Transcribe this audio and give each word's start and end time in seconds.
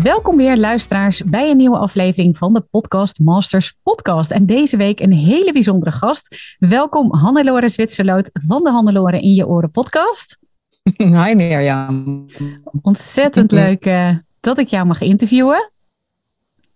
Welkom 0.00 0.36
weer 0.36 0.56
luisteraars 0.56 1.24
bij 1.24 1.50
een 1.50 1.56
nieuwe 1.56 1.76
aflevering 1.76 2.36
van 2.36 2.52
de 2.52 2.60
Podcast 2.60 3.18
Masters 3.18 3.74
podcast. 3.82 4.30
En 4.30 4.46
deze 4.46 4.76
week 4.76 5.00
een 5.00 5.12
hele 5.12 5.52
bijzondere 5.52 5.92
gast. 5.92 6.56
Welkom 6.58 7.14
Hannelore 7.14 7.68
Zwitserloot 7.68 8.30
van 8.32 8.62
de 8.62 8.70
Hannelore 8.70 9.20
in 9.20 9.34
je 9.34 9.46
oren 9.46 9.70
podcast. 9.70 10.38
Hi 10.96 11.34
Mirjam. 11.34 12.26
Ontzettend 12.82 13.50
leuk 13.62 13.86
uh, 13.86 14.16
dat 14.40 14.58
ik 14.58 14.68
jou 14.68 14.86
mag 14.86 15.00
interviewen. 15.00 15.70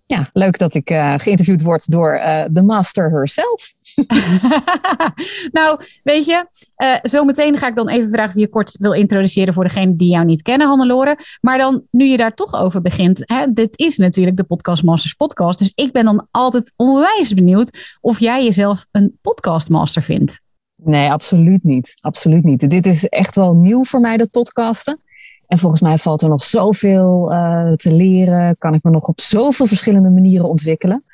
Ja, 0.07 0.31
leuk 0.33 0.59
dat 0.59 0.75
ik 0.75 0.91
uh, 0.91 1.15
geïnterviewd 1.17 1.63
word 1.63 1.91
door 1.91 2.15
uh, 2.15 2.45
de 2.51 2.63
master 2.63 3.11
herself. 3.11 3.75
nou, 5.59 5.81
weet 6.03 6.25
je, 6.25 6.47
uh, 6.83 6.95
zometeen 7.03 7.59
ga 7.59 7.69
ik 7.69 7.75
dan 7.75 7.89
even 7.89 8.11
vragen 8.11 8.31
of 8.31 8.37
je 8.37 8.49
kort 8.49 8.77
wil 8.79 8.93
introduceren 8.93 9.55
voor 9.55 9.65
degene 9.65 9.97
die 9.97 10.11
jou 10.11 10.25
niet 10.25 10.43
kennen, 10.43 10.67
Hannelore. 10.67 11.19
Maar 11.41 11.59
dan, 11.59 11.83
nu 11.91 12.05
je 12.05 12.17
daar 12.17 12.35
toch 12.35 12.55
over 12.55 12.83
begint, 12.83 13.23
hè, 13.25 13.53
dit 13.53 13.79
is 13.79 13.97
natuurlijk 13.97 14.37
de 14.37 14.45
Podcast 14.45 14.83
Masters 14.83 15.15
podcast. 15.15 15.59
Dus 15.59 15.73
ik 15.75 15.93
ben 15.93 16.05
dan 16.05 16.27
altijd 16.31 16.73
onwijs 16.77 17.35
benieuwd 17.35 17.97
of 18.01 18.21
jij 18.21 18.45
jezelf 18.45 18.87
een 18.91 19.19
podcastmaster 19.21 20.03
vindt. 20.03 20.41
Nee, 20.77 21.11
absoluut 21.11 21.65
niet. 21.65 21.95
Absoluut 22.01 22.45
niet. 22.45 22.71
Dit 22.71 22.87
is 22.87 23.09
echt 23.09 23.35
wel 23.35 23.55
nieuw 23.55 23.85
voor 23.85 24.01
mij, 24.01 24.17
dat 24.17 24.31
podcasten. 24.31 25.01
En 25.47 25.59
volgens 25.59 25.81
mij 25.81 25.99
valt 25.99 26.23
er 26.23 26.29
nog 26.29 26.43
zoveel 26.43 27.33
uh, 27.33 27.73
te 27.73 27.93
leren. 27.93 28.59
Kan 28.59 28.75
ik 28.75 28.83
me 28.83 28.91
nog 28.91 29.09
op 29.09 29.21
zoveel 29.21 29.67
verschillende 29.67 30.11
manieren 30.11 30.49
ontwikkelen. 30.49 31.05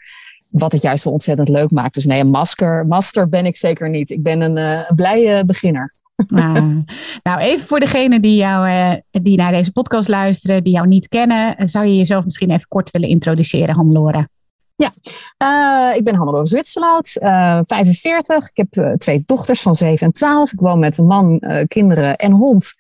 Wat 0.53 0.73
het 0.73 0.83
juist 0.83 1.03
zo 1.03 1.09
ontzettend 1.09 1.49
leuk 1.49 1.71
maakt. 1.71 1.95
Dus 1.95 2.05
nee, 2.05 2.21
een 2.21 2.31
masker, 2.31 2.87
master 2.87 3.29
ben 3.29 3.47
ik 3.47 3.57
zeker 3.57 3.91
niet. 3.91 4.11
Ik 4.11 4.23
ben 4.23 4.41
een, 4.41 4.57
uh, 4.57 4.91
blije 4.95 5.45
beginner. 5.45 5.91
Nou, 6.27 6.85
nou, 7.23 7.41
even 7.41 7.67
voor 7.67 7.81
degenen 7.81 8.23
die, 8.23 8.37
jou, 8.37 8.69
uh, 8.69 8.95
die 9.11 9.37
naar 9.37 9.53
deze 9.53 9.73
podcast 9.73 10.09
luisteren, 10.09 10.65
die 10.65 10.73
jou 10.73 10.87
niet 10.87 11.09
kennen. 11.09 11.69
Zou 11.69 11.87
je 11.87 11.97
jezelf 11.97 12.25
misschien 12.25 12.51
even 12.51 12.69
kort 12.69 12.91
willen 12.91 13.09
introduceren, 13.09 13.75
Hannelore? 13.75 14.29
Ja, 14.77 14.93
uh, 15.39 15.97
ik 15.97 16.05
ben 16.05 16.15
Hannelore 16.15 16.47
Zwitserloot, 16.47 17.09
45. 17.09 18.51
Ik 18.53 18.67
heb 18.69 18.99
twee 18.99 19.23
dochters 19.27 19.63
van 19.63 19.75
7 19.75 20.07
en 20.07 20.13
12. 20.13 20.53
Ik 20.53 20.61
woon 20.61 20.79
met 20.79 20.99
een 20.99 21.07
man, 21.07 21.43
kinderen 21.69 22.17
en 22.17 22.33
hond 22.33 22.75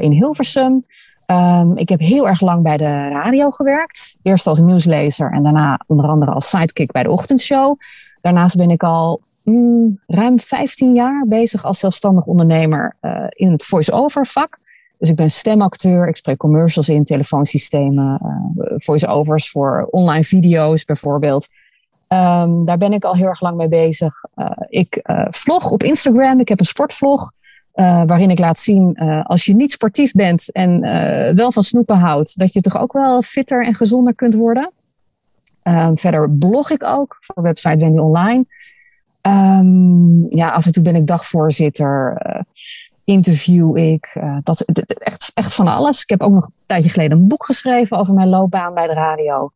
in 0.00 0.12
Hilversum. 0.12 0.84
Um, 1.26 1.76
ik 1.76 1.88
heb 1.88 2.00
heel 2.00 2.28
erg 2.28 2.40
lang 2.40 2.62
bij 2.62 2.76
de 2.76 3.08
radio 3.08 3.50
gewerkt. 3.50 4.16
Eerst 4.22 4.46
als 4.46 4.60
nieuwslezer 4.60 5.32
en 5.32 5.42
daarna 5.42 5.80
onder 5.86 6.06
andere 6.06 6.30
als 6.30 6.48
sidekick 6.48 6.92
bij 6.92 7.02
de 7.02 7.10
ochtendshow. 7.10 7.78
Daarnaast 8.20 8.56
ben 8.56 8.70
ik 8.70 8.82
al 8.82 9.20
mm, 9.42 10.00
ruim 10.06 10.40
15 10.40 10.94
jaar 10.94 11.24
bezig 11.28 11.64
als 11.64 11.78
zelfstandig 11.78 12.24
ondernemer 12.24 12.96
uh, 13.02 13.24
in 13.28 13.50
het 13.50 13.64
voice-over 13.64 14.26
vak. 14.26 14.58
Dus 14.98 15.08
ik 15.08 15.16
ben 15.16 15.30
stemacteur, 15.30 16.08
ik 16.08 16.16
spreek 16.16 16.36
commercials 16.36 16.88
in, 16.88 17.04
telefoonsystemen, 17.04 18.20
uh, 18.22 18.64
voice-overs 18.76 19.50
voor 19.50 19.88
online 19.90 20.24
video's 20.24 20.84
bijvoorbeeld. 20.84 21.48
Um, 22.08 22.64
daar 22.64 22.78
ben 22.78 22.92
ik 22.92 23.04
al 23.04 23.14
heel 23.14 23.26
erg 23.26 23.40
lang 23.40 23.56
mee 23.56 23.68
bezig. 23.68 24.24
Uh, 24.36 24.50
ik 24.68 25.00
vlog 25.30 25.70
op 25.70 25.82
Instagram, 25.82 26.40
ik 26.40 26.48
heb 26.48 26.60
een 26.60 26.66
sportvlog. 26.66 27.32
Uh, 27.76 28.02
waarin 28.06 28.30
ik 28.30 28.38
laat 28.38 28.58
zien, 28.58 28.96
uh, 29.02 29.24
als 29.24 29.44
je 29.44 29.54
niet 29.54 29.70
sportief 29.70 30.12
bent 30.12 30.52
en 30.52 30.84
uh, 30.84 31.34
wel 31.34 31.52
van 31.52 31.62
snoepen 31.62 31.96
houdt, 31.96 32.38
dat 32.38 32.52
je 32.52 32.60
toch 32.60 32.78
ook 32.78 32.92
wel 32.92 33.22
fitter 33.22 33.64
en 33.66 33.74
gezonder 33.74 34.14
kunt 34.14 34.34
worden. 34.34 34.70
Ehm, 35.62 35.96
verder 35.96 36.30
blog 36.30 36.70
ik 36.70 36.84
ook 36.84 37.16
voor 37.20 37.42
website 37.42 37.76
Wendy 37.76 37.98
Online. 37.98 38.44
Um, 39.22 40.26
ja, 40.28 40.50
af 40.50 40.66
en 40.66 40.72
toe 40.72 40.82
ben 40.82 40.94
ik 40.94 41.06
dagvoorzitter, 41.06 42.22
interview 43.04 43.76
ik. 43.76 44.20
dat, 44.42 44.60
echt, 44.60 45.30
echt 45.34 45.54
van 45.54 45.66
alles. 45.66 46.02
Ik 46.02 46.08
heb 46.08 46.22
ook 46.22 46.32
nog 46.32 46.46
een 46.46 46.54
tijdje 46.66 46.90
geleden 46.90 47.18
een 47.18 47.28
boek 47.28 47.44
geschreven 47.44 47.98
over 47.98 48.14
mijn 48.14 48.28
loopbaan 48.28 48.74
bij 48.74 48.86
de 48.86 48.94
radio. 48.94 49.50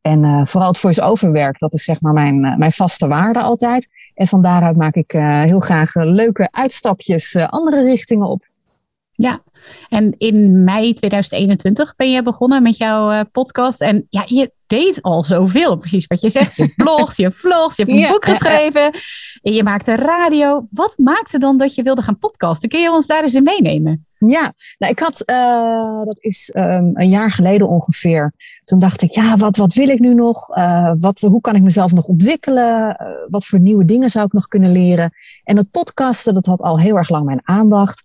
En 0.00 0.46
vooral 0.46 0.68
het 0.68 0.78
voice-over 0.78 1.32
werk, 1.32 1.58
dat 1.58 1.74
is 1.74 1.84
zeg 1.84 2.00
maar 2.00 2.12
mijn, 2.12 2.40
mijn 2.40 2.72
vaste 2.72 3.06
waarde 3.06 3.40
altijd. 3.40 3.88
En 4.14 4.26
van 4.26 4.42
daaruit 4.42 4.76
maak 4.76 4.94
ik 4.94 5.12
uh, 5.12 5.42
heel 5.42 5.60
graag 5.60 5.94
leuke 5.94 6.48
uitstapjes 6.50 7.34
uh, 7.34 7.48
andere 7.48 7.82
richtingen 7.82 8.28
op. 8.28 8.46
Ja, 9.12 9.42
en 9.88 10.14
in 10.18 10.64
mei 10.64 10.92
2021 10.92 11.96
ben 11.96 12.10
je 12.10 12.22
begonnen 12.22 12.62
met 12.62 12.76
jouw 12.76 13.12
uh, 13.12 13.20
podcast. 13.32 13.80
En 13.80 14.06
ja, 14.08 14.22
je 14.26 14.52
deed 14.66 15.02
al 15.02 15.24
zoveel, 15.24 15.76
precies 15.76 16.06
wat 16.06 16.20
je 16.20 16.30
zegt. 16.30 16.56
Je 16.56 16.72
blogt, 16.76 17.16
je 17.16 17.30
vlogt, 17.30 17.76
je 17.76 17.82
hebt 17.82 17.94
een 17.94 18.02
ja, 18.02 18.10
boek 18.10 18.24
geschreven. 18.24 18.90
En 19.42 19.52
je 19.52 19.62
maakte 19.62 19.94
radio. 19.94 20.66
Wat 20.70 20.94
maakte 20.98 21.38
dan 21.38 21.58
dat 21.58 21.74
je 21.74 21.82
wilde 21.82 22.02
gaan 22.02 22.18
podcasten? 22.18 22.68
Kun 22.68 22.80
je 22.80 22.90
ons 22.90 23.06
daar 23.06 23.22
eens 23.22 23.34
in 23.34 23.42
meenemen? 23.42 24.06
Ja, 24.26 24.52
nou, 24.78 24.92
ik 24.92 24.98
had, 24.98 25.22
uh, 25.30 26.04
dat 26.04 26.16
is 26.20 26.50
um, 26.56 26.90
een 26.94 27.08
jaar 27.08 27.30
geleden 27.30 27.68
ongeveer. 27.68 28.32
Toen 28.64 28.78
dacht 28.78 29.02
ik, 29.02 29.10
ja, 29.10 29.36
wat, 29.36 29.56
wat 29.56 29.74
wil 29.74 29.88
ik 29.88 29.98
nu 29.98 30.14
nog? 30.14 30.56
Uh, 30.56 30.92
wat, 30.98 31.20
hoe 31.20 31.40
kan 31.40 31.54
ik 31.54 31.62
mezelf 31.62 31.92
nog 31.92 32.04
ontwikkelen? 32.04 32.96
Uh, 33.00 33.08
wat 33.30 33.44
voor 33.44 33.60
nieuwe 33.60 33.84
dingen 33.84 34.10
zou 34.10 34.26
ik 34.26 34.32
nog 34.32 34.48
kunnen 34.48 34.72
leren? 34.72 35.12
En 35.44 35.56
het 35.56 35.70
podcasten, 35.70 36.34
dat 36.34 36.46
had 36.46 36.60
al 36.60 36.78
heel 36.78 36.96
erg 36.96 37.08
lang 37.08 37.24
mijn 37.24 37.40
aandacht. 37.42 38.03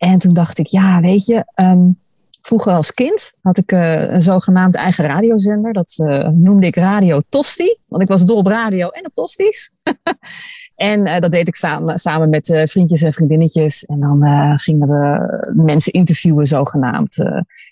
En 0.00 0.18
toen 0.18 0.32
dacht 0.32 0.58
ik, 0.58 0.66
ja, 0.66 1.00
weet 1.00 1.26
je, 1.26 1.44
um, 1.54 1.98
vroeger 2.42 2.72
als 2.72 2.90
kind 2.90 3.32
had 3.42 3.58
ik 3.58 3.72
een 3.72 4.22
zogenaamd 4.22 4.74
eigen 4.74 5.04
radiozender. 5.04 5.72
Dat 5.72 5.94
noemde 6.32 6.66
ik 6.66 6.76
Radio 6.76 7.20
Tosti, 7.28 7.76
want 7.86 8.02
ik 8.02 8.08
was 8.08 8.24
dol 8.24 8.36
op 8.36 8.46
radio 8.46 8.88
en 8.88 9.06
op 9.06 9.12
tosties. 9.12 9.70
En 10.74 11.06
uh, 11.06 11.18
dat 11.18 11.32
deed 11.32 11.48
ik 11.48 11.54
samen, 11.54 11.98
samen 11.98 12.28
met 12.28 12.62
vriendjes 12.64 13.02
en 13.02 13.12
vriendinnetjes. 13.12 13.84
En 13.84 14.00
dan 14.00 14.22
gingen 14.58 14.88
we 14.88 15.54
mensen 15.64 15.92
interviewen, 15.92 16.46
zogenaamd. 16.46 17.16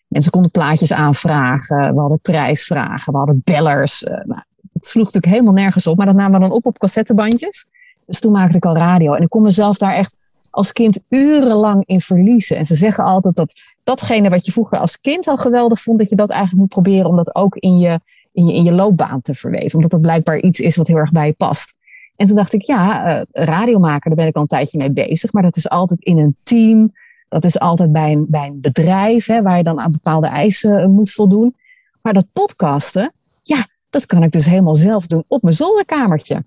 mensen 0.07 0.33
konden 0.33 0.51
plaatjes 0.51 0.93
aanvragen. 0.93 1.95
We 1.95 2.01
hadden 2.01 2.21
prijsvragen. 2.21 3.13
We 3.13 3.19
hadden 3.19 3.41
bellers. 3.45 4.03
nou, 4.03 4.43
het 4.73 4.87
sloeg 4.87 5.05
natuurlijk 5.05 5.33
helemaal 5.33 5.53
nergens 5.53 5.87
op. 5.87 5.97
Maar 5.97 6.07
dat 6.07 6.15
namen 6.15 6.41
we 6.41 6.47
dan 6.47 6.57
op 6.57 6.67
op 6.67 6.79
cassettebandjes. 6.79 7.67
Dus 8.07 8.21
toen 8.21 8.33
maakte 8.33 8.57
ik 8.57 8.65
al 8.65 8.77
radio. 8.77 9.15
En 9.15 9.23
ik 9.23 9.29
kon 9.29 9.43
mezelf 9.43 9.79
daar 9.79 9.95
echt 9.95 10.17
als 10.59 10.73
kind 10.73 11.01
urenlang 11.09 11.87
in 11.87 12.01
verliezen. 12.01 12.57
En 12.57 12.67
ze 12.67 12.75
zeggen 12.75 13.05
altijd 13.05 13.35
dat 13.35 13.61
datgene 13.85 14.29
wat 14.29 14.47
je 14.47 14.53
vroeger 14.53 14.79
als 14.79 15.01
kind 15.01 15.27
al 15.27 15.37
geweldig 15.37 15.81
vond, 15.81 15.99
dat 15.99 16.09
je 16.09 16.17
dat 16.17 16.31
eigenlijk 16.31 16.61
moet 16.61 16.85
proberen 16.85 17.09
om 17.09 17.17
dat 17.17 17.35
ook 17.35 17.57
in 17.57 17.79
je, 17.79 18.01
in 18.33 18.47
je, 18.47 18.55
in 18.55 18.65
je 18.65 18.73
loopbaan 18.73 19.21
te 19.21 19.35
verweven. 19.35 19.75
Omdat 19.75 19.91
dat 19.91 20.01
blijkbaar 20.01 20.39
iets 20.39 20.61
is 20.61 20.77
wat 20.77 20.87
heel 20.87 20.97
erg 20.97 21.13
bij 21.13 21.27
je 21.27 21.33
past. 21.33 21.79
En 22.17 22.27
toen 22.27 22.37
dacht 22.37 22.53
ik, 22.53 22.63
ja, 22.63 23.19
uh, 23.19 23.25
radio 23.33 23.79
maken, 23.79 24.11
daar 24.11 24.19
ben 24.19 24.27
ik 24.27 24.35
al 24.35 24.43
een 24.43 24.49
tijdje 24.49 24.79
mee 24.79 24.93
bezig. 24.93 25.33
Maar 25.33 25.43
dat 25.43 25.57
is 25.57 25.69
altijd 25.69 26.03
in 26.03 26.19
een 26.19 26.37
team. 26.43 26.93
Dat 27.29 27.45
is 27.45 27.59
altijd 27.59 27.93
bij 27.93 28.13
een, 28.13 28.27
bij 28.29 28.47
een 28.47 28.61
bedrijf, 28.61 29.27
hè, 29.27 29.43
waar 29.43 29.57
je 29.57 29.63
dan 29.63 29.81
aan 29.81 29.91
bepaalde 29.91 30.27
eisen 30.27 30.81
uh, 30.81 30.87
moet 30.87 31.11
voldoen. 31.11 31.55
Maar 32.03 32.13
dat 32.13 32.27
podcasten, 32.33 33.13
ja, 33.43 33.67
dat 33.91 34.07
kan 34.07 34.23
ik 34.23 34.33
dus 34.33 34.47
helemaal 34.47 34.75
zelf 34.75 35.07
doen 35.07 35.25
op 35.29 35.43
mijn 35.43 35.55
zolderkamertje. 35.55 36.45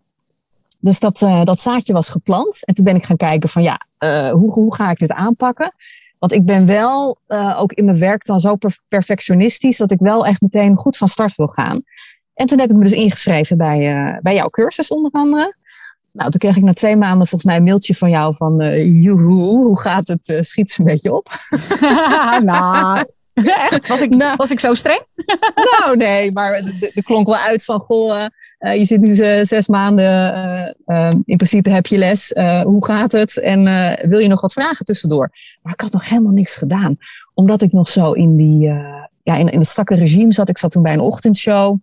Dus 0.81 0.99
dat, 0.99 1.21
uh, 1.21 1.43
dat 1.43 1.59
zaadje 1.59 1.93
was 1.93 2.09
geplant. 2.09 2.65
En 2.65 2.73
toen 2.73 2.85
ben 2.85 2.95
ik 2.95 3.03
gaan 3.03 3.17
kijken 3.17 3.49
van, 3.49 3.63
ja, 3.63 3.81
hoe, 4.31 4.51
hoe 4.51 4.75
ga 4.75 4.91
ik 4.91 4.99
dit 4.99 5.11
aanpakken? 5.11 5.73
Want 6.19 6.33
ik 6.33 6.45
ben 6.45 6.65
wel 6.65 7.17
ook 7.57 7.73
in 7.73 7.85
mijn 7.85 7.99
werk 7.99 8.25
dan 8.25 8.39
zo 8.39 8.57
perfectionistisch 8.87 9.77
dat 9.77 9.91
ik 9.91 9.99
wel 9.99 10.25
echt 10.25 10.41
meteen 10.41 10.77
goed 10.77 10.97
van 10.97 11.07
start 11.07 11.35
wil 11.35 11.47
gaan. 11.47 11.83
En 12.33 12.47
toen 12.47 12.59
heb 12.59 12.69
ik 12.69 12.75
me 12.75 12.83
dus 12.83 12.91
ingeschreven 12.91 13.57
bij, 13.57 14.19
bij 14.21 14.35
jouw 14.35 14.49
cursus 14.49 14.87
onder 14.87 15.11
andere. 15.11 15.55
Nou, 16.11 16.29
toen 16.29 16.39
kreeg 16.39 16.55
ik 16.55 16.63
na 16.63 16.73
twee 16.73 16.95
maanden 16.95 17.27
volgens 17.27 17.43
mij 17.43 17.55
een 17.55 17.63
mailtje 17.63 17.95
van 17.95 18.09
jou 18.09 18.35
van 18.35 18.61
uh, 18.61 19.03
joehoe, 19.03 19.65
hoe 19.65 19.79
gaat 19.79 20.07
het? 20.07 20.37
Schiet 20.41 20.71
ze 20.71 20.79
een 20.79 20.85
beetje 20.85 21.13
op. 21.13 21.29
nou, 22.43 23.05
echt? 23.45 23.87
Was 23.87 24.01
ik, 24.01 24.09
nou, 24.09 24.35
was 24.35 24.51
ik 24.51 24.59
zo 24.59 24.73
streng? 24.73 25.01
nou, 25.79 25.97
nee, 25.97 26.31
maar 26.31 26.53
er 26.93 27.03
klonk 27.03 27.27
wel 27.27 27.37
uit 27.37 27.63
van, 27.63 27.79
goh, 27.79 28.25
uh, 28.59 28.75
je 28.75 28.85
zit 28.85 29.01
nu 29.01 29.15
zes 29.45 29.67
maanden, 29.67 30.75
in 31.25 31.37
principe 31.37 31.69
heb 31.69 31.85
je 31.85 31.97
les, 31.97 32.31
hoe 32.63 32.85
gaat 32.85 33.11
het? 33.11 33.37
En 33.37 33.63
wil 34.09 34.19
je 34.19 34.27
nog 34.27 34.41
wat 34.41 34.53
vragen 34.53 34.85
tussendoor? 34.85 35.29
Maar 35.61 35.73
ik 35.73 35.81
had 35.81 35.91
nog 35.91 36.09
helemaal 36.09 36.31
niks 36.31 36.55
gedaan, 36.55 36.97
omdat 37.33 37.61
ik 37.61 37.71
nog 37.71 37.89
zo 37.89 38.11
in 38.11 38.35
die, 38.35 38.67
ja, 39.23 39.35
in, 39.35 39.49
in 39.49 39.59
het 39.59 39.67
strakke 39.67 39.95
regime 39.95 40.33
zat. 40.33 40.49
Ik 40.49 40.57
zat 40.57 40.71
toen 40.71 40.83
bij 40.83 40.93
een 40.93 40.99
ochtendshow. 40.99 41.77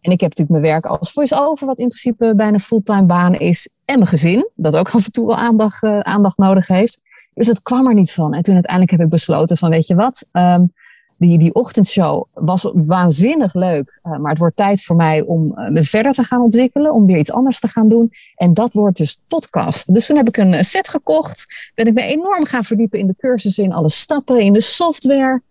En 0.00 0.12
ik 0.12 0.20
heb 0.20 0.36
natuurlijk 0.36 0.50
mijn 0.50 0.72
werk 0.72 0.84
als 0.84 1.12
voice-over, 1.12 1.66
wat 1.66 1.78
in 1.78 1.88
principe 1.88 2.34
bijna 2.36 2.58
fulltime 2.58 3.02
baan 3.02 3.34
is. 3.34 3.68
En 3.84 3.94
mijn 3.94 4.10
gezin, 4.10 4.50
dat 4.54 4.76
ook 4.76 4.90
af 4.94 5.04
en 5.04 5.12
toe 5.12 5.26
wel 5.26 5.36
aandacht, 5.36 5.82
aandacht 5.82 6.38
nodig 6.38 6.66
heeft. 6.66 7.00
Dus 7.34 7.46
het 7.46 7.62
kwam 7.62 7.86
er 7.86 7.94
niet 7.94 8.12
van. 8.12 8.34
En 8.34 8.42
toen 8.42 8.54
uiteindelijk 8.54 8.92
heb 8.92 9.00
ik 9.00 9.08
besloten 9.08 9.56
van, 9.56 9.70
weet 9.70 9.86
je 9.86 9.94
wat, 9.94 10.28
um, 10.32 10.72
die, 11.20 11.38
die 11.38 11.54
ochtendshow 11.54 12.24
was 12.34 12.70
waanzinnig 12.74 13.54
leuk. 13.54 14.00
Uh, 14.06 14.18
maar 14.18 14.30
het 14.30 14.38
wordt 14.38 14.56
tijd 14.56 14.82
voor 14.82 14.96
mij 14.96 15.20
om 15.20 15.54
uh, 15.56 15.68
me 15.68 15.82
verder 15.82 16.12
te 16.12 16.22
gaan 16.22 16.42
ontwikkelen. 16.42 16.92
Om 16.92 17.06
weer 17.06 17.18
iets 17.18 17.32
anders 17.32 17.60
te 17.60 17.68
gaan 17.68 17.88
doen. 17.88 18.10
En 18.34 18.54
dat 18.54 18.72
wordt 18.72 18.96
dus 18.96 19.22
podcast. 19.28 19.94
Dus 19.94 20.06
toen 20.06 20.16
heb 20.16 20.28
ik 20.28 20.36
een 20.36 20.64
set 20.64 20.88
gekocht. 20.88 21.70
Ben 21.74 21.86
ik 21.86 21.94
me 21.94 22.02
enorm 22.02 22.44
gaan 22.44 22.64
verdiepen 22.64 22.98
in 22.98 23.06
de 23.06 23.14
cursussen. 23.18 23.64
In 23.64 23.72
alle 23.72 23.90
stappen. 23.90 24.40
In 24.40 24.52
de 24.52 24.60
software. 24.60 25.42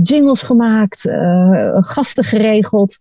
Jingles 0.00 0.42
gemaakt. 0.42 1.00
gasten 1.72 2.24
geregeld. 2.24 2.98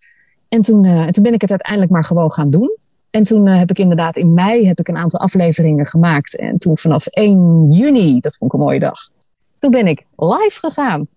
En 0.50 0.62
toen, 0.62 0.84
toen 1.12 1.24
ben 1.24 1.34
ik 1.34 1.42
het 1.42 1.50
uiteindelijk 1.50 1.92
maar 1.92 2.04
gewoon 2.04 2.32
gaan 2.32 2.50
doen. 2.50 2.78
En 3.10 3.24
toen 3.24 3.48
heb 3.48 3.70
ik 3.70 3.80
inderdaad 3.80 4.18
in 4.18 4.34
mei 4.34 4.68
heb 4.68 4.80
ik 4.80 4.88
een 4.88 4.98
aantal 4.98 5.20
afleveringen 5.20 5.86
gemaakt. 5.86 6.36
En 6.36 6.58
toen 6.58 6.78
vanaf 6.78 7.06
1 7.06 7.72
juni, 7.72 8.20
dat 8.20 8.38
vond 8.38 8.54
ik 8.54 8.60
een 8.60 8.66
mooie 8.66 8.80
dag. 8.80 9.10
Toen 9.60 9.72
ben 9.72 9.88
ik 9.88 10.06
live 10.16 10.60
gegaan. 10.60 11.08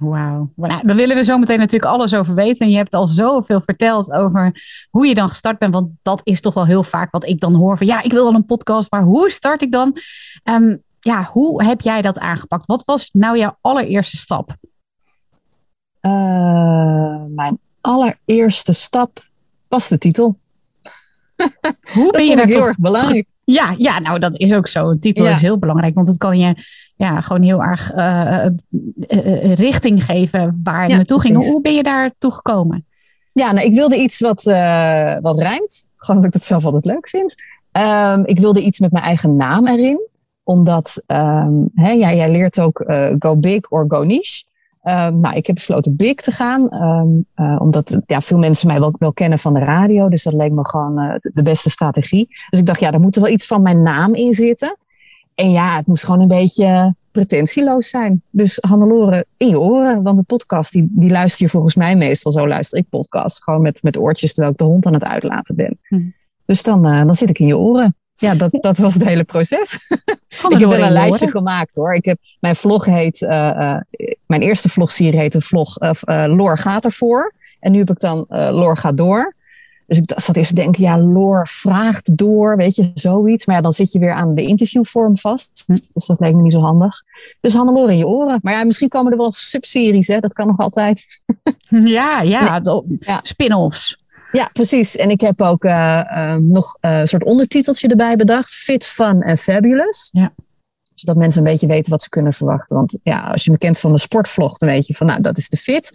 Wauw. 0.00 0.50
Nou, 0.54 0.86
daar 0.86 0.96
willen 0.96 1.16
we 1.16 1.24
zo 1.24 1.38
meteen 1.38 1.58
natuurlijk 1.58 1.92
alles 1.92 2.14
over 2.14 2.34
weten. 2.34 2.66
En 2.66 2.72
je 2.72 2.76
hebt 2.76 2.94
al 2.94 3.06
zoveel 3.06 3.60
verteld 3.60 4.12
over 4.12 4.52
hoe 4.90 5.06
je 5.06 5.14
dan 5.14 5.28
gestart 5.28 5.58
bent. 5.58 5.74
Want 5.74 5.90
dat 6.02 6.20
is 6.24 6.40
toch 6.40 6.54
wel 6.54 6.66
heel 6.66 6.82
vaak 6.82 7.10
wat 7.10 7.26
ik 7.26 7.40
dan 7.40 7.54
hoor 7.54 7.76
van 7.76 7.86
ja, 7.86 8.02
ik 8.02 8.12
wil 8.12 8.24
wel 8.24 8.34
een 8.34 8.46
podcast, 8.46 8.90
maar 8.90 9.02
hoe 9.02 9.30
start 9.30 9.62
ik 9.62 9.72
dan? 9.72 9.96
Um, 10.44 10.82
ja, 11.00 11.30
hoe 11.32 11.64
heb 11.64 11.80
jij 11.80 12.02
dat 12.02 12.18
aangepakt? 12.18 12.66
Wat 12.66 12.84
was 12.84 13.08
nou 13.10 13.38
jouw 13.38 13.56
allereerste 13.60 14.16
stap? 14.16 14.56
Uh, 16.00 17.24
mijn 17.28 17.58
allereerste 17.80 18.72
stap 18.72 19.24
was 19.68 19.88
de 19.88 19.98
titel. 19.98 20.38
Hoe 21.92 22.12
ben 22.16 22.26
je 22.26 22.36
daar 22.36 22.46
heel 22.46 22.66
erg 22.66 22.78
belangrijk? 22.78 23.26
Ja, 23.44 23.74
ja, 23.78 23.98
nou 23.98 24.18
dat 24.18 24.38
is 24.38 24.52
ook 24.52 24.68
zo. 24.68 24.90
Een 24.90 25.00
titel 25.00 25.26
is 25.26 25.40
heel 25.40 25.58
belangrijk, 25.58 25.94
want 25.94 26.06
het 26.06 26.18
kan 26.18 26.38
je 26.38 26.54
ja, 27.00 27.20
gewoon 27.20 27.42
heel 27.42 27.62
erg 27.62 27.94
uh, 27.94 28.44
uh, 29.08 29.54
richting 29.54 30.04
geven 30.04 30.60
waar 30.62 30.82
het 30.82 30.90
ja, 30.90 30.96
naartoe 30.96 31.20
ging. 31.20 31.36
Hoe 31.36 31.60
ben 31.60 31.74
je 31.74 31.82
daar 31.82 32.10
toe 32.18 32.32
gekomen? 32.32 32.86
Ja, 33.32 33.52
nou, 33.52 33.66
ik 33.66 33.74
wilde 33.74 33.96
iets 33.96 34.20
wat, 34.20 34.42
wat 35.22 35.38
rijmt. 35.38 35.84
Gewoon 35.96 36.20
dat 36.20 36.24
ik 36.24 36.32
het 36.32 36.44
zelf 36.44 36.64
altijd 36.64 36.84
leuk 36.84 37.08
vind. 37.08 37.34
Um, 37.72 38.26
ik 38.26 38.38
wilde 38.38 38.62
iets 38.62 38.78
met 38.78 38.92
mijn 38.92 39.04
eigen 39.04 39.36
naam 39.36 39.66
erin. 39.66 40.08
Omdat 40.42 41.02
um, 41.06 41.70
hè, 41.74 41.90
ja, 41.90 42.12
jij 42.12 42.30
leert 42.30 42.60
ook 42.60 42.84
go 43.18 43.36
big 43.36 43.70
or 43.70 43.84
go 43.88 44.02
niche. 44.02 44.44
Um, 44.82 45.20
nou, 45.20 45.34
ik 45.34 45.46
heb 45.46 45.54
besloten 45.54 45.96
big 45.96 46.14
te 46.14 46.30
gaan, 46.30 46.68
uh, 47.36 47.60
omdat 47.60 48.02
ja, 48.06 48.20
veel 48.20 48.38
mensen 48.38 48.66
mij 48.66 48.80
wel, 48.80 48.94
wel 48.98 49.12
kennen 49.12 49.38
van 49.38 49.54
de 49.54 49.60
radio. 49.60 50.08
Dus 50.08 50.22
dat 50.22 50.32
leek 50.32 50.54
me 50.54 50.68
gewoon 50.68 51.04
uh, 51.04 51.14
de 51.20 51.42
beste 51.42 51.70
strategie. 51.70 52.26
Dus 52.50 52.58
ik 52.58 52.66
dacht, 52.66 52.80
ja, 52.80 52.92
er 52.92 53.00
moet 53.00 53.16
er 53.16 53.22
wel 53.22 53.30
iets 53.30 53.46
van 53.46 53.62
mijn 53.62 53.82
naam 53.82 54.14
in 54.14 54.32
zitten. 54.32 54.76
En 55.40 55.50
ja, 55.50 55.76
het 55.76 55.86
moest 55.86 56.04
gewoon 56.04 56.20
een 56.20 56.28
beetje 56.28 56.94
pretentieloos 57.10 57.88
zijn. 57.88 58.22
Dus 58.30 58.58
Hannelore, 58.60 59.26
in 59.36 59.48
je 59.48 59.60
oren. 59.60 60.02
Want 60.02 60.16
de 60.16 60.22
podcast, 60.22 60.72
die, 60.72 60.88
die 60.92 61.10
luister 61.10 61.44
je 61.44 61.50
volgens 61.50 61.74
mij 61.74 61.96
meestal 61.96 62.32
zo 62.32 62.48
luister 62.48 62.78
ik 62.78 62.88
podcast. 62.88 63.42
Gewoon 63.42 63.62
met, 63.62 63.82
met 63.82 63.98
oortjes 63.98 64.32
terwijl 64.32 64.52
ik 64.52 64.58
de 64.58 64.64
hond 64.64 64.86
aan 64.86 64.92
het 64.92 65.04
uitlaten 65.04 65.56
ben. 65.56 65.78
Hm. 65.82 66.00
Dus 66.44 66.62
dan, 66.62 66.86
uh, 66.86 67.04
dan 67.04 67.14
zit 67.14 67.30
ik 67.30 67.38
in 67.38 67.46
je 67.46 67.56
oren. 67.56 67.96
Ja, 68.16 68.34
dat, 68.34 68.50
dat 68.52 68.76
was 68.78 68.94
het 68.94 69.04
hele 69.04 69.24
proces. 69.24 69.78
ik 70.48 70.58
heb 70.58 70.68
wel 70.68 70.82
een 70.82 70.92
lijstje 70.92 71.28
gemaakt 71.28 71.74
hoor. 71.74 71.94
Ik 71.94 72.04
heb, 72.04 72.18
mijn 72.40 72.56
vlog 72.56 72.84
heet, 72.84 73.20
uh, 73.20 73.30
uh, 73.30 73.76
mijn 74.26 74.42
eerste 74.42 74.68
vlogserie 74.68 75.20
heet 75.20 75.32
de 75.32 75.40
vlog 75.40 75.76
Loor 76.06 76.58
gaat 76.58 76.84
ervoor. 76.84 77.34
En 77.60 77.72
nu 77.72 77.78
heb 77.78 77.90
ik 77.90 78.00
dan 78.00 78.24
Loor 78.28 78.76
gaat 78.76 78.96
door. 78.96 79.34
Dus 79.90 79.98
ik 79.98 80.12
zat 80.16 80.36
eerst 80.36 80.48
te 80.48 80.54
denken, 80.54 80.82
ja, 80.82 80.98
Loor 80.98 81.48
vraagt 81.48 82.16
door, 82.16 82.56
weet 82.56 82.74
je, 82.74 82.90
zoiets. 82.94 83.46
Maar 83.46 83.56
ja, 83.56 83.62
dan 83.62 83.72
zit 83.72 83.92
je 83.92 83.98
weer 83.98 84.12
aan 84.12 84.34
de 84.34 84.42
interviewvorm 84.42 85.16
vast. 85.16 85.62
Hm. 85.66 85.72
Dus 85.92 86.06
dat 86.06 86.20
lijkt 86.20 86.36
me 86.36 86.42
niet 86.42 86.52
zo 86.52 86.60
handig. 86.60 87.02
Dus 87.40 87.54
Hannelore 87.54 87.92
in 87.92 87.98
je 87.98 88.06
oren. 88.06 88.38
Maar 88.42 88.52
ja, 88.52 88.64
misschien 88.64 88.88
komen 88.88 89.12
er 89.12 89.18
wel 89.18 89.32
subseries, 89.32 90.06
hè. 90.06 90.18
Dat 90.18 90.32
kan 90.32 90.46
nog 90.46 90.58
altijd. 90.58 91.06
ja, 91.68 92.22
ja, 92.22 92.58
nee. 92.58 92.98
ja. 93.00 93.20
spin-offs. 93.22 93.96
Ja, 94.32 94.50
precies. 94.52 94.96
En 94.96 95.10
ik 95.10 95.20
heb 95.20 95.42
ook 95.42 95.64
uh, 95.64 96.02
uh, 96.14 96.34
nog 96.34 96.76
uh, 96.80 96.98
een 96.98 97.06
soort 97.06 97.24
ondertiteltje 97.24 97.88
erbij 97.88 98.16
bedacht. 98.16 98.54
Fit, 98.54 98.86
fun 98.86 99.22
en 99.22 99.36
fabulous. 99.36 100.08
Ja. 100.12 100.32
Zodat 100.94 101.16
mensen 101.16 101.38
een 101.44 101.50
beetje 101.50 101.66
weten 101.66 101.90
wat 101.90 102.02
ze 102.02 102.08
kunnen 102.08 102.32
verwachten. 102.32 102.76
Want 102.76 102.98
ja, 103.02 103.20
als 103.20 103.44
je 103.44 103.50
me 103.50 103.58
kent 103.58 103.78
van 103.78 103.92
de 103.92 103.98
sportvlog, 103.98 104.56
dan 104.56 104.68
weet 104.68 104.86
je 104.86 104.94
van, 104.94 105.06
nou, 105.06 105.20
dat 105.20 105.38
is 105.38 105.48
de 105.48 105.56
fit. 105.56 105.90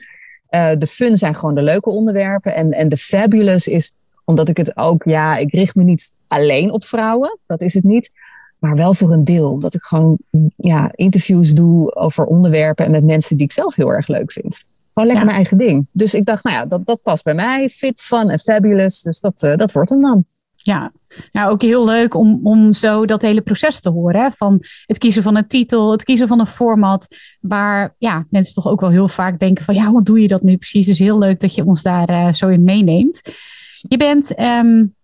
De 0.78 0.88
fun 0.88 1.18
zijn 1.18 1.36
gewoon 1.36 1.56
de 1.56 1.62
leuke 1.62 1.90
onderwerpen. 1.90 2.56
En, 2.56 2.72
en 2.72 2.90
de 2.90 2.98
fabulous 2.98 3.68
is, 3.68 3.92
omdat 4.24 4.50
ik 4.50 4.57
het 4.57 4.78
ook, 4.78 5.04
ja, 5.04 5.38
ik 5.38 5.52
richt 5.52 5.75
me 5.75 5.84
niet 5.84 6.12
alleen 6.28 6.72
op 6.72 6.84
vrouwen. 6.84 7.40
Dat 7.46 7.62
is 7.62 7.74
het 7.74 7.84
niet. 7.84 8.12
Maar 8.60 8.75
wel 8.75 8.94
voor 8.94 9.12
een 9.12 9.24
deel. 9.24 9.52
Omdat 9.52 9.74
ik 9.74 9.84
gewoon 9.84 10.18
ja, 10.56 10.92
interviews 10.96 11.54
doe 11.54 11.96
over 11.96 12.25
onderwerpen 12.25 12.86
en 12.86 12.92
met 12.92 13.04
mensen 13.04 13.38
die 13.38 13.46
ik 13.46 13.52
zelf 13.52 13.75
heel 13.75 13.90
erg 13.90 14.07
leuk 14.07 14.31
vind. 14.31 14.63
Gewoon 14.94 15.07
lekker 15.07 15.25
mijn 15.25 15.38
eigen 15.38 15.57
ding. 15.57 15.88
Dus 15.92 16.13
ik 16.13 16.25
dacht, 16.25 16.44
nou 16.44 16.56
ja, 16.56 16.66
dat, 16.66 16.86
dat 16.86 17.01
past 17.01 17.24
bij 17.24 17.34
mij. 17.34 17.69
Fit, 17.69 18.01
fun 18.01 18.30
en 18.30 18.40
fabulous. 18.40 19.01
Dus 19.01 19.19
dat, 19.19 19.44
uh, 19.44 19.56
dat 19.56 19.72
wordt 19.72 19.90
hem 19.90 20.01
dan. 20.01 20.25
Ja, 20.66 20.92
nou 21.32 21.52
ook 21.52 21.62
heel 21.62 21.86
leuk 21.86 22.14
om, 22.14 22.40
om 22.44 22.74
zo 22.74 23.06
dat 23.06 23.22
hele 23.22 23.42
proces 23.42 23.80
te 23.80 23.90
horen. 23.90 24.22
Hè? 24.22 24.32
Van 24.32 24.64
het 24.86 24.98
kiezen 24.98 25.24
van 25.24 25.36
een 25.36 25.48
titel, 25.48 25.92
het 25.92 26.04
kiezen 26.04 26.28
van 26.28 26.40
een 26.40 26.48
format. 26.48 27.08
Waar 27.40 27.96
ja, 27.98 28.26
mensen 28.30 28.54
toch 28.54 28.68
ook 28.68 28.80
wel 28.80 28.90
heel 28.90 29.08
vaak 29.08 29.40
denken 29.40 29.64
van 29.64 29.76
ja, 29.76 29.86
hoe 29.86 30.04
doe 30.04 30.22
je 30.22 30.28
dat 30.28 30.42
nu 30.42 30.58
precies? 30.58 30.88
Dus 30.88 31.00
heel 31.00 31.18
leuk 31.18 31.40
dat 31.40 31.56
je 31.56 31.66
ons 31.66 31.82
daar 31.82 32.10
uh, 32.10 32.34
zo 32.34 32.48
in 32.48 32.64
meeneemt. 32.64 33.22
Je 33.88 33.98
bent 33.98 34.40
um, 34.40 34.96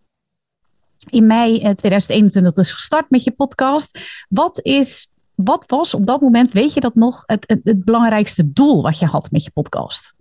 in 1.10 1.28
mei 1.28 1.60
2021 1.60 2.52
eh, 2.52 2.58
dus 2.58 2.74
gestart 2.74 3.10
met 3.10 3.24
je 3.24 3.32
podcast. 3.32 4.26
Wat 4.30 4.60
is 4.62 5.10
wat 5.36 5.64
was 5.68 5.94
op 5.94 6.06
dat 6.06 6.22
moment, 6.22 6.52
weet 6.52 6.74
je 6.74 6.80
dat 6.80 6.96
nog, 6.96 7.24
het, 7.26 7.60
het 7.64 7.86
belangrijkste 7.86 8.52
doel 8.52 8.82
wat 8.82 9.00
je 9.00 9.06
had 9.06 9.32
met 9.32 9.44
je 9.44 9.52
podcast? 9.52 10.14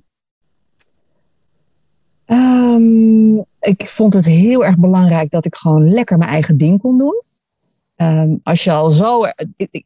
Um, 2.32 3.44
ik 3.60 3.88
vond 3.88 4.14
het 4.14 4.24
heel 4.24 4.64
erg 4.64 4.78
belangrijk 4.78 5.30
dat 5.30 5.44
ik 5.44 5.56
gewoon 5.56 5.92
lekker 5.92 6.18
mijn 6.18 6.30
eigen 6.30 6.56
ding 6.56 6.80
kon 6.80 6.98
doen. 6.98 7.22
Um, 7.96 8.40
als 8.42 8.64
je 8.64 8.72
al 8.72 8.90
zo. 8.90 9.22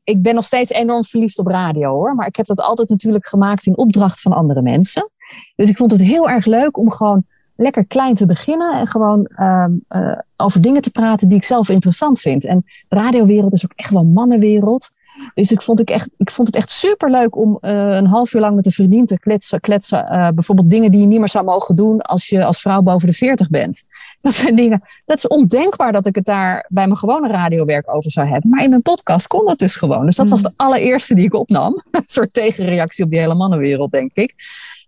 Ik, 0.05 0.23
ben 0.23 0.35
nog 0.35 0.45
steeds 0.45 0.71
enorm 0.71 1.05
verliefd 1.05 1.39
op 1.39 1.47
radio 1.47 1.91
hoor. 1.91 2.15
Maar 2.15 2.27
ik 2.27 2.37
heb 2.37 2.47
dat 2.47 2.61
altijd 2.61 2.89
natuurlijk 2.89 3.27
gemaakt 3.27 3.67
in 3.67 3.77
opdracht 3.77 4.21
van 4.21 4.33
andere 4.33 4.63
mensen. 4.63 5.11
Dus 5.57 5.69
ik 5.69 5.77
vond 5.77 5.91
het 5.91 6.01
heel 6.01 6.29
erg 6.29 6.47
leuk 6.47 6.77
om 6.77 6.91
gewoon 6.91 7.25
lekker 7.57 7.87
klein 7.87 8.15
te 8.15 8.27
beginnen. 8.27 8.79
En 8.79 8.87
gewoon 8.87 9.31
um, 9.41 9.85
uh, 9.89 10.19
over 10.37 10.61
dingen 10.61 10.83
te 10.83 10.91
praten 10.91 11.29
die 11.29 11.37
ik 11.37 11.45
zelf 11.45 11.69
interessant 11.69 12.21
vind. 12.21 12.45
En 12.45 12.65
de 12.87 12.97
radiowereld 12.97 13.53
is 13.53 13.65
ook 13.65 13.73
echt 13.75 13.91
wel 13.91 14.05
mannenwereld. 14.05 14.91
Dus 15.35 15.53
ik 15.53 15.63
vond, 15.63 15.81
ik 15.81 15.91
echt, 15.91 16.11
ik 16.17 16.31
vond 16.31 16.47
het 16.47 16.57
echt 16.57 16.71
super 16.71 17.11
leuk 17.11 17.37
om 17.37 17.59
uh, 17.61 17.71
een 17.71 18.07
half 18.07 18.35
uur 18.35 18.41
lang 18.41 18.57
met 18.57 18.67
een 18.67 18.73
vriendin 18.73 19.05
te 19.05 19.19
kletsen. 19.19 19.61
kletsen 19.61 19.99
uh, 20.13 20.29
bijvoorbeeld 20.29 20.71
dingen 20.71 20.91
die 20.91 21.01
je 21.01 21.07
niet 21.07 21.19
meer 21.19 21.29
zou 21.29 21.45
mogen 21.45 21.77
doen 21.77 22.01
als 22.01 22.29
je 22.29 22.45
als 22.45 22.61
vrouw 22.61 22.81
boven 22.81 23.09
de 23.09 23.15
40 23.15 23.51
bent. 23.51 23.83
Dat 24.21 24.35
zijn 24.35 24.57
dingen, 24.57 24.83
dat 25.07 25.17
is 25.17 25.27
ondenkbaar 25.27 25.93
dat 25.93 26.07
ik 26.07 26.15
het 26.15 26.25
daar 26.25 26.67
bij 26.69 26.87
mijn 26.87 26.99
gewone 26.99 27.29
radiowerk 27.29 27.95
over 27.95 28.11
zou 28.11 28.27
hebben. 28.27 28.51
Maar 28.51 28.63
in 28.63 28.71
mijn 28.71 28.83
podcast 28.83 29.27
kon 29.27 29.47
dat 29.47 29.59
dus 29.59 29.77
gewoon. 29.77 30.07
Dus 30.07 30.17
dat 30.17 30.29
was 30.29 30.41
hmm. 30.41 30.49
de 30.49 30.55
allereerste 30.57 31.15
die 31.15 31.25
ik 31.25 31.35
opnam. 31.35 31.83
een 31.91 32.03
soort 32.05 32.33
tegenreactie 32.33 33.05
op 33.05 33.11
die 33.11 33.19
hele 33.19 33.35
mannenwereld, 33.35 33.91
denk 33.91 34.11
ik. 34.15 34.35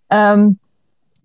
Um, 0.08 0.58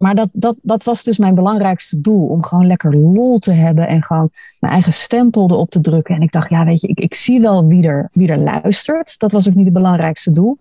maar 0.01 0.15
dat, 0.15 0.29
dat, 0.31 0.55
dat 0.61 0.83
was 0.83 1.03
dus 1.03 1.17
mijn 1.17 1.35
belangrijkste 1.35 2.01
doel. 2.01 2.27
Om 2.27 2.43
gewoon 2.43 2.67
lekker 2.67 2.95
lol 2.95 3.39
te 3.39 3.51
hebben 3.51 3.87
en 3.87 4.03
gewoon 4.03 4.29
mijn 4.59 4.73
eigen 4.73 4.93
stempel 4.93 5.49
erop 5.49 5.69
te 5.69 5.81
drukken. 5.81 6.15
En 6.15 6.21
ik 6.21 6.31
dacht, 6.31 6.49
ja, 6.49 6.65
weet 6.65 6.81
je, 6.81 6.87
ik, 6.87 6.99
ik 6.99 7.13
zie 7.13 7.41
wel 7.41 7.67
wie 7.67 7.87
er, 7.87 8.09
wie 8.13 8.27
er 8.27 8.37
luistert. 8.37 9.19
Dat 9.19 9.31
was 9.31 9.47
ook 9.47 9.55
niet 9.55 9.65
het 9.65 9.73
belangrijkste 9.73 10.31
doel. 10.31 10.57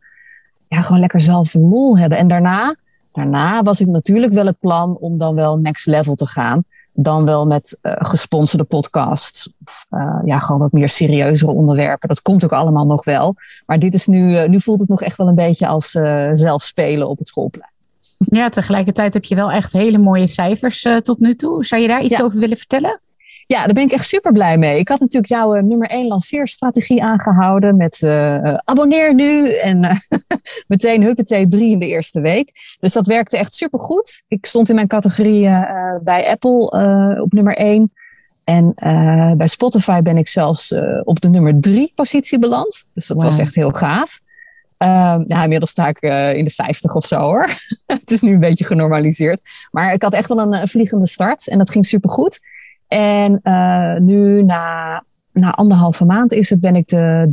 Ja, 0.68 0.80
gewoon 0.80 1.00
lekker 1.00 1.20
zelf 1.20 1.54
lol 1.54 1.98
hebben. 1.98 2.18
En 2.18 2.28
daarna, 2.28 2.76
daarna 3.12 3.62
was 3.62 3.80
ik 3.80 3.86
natuurlijk 3.86 4.32
wel 4.32 4.46
het 4.46 4.58
plan 4.58 4.96
om 4.96 5.18
dan 5.18 5.34
wel 5.34 5.58
next 5.58 5.86
level 5.86 6.14
te 6.14 6.26
gaan. 6.26 6.64
Dan 6.92 7.24
wel 7.24 7.46
met 7.46 7.78
uh, 7.82 7.92
gesponsorde 7.98 8.64
podcasts. 8.64 9.52
Of 9.64 9.86
uh, 9.90 10.18
ja, 10.24 10.38
gewoon 10.38 10.60
wat 10.60 10.72
meer 10.72 10.88
serieuzere 10.88 11.52
onderwerpen. 11.52 12.08
Dat 12.08 12.22
komt 12.22 12.44
ook 12.44 12.52
allemaal 12.52 12.86
nog 12.86 13.04
wel. 13.04 13.34
Maar 13.66 13.78
dit 13.78 13.94
is 13.94 14.06
nu, 14.06 14.36
uh, 14.36 14.48
nu 14.48 14.60
voelt 14.60 14.80
het 14.80 14.88
nog 14.88 15.02
echt 15.02 15.16
wel 15.16 15.28
een 15.28 15.34
beetje 15.34 15.66
als 15.66 15.90
zelf 16.32 16.62
spelen 16.62 17.08
op 17.08 17.18
het 17.18 17.28
schoolplein. 17.28 17.69
Ja, 18.28 18.48
tegelijkertijd 18.48 19.14
heb 19.14 19.24
je 19.24 19.34
wel 19.34 19.50
echt 19.50 19.72
hele 19.72 19.98
mooie 19.98 20.26
cijfers 20.26 20.84
uh, 20.84 20.96
tot 20.96 21.20
nu 21.20 21.34
toe. 21.34 21.64
Zou 21.64 21.82
je 21.82 21.88
daar 21.88 22.02
iets 22.02 22.16
ja. 22.16 22.22
over 22.22 22.38
willen 22.38 22.56
vertellen? 22.56 23.00
Ja, 23.46 23.64
daar 23.64 23.74
ben 23.74 23.82
ik 23.82 23.92
echt 23.92 24.06
super 24.06 24.32
blij 24.32 24.58
mee. 24.58 24.78
Ik 24.78 24.88
had 24.88 25.00
natuurlijk 25.00 25.32
jouw 25.32 25.56
uh, 25.56 25.62
nummer 25.62 25.88
1 25.88 26.06
lanceerstrategie 26.06 27.02
aangehouden 27.02 27.76
met 27.76 28.00
uh, 28.00 28.54
abonneer 28.64 29.14
nu 29.14 29.54
en 29.54 30.00
meteen 30.66 31.02
huppatee 31.02 31.46
drie 31.46 31.70
in 31.70 31.78
de 31.78 31.86
eerste 31.86 32.20
week. 32.20 32.76
Dus 32.80 32.92
dat 32.92 33.06
werkte 33.06 33.38
echt 33.38 33.52
super 33.52 33.80
goed. 33.80 34.22
Ik 34.28 34.46
stond 34.46 34.68
in 34.68 34.74
mijn 34.74 34.88
categorie 34.88 35.42
bij 36.02 36.28
Apple 36.28 36.70
op 37.22 37.32
nummer 37.32 37.56
1. 37.56 37.92
En 38.44 38.72
bij 39.36 39.46
Spotify 39.46 40.00
ben 40.00 40.16
ik 40.16 40.28
zelfs 40.28 40.74
op 41.04 41.20
de 41.20 41.28
nummer 41.28 41.60
3 41.60 41.92
positie 41.94 42.38
beland. 42.38 42.84
Dus 42.94 43.06
dat 43.06 43.16
wow. 43.16 43.26
was 43.26 43.38
echt 43.38 43.54
heel 43.54 43.70
gaaf. 43.70 44.20
Uh, 44.82 45.16
ja, 45.24 45.42
inmiddels 45.42 45.70
sta 45.70 45.88
ik 45.88 46.02
uh, 46.02 46.34
in 46.34 46.44
de 46.44 46.50
50 46.50 46.94
of 46.94 47.06
zo 47.06 47.18
hoor. 47.18 47.48
het 47.86 48.10
is 48.10 48.20
nu 48.20 48.32
een 48.32 48.40
beetje 48.40 48.64
genormaliseerd. 48.64 49.40
Maar 49.70 49.92
ik 49.92 50.02
had 50.02 50.12
echt 50.12 50.28
wel 50.28 50.38
een, 50.38 50.54
een 50.54 50.68
vliegende 50.68 51.06
start 51.06 51.48
en 51.48 51.58
dat 51.58 51.70
ging 51.70 51.86
super 51.86 52.10
goed. 52.10 52.40
En 52.88 53.40
uh, 53.42 53.96
nu 53.96 54.42
na, 54.42 55.04
na 55.32 55.50
anderhalve 55.50 56.04
maand 56.04 56.32
is 56.32 56.50
het, 56.50 56.60
ben 56.60 56.76
ik 56.76 56.88
de 56.88 57.30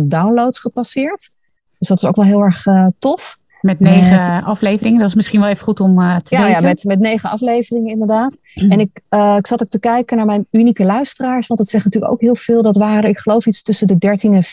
30.000 0.00 0.02
downloads 0.02 0.58
gepasseerd. 0.58 1.30
Dus 1.78 1.88
dat 1.88 1.96
is 1.96 2.04
ook 2.04 2.16
wel 2.16 2.24
heel 2.24 2.40
erg 2.40 2.66
uh, 2.66 2.86
tof. 2.98 3.38
Met 3.60 3.80
negen 3.80 4.44
afleveringen, 4.44 5.00
dat 5.00 5.08
is 5.08 5.14
misschien 5.14 5.40
wel 5.40 5.48
even 5.48 5.64
goed 5.64 5.80
om 5.80 5.96
te 5.96 6.02
ja, 6.02 6.44
weten. 6.44 6.46
Ja, 6.46 6.60
met, 6.60 6.84
met 6.84 6.98
negen 6.98 7.30
afleveringen 7.30 7.90
inderdaad. 7.90 8.36
En 8.54 8.80
ik, 8.80 8.90
ik 9.36 9.46
zat 9.46 9.62
ook 9.62 9.68
te 9.68 9.80
kijken 9.80 10.16
naar 10.16 10.26
mijn 10.26 10.46
unieke 10.50 10.84
luisteraars, 10.84 11.46
want 11.46 11.60
het 11.60 11.68
zegt 11.68 11.84
natuurlijk 11.84 12.12
ook 12.12 12.20
heel 12.20 12.36
veel. 12.36 12.62
Dat 12.62 12.76
waren, 12.76 13.10
ik 13.10 13.18
geloof, 13.18 13.46
iets 13.46 13.62
tussen 13.62 13.86
de 13.86 13.94
13.000 13.94 14.30
en 14.30 14.44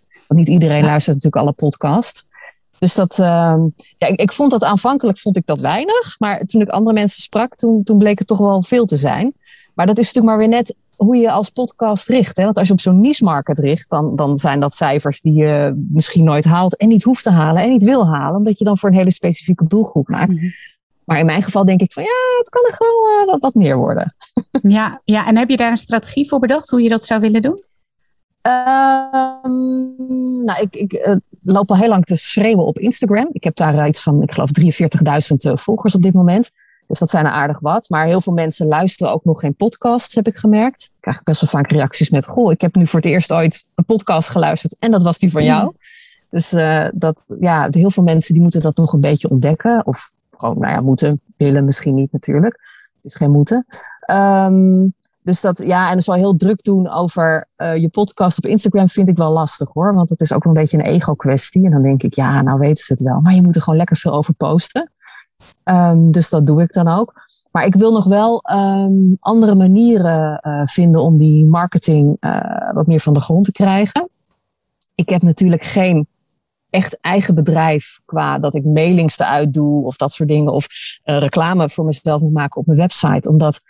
14.000. 0.00 0.07
Want 0.28 0.40
niet 0.40 0.48
iedereen 0.48 0.84
luistert 0.84 1.16
natuurlijk 1.16 1.42
alle 1.42 1.52
podcasts. 1.52 2.26
Dus 2.78 2.94
dat, 2.94 3.18
uh, 3.18 3.56
ja, 3.98 4.06
ik, 4.06 4.20
ik, 4.20 4.32
vond 4.32 4.50
dat 4.50 4.64
aanvankelijk 4.64 5.18
vond 5.18 5.36
ik 5.36 5.46
dat 5.46 5.60
weinig. 5.60 6.16
Maar 6.18 6.44
toen 6.44 6.60
ik 6.60 6.68
andere 6.68 6.94
mensen 6.94 7.22
sprak, 7.22 7.54
toen, 7.54 7.82
toen 7.82 7.98
bleek 7.98 8.18
het 8.18 8.28
toch 8.28 8.38
wel 8.38 8.62
veel 8.62 8.84
te 8.84 8.96
zijn. 8.96 9.34
Maar 9.74 9.86
dat 9.86 9.98
is 9.98 10.04
natuurlijk 10.04 10.36
maar 10.36 10.48
weer 10.48 10.56
net 10.56 10.74
hoe 10.96 11.16
je 11.16 11.30
als 11.30 11.50
podcast 11.50 12.08
richt. 12.08 12.36
Hè? 12.36 12.44
Want 12.44 12.58
als 12.58 12.66
je 12.66 12.72
op 12.72 12.80
zo'n 12.80 13.00
niche 13.00 13.24
market 13.24 13.58
richt, 13.58 13.90
dan, 13.90 14.16
dan 14.16 14.36
zijn 14.36 14.60
dat 14.60 14.74
cijfers 14.74 15.20
die 15.20 15.34
je 15.34 15.84
misschien 15.88 16.24
nooit 16.24 16.44
haalt 16.44 16.76
en 16.76 16.88
niet 16.88 17.02
hoeft 17.02 17.22
te 17.22 17.30
halen 17.30 17.62
en 17.62 17.68
niet 17.68 17.82
wil 17.82 18.06
halen, 18.06 18.36
omdat 18.36 18.58
je 18.58 18.64
dan 18.64 18.78
voor 18.78 18.88
een 18.88 18.96
hele 18.96 19.12
specifieke 19.12 19.66
doelgroep 19.66 20.08
maakt. 20.08 20.30
Mm 20.30 20.38
-hmm. 20.38 20.54
Maar 21.04 21.18
in 21.18 21.26
mijn 21.26 21.42
geval 21.42 21.64
denk 21.64 21.80
ik 21.80 21.92
van 21.92 22.02
ja, 22.02 22.38
het 22.38 22.48
kan 22.48 22.64
echt 22.68 22.78
wel 22.78 23.20
uh, 23.20 23.26
wat, 23.26 23.40
wat, 23.40 23.54
meer 23.54 23.76
worden. 23.76 24.14
Ja, 24.62 25.00
ja, 25.04 25.26
en 25.26 25.36
heb 25.36 25.48
je 25.48 25.56
daar 25.56 25.70
een 25.70 25.76
strategie 25.76 26.28
voor 26.28 26.38
bedacht 26.38 26.70
hoe 26.70 26.82
je 26.82 26.88
dat 26.88 27.04
zou 27.04 27.20
willen 27.20 27.42
doen? 27.42 27.62
Um, 28.48 30.44
nou, 30.44 30.60
ik, 30.60 30.76
ik 30.76 30.92
uh, 30.92 31.16
loop 31.42 31.70
al 31.70 31.76
heel 31.76 31.88
lang 31.88 32.04
te 32.04 32.16
schreeuwen 32.16 32.64
op 32.64 32.78
Instagram. 32.78 33.28
Ik 33.32 33.44
heb 33.44 33.56
daar 33.56 33.88
iets 33.88 34.02
van, 34.02 34.22
ik 34.22 34.32
geloof, 34.32 34.50
43.000 34.60 35.52
volgers 35.52 35.94
op 35.94 36.02
dit 36.02 36.14
moment. 36.14 36.50
Dus 36.86 36.98
dat 36.98 37.10
zijn 37.10 37.24
er 37.24 37.30
aardig 37.30 37.60
wat. 37.60 37.88
Maar 37.88 38.06
heel 38.06 38.20
veel 38.20 38.32
mensen 38.32 38.66
luisteren 38.66 39.12
ook 39.12 39.24
nog 39.24 39.40
geen 39.40 39.54
podcasts, 39.54 40.14
heb 40.14 40.26
ik 40.26 40.36
gemerkt. 40.36 40.88
Ik 40.94 41.00
krijg 41.00 41.22
best 41.22 41.40
wel 41.40 41.50
vaak 41.50 41.70
reacties 41.70 42.10
met: 42.10 42.26
Goh, 42.26 42.52
ik 42.52 42.60
heb 42.60 42.74
nu 42.74 42.86
voor 42.86 43.00
het 43.00 43.08
eerst 43.08 43.32
ooit 43.32 43.66
een 43.74 43.84
podcast 43.84 44.28
geluisterd 44.28 44.76
en 44.78 44.90
dat 44.90 45.02
was 45.02 45.18
die 45.18 45.30
van 45.30 45.44
jou. 45.44 45.74
Dus 46.30 46.52
uh, 46.52 46.88
dat, 46.94 47.24
ja, 47.40 47.68
heel 47.70 47.90
veel 47.90 48.02
mensen 48.02 48.34
die 48.34 48.42
moeten 48.42 48.60
dat 48.60 48.76
nog 48.76 48.92
een 48.92 49.00
beetje 49.00 49.30
ontdekken. 49.30 49.86
Of 49.86 50.12
gewoon, 50.28 50.58
nou 50.58 50.72
ja, 50.72 50.80
moeten, 50.80 51.20
willen 51.36 51.64
misschien 51.64 51.94
niet 51.94 52.12
natuurlijk. 52.12 52.54
Het 52.94 53.04
is 53.12 53.14
geen 53.14 53.30
moeten. 53.30 53.66
Um, 54.10 54.94
dus 55.28 55.40
dat, 55.40 55.62
ja, 55.66 55.90
en 55.90 56.02
zo 56.02 56.12
heel 56.12 56.36
druk 56.36 56.62
doen 56.62 56.88
over 56.88 57.48
uh, 57.56 57.76
je 57.76 57.88
podcast 57.88 58.38
op 58.38 58.46
Instagram 58.46 58.88
vind 58.88 59.08
ik 59.08 59.16
wel 59.16 59.32
lastig 59.32 59.72
hoor. 59.72 59.94
Want 59.94 60.08
het 60.08 60.20
is 60.20 60.32
ook 60.32 60.44
een 60.44 60.52
beetje 60.52 60.78
een 60.78 60.84
ego-kwestie. 60.84 61.64
En 61.64 61.70
dan 61.70 61.82
denk 61.82 62.02
ik, 62.02 62.14
ja, 62.14 62.42
nou 62.42 62.58
weten 62.58 62.84
ze 62.84 62.92
het 62.92 63.02
wel. 63.02 63.20
Maar 63.20 63.34
je 63.34 63.42
moet 63.42 63.56
er 63.56 63.62
gewoon 63.62 63.78
lekker 63.78 63.96
veel 63.96 64.12
over 64.12 64.34
posten. 64.34 64.92
Um, 65.64 66.10
dus 66.12 66.28
dat 66.28 66.46
doe 66.46 66.62
ik 66.62 66.72
dan 66.72 66.88
ook. 66.88 67.12
Maar 67.50 67.64
ik 67.64 67.74
wil 67.74 67.92
nog 67.92 68.04
wel 68.04 68.44
um, 68.52 69.16
andere 69.20 69.54
manieren 69.54 70.40
uh, 70.42 70.60
vinden 70.64 71.02
om 71.02 71.18
die 71.18 71.44
marketing 71.44 72.16
uh, 72.20 72.72
wat 72.72 72.86
meer 72.86 73.00
van 73.00 73.14
de 73.14 73.20
grond 73.20 73.44
te 73.44 73.52
krijgen. 73.52 74.08
Ik 74.94 75.08
heb 75.08 75.22
natuurlijk 75.22 75.62
geen 75.62 76.06
echt 76.70 77.00
eigen 77.00 77.34
bedrijf 77.34 78.00
qua 78.04 78.38
dat 78.38 78.54
ik 78.54 78.64
mailings 78.64 79.18
eruit 79.18 79.52
doe 79.52 79.84
of 79.84 79.96
dat 79.96 80.12
soort 80.12 80.28
dingen. 80.28 80.52
Of 80.52 80.66
reclame 81.02 81.70
voor 81.70 81.84
mezelf 81.84 82.20
moet 82.20 82.32
maken 82.32 82.60
op 82.60 82.66
mijn 82.66 82.78
website. 82.78 83.28
Omdat 83.28 83.60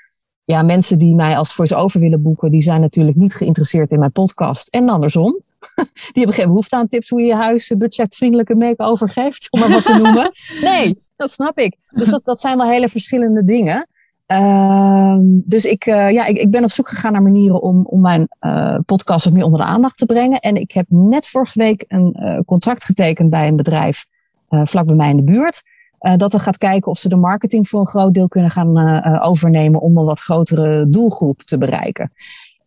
ja, 0.49 0.63
mensen 0.63 0.99
die 0.99 1.15
mij 1.15 1.37
als 1.37 1.53
voice-over 1.53 2.01
willen 2.01 2.23
boeken, 2.23 2.51
die 2.51 2.61
zijn 2.61 2.81
natuurlijk 2.81 3.17
niet 3.17 3.35
geïnteresseerd 3.35 3.91
in 3.91 3.99
mijn 3.99 4.13
podcast. 4.13 4.69
En 4.69 4.89
andersom. 4.89 5.41
Die 6.13 6.13
hebben 6.13 6.35
geen 6.35 6.47
behoefte 6.47 6.77
aan 6.77 6.89
tips 6.89 7.09
hoe 7.09 7.21
je 7.21 7.27
je 7.27 7.35
huis 7.35 7.73
budgetvriendelijke 7.79 8.55
make-over 8.55 9.11
geeft, 9.11 9.47
om 9.51 9.61
maar 9.61 9.69
wat 9.69 9.85
te 9.85 9.93
noemen. 9.93 10.31
Nee, 10.71 10.99
dat 11.17 11.31
snap 11.31 11.59
ik. 11.59 11.77
Dus 11.91 12.09
dat, 12.09 12.25
dat 12.25 12.41
zijn 12.41 12.57
wel 12.57 12.69
hele 12.69 12.89
verschillende 12.89 13.45
dingen. 13.45 13.89
Uh, 14.27 15.17
dus 15.21 15.65
ik, 15.65 15.87
uh, 15.87 16.11
ja, 16.11 16.25
ik, 16.25 16.37
ik 16.37 16.51
ben 16.51 16.65
op 16.65 16.71
zoek 16.71 16.89
gegaan 16.89 17.13
naar 17.13 17.23
manieren 17.23 17.63
om, 17.63 17.87
om 17.87 18.01
mijn 18.01 18.29
uh, 18.41 18.79
podcast 18.87 19.25
wat 19.25 19.35
meer 19.35 19.45
onder 19.45 19.61
de 19.61 19.67
aandacht 19.67 19.99
te 19.99 20.07
brengen. 20.07 20.41
En 20.41 20.57
ik 20.57 20.73
heb 20.73 20.87
net 20.89 21.27
vorige 21.27 21.59
week 21.59 21.85
een 21.89 22.43
contract 22.47 22.85
getekend 22.85 23.31
bij 23.31 23.49
een 23.49 23.57
bedrijf 23.57 24.07
vlak 24.49 24.87
bij 24.87 24.97
mij 24.97 25.11
in 25.11 25.17
de 25.17 25.23
buurt. 25.23 25.63
Uh, 26.01 26.17
dat 26.17 26.33
er 26.33 26.41
gaat 26.41 26.59
kijken 26.59 26.91
of 26.91 26.99
ze 26.99 27.09
de 27.09 27.17
marketing 27.17 27.69
voor 27.69 27.81
een 27.81 27.87
groot 27.87 28.15
deel 28.15 28.29
kunnen 28.29 28.51
gaan 28.51 28.79
uh, 28.79 29.27
overnemen 29.27 29.81
om 29.81 29.97
een 29.97 30.05
wat 30.05 30.21
grotere 30.21 30.89
doelgroep 30.89 31.43
te 31.43 31.59
bereiken. 31.59 32.13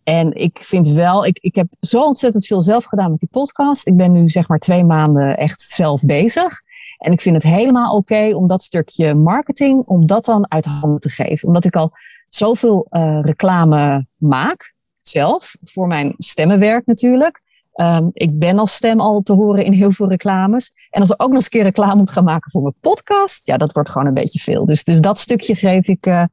En 0.03 0.33
ik 0.33 0.57
vind 0.61 0.87
wel, 0.87 1.25
ik, 1.25 1.37
ik 1.39 1.55
heb 1.55 1.67
zo 1.79 2.01
ontzettend 2.01 2.45
veel 2.45 2.61
zelf 2.61 2.83
gedaan 2.83 3.09
met 3.09 3.19
die 3.19 3.29
podcast. 3.31 3.87
Ik 3.87 3.95
ben 3.95 4.11
nu 4.11 4.29
zeg 4.29 4.47
maar 4.47 4.59
twee 4.59 4.83
maanden 4.83 5.37
echt 5.37 5.61
zelf 5.61 6.01
bezig. 6.01 6.61
En 6.97 7.11
ik 7.11 7.21
vind 7.21 7.35
het 7.35 7.53
helemaal 7.53 7.95
oké 7.95 8.35
om 8.35 8.47
dat 8.47 8.63
stukje 8.63 9.13
marketing, 9.13 9.83
om 9.85 10.05
dat 10.05 10.25
dan 10.25 10.51
uit 10.51 10.65
handen 10.65 10.99
te 10.99 11.09
geven. 11.09 11.47
Omdat 11.47 11.65
ik 11.65 11.75
al 11.75 11.91
zoveel 12.29 12.87
uh, 12.89 13.19
reclame 13.21 14.05
maak, 14.17 14.73
zelf, 14.99 15.55
voor 15.63 15.87
mijn 15.87 16.13
stemmenwerk 16.17 16.85
natuurlijk. 16.85 17.41
Um, 17.81 18.09
ik 18.13 18.39
ben 18.39 18.59
als 18.59 18.73
stem 18.73 18.99
al 18.99 19.21
te 19.21 19.33
horen 19.33 19.65
in 19.65 19.73
heel 19.73 19.91
veel 19.91 20.07
reclames. 20.07 20.71
En 20.89 21.01
als 21.01 21.09
er 21.09 21.19
ook 21.19 21.27
nog 21.27 21.35
eens 21.35 21.43
een 21.43 21.49
keer 21.49 21.63
reclame 21.63 21.95
moet 21.95 22.09
gaan 22.09 22.23
maken 22.23 22.51
voor 22.51 22.61
mijn 22.61 22.73
podcast, 22.79 23.45
ja, 23.45 23.57
dat 23.57 23.71
wordt 23.71 23.89
gewoon 23.89 24.07
een 24.07 24.13
beetje 24.13 24.39
veel. 24.39 24.65
Dus, 24.65 24.83
dus 24.83 25.01
dat 25.01 25.19
stukje 25.19 25.55
geef 25.55 25.87
ik 25.87 26.05
uh, 26.05 26.23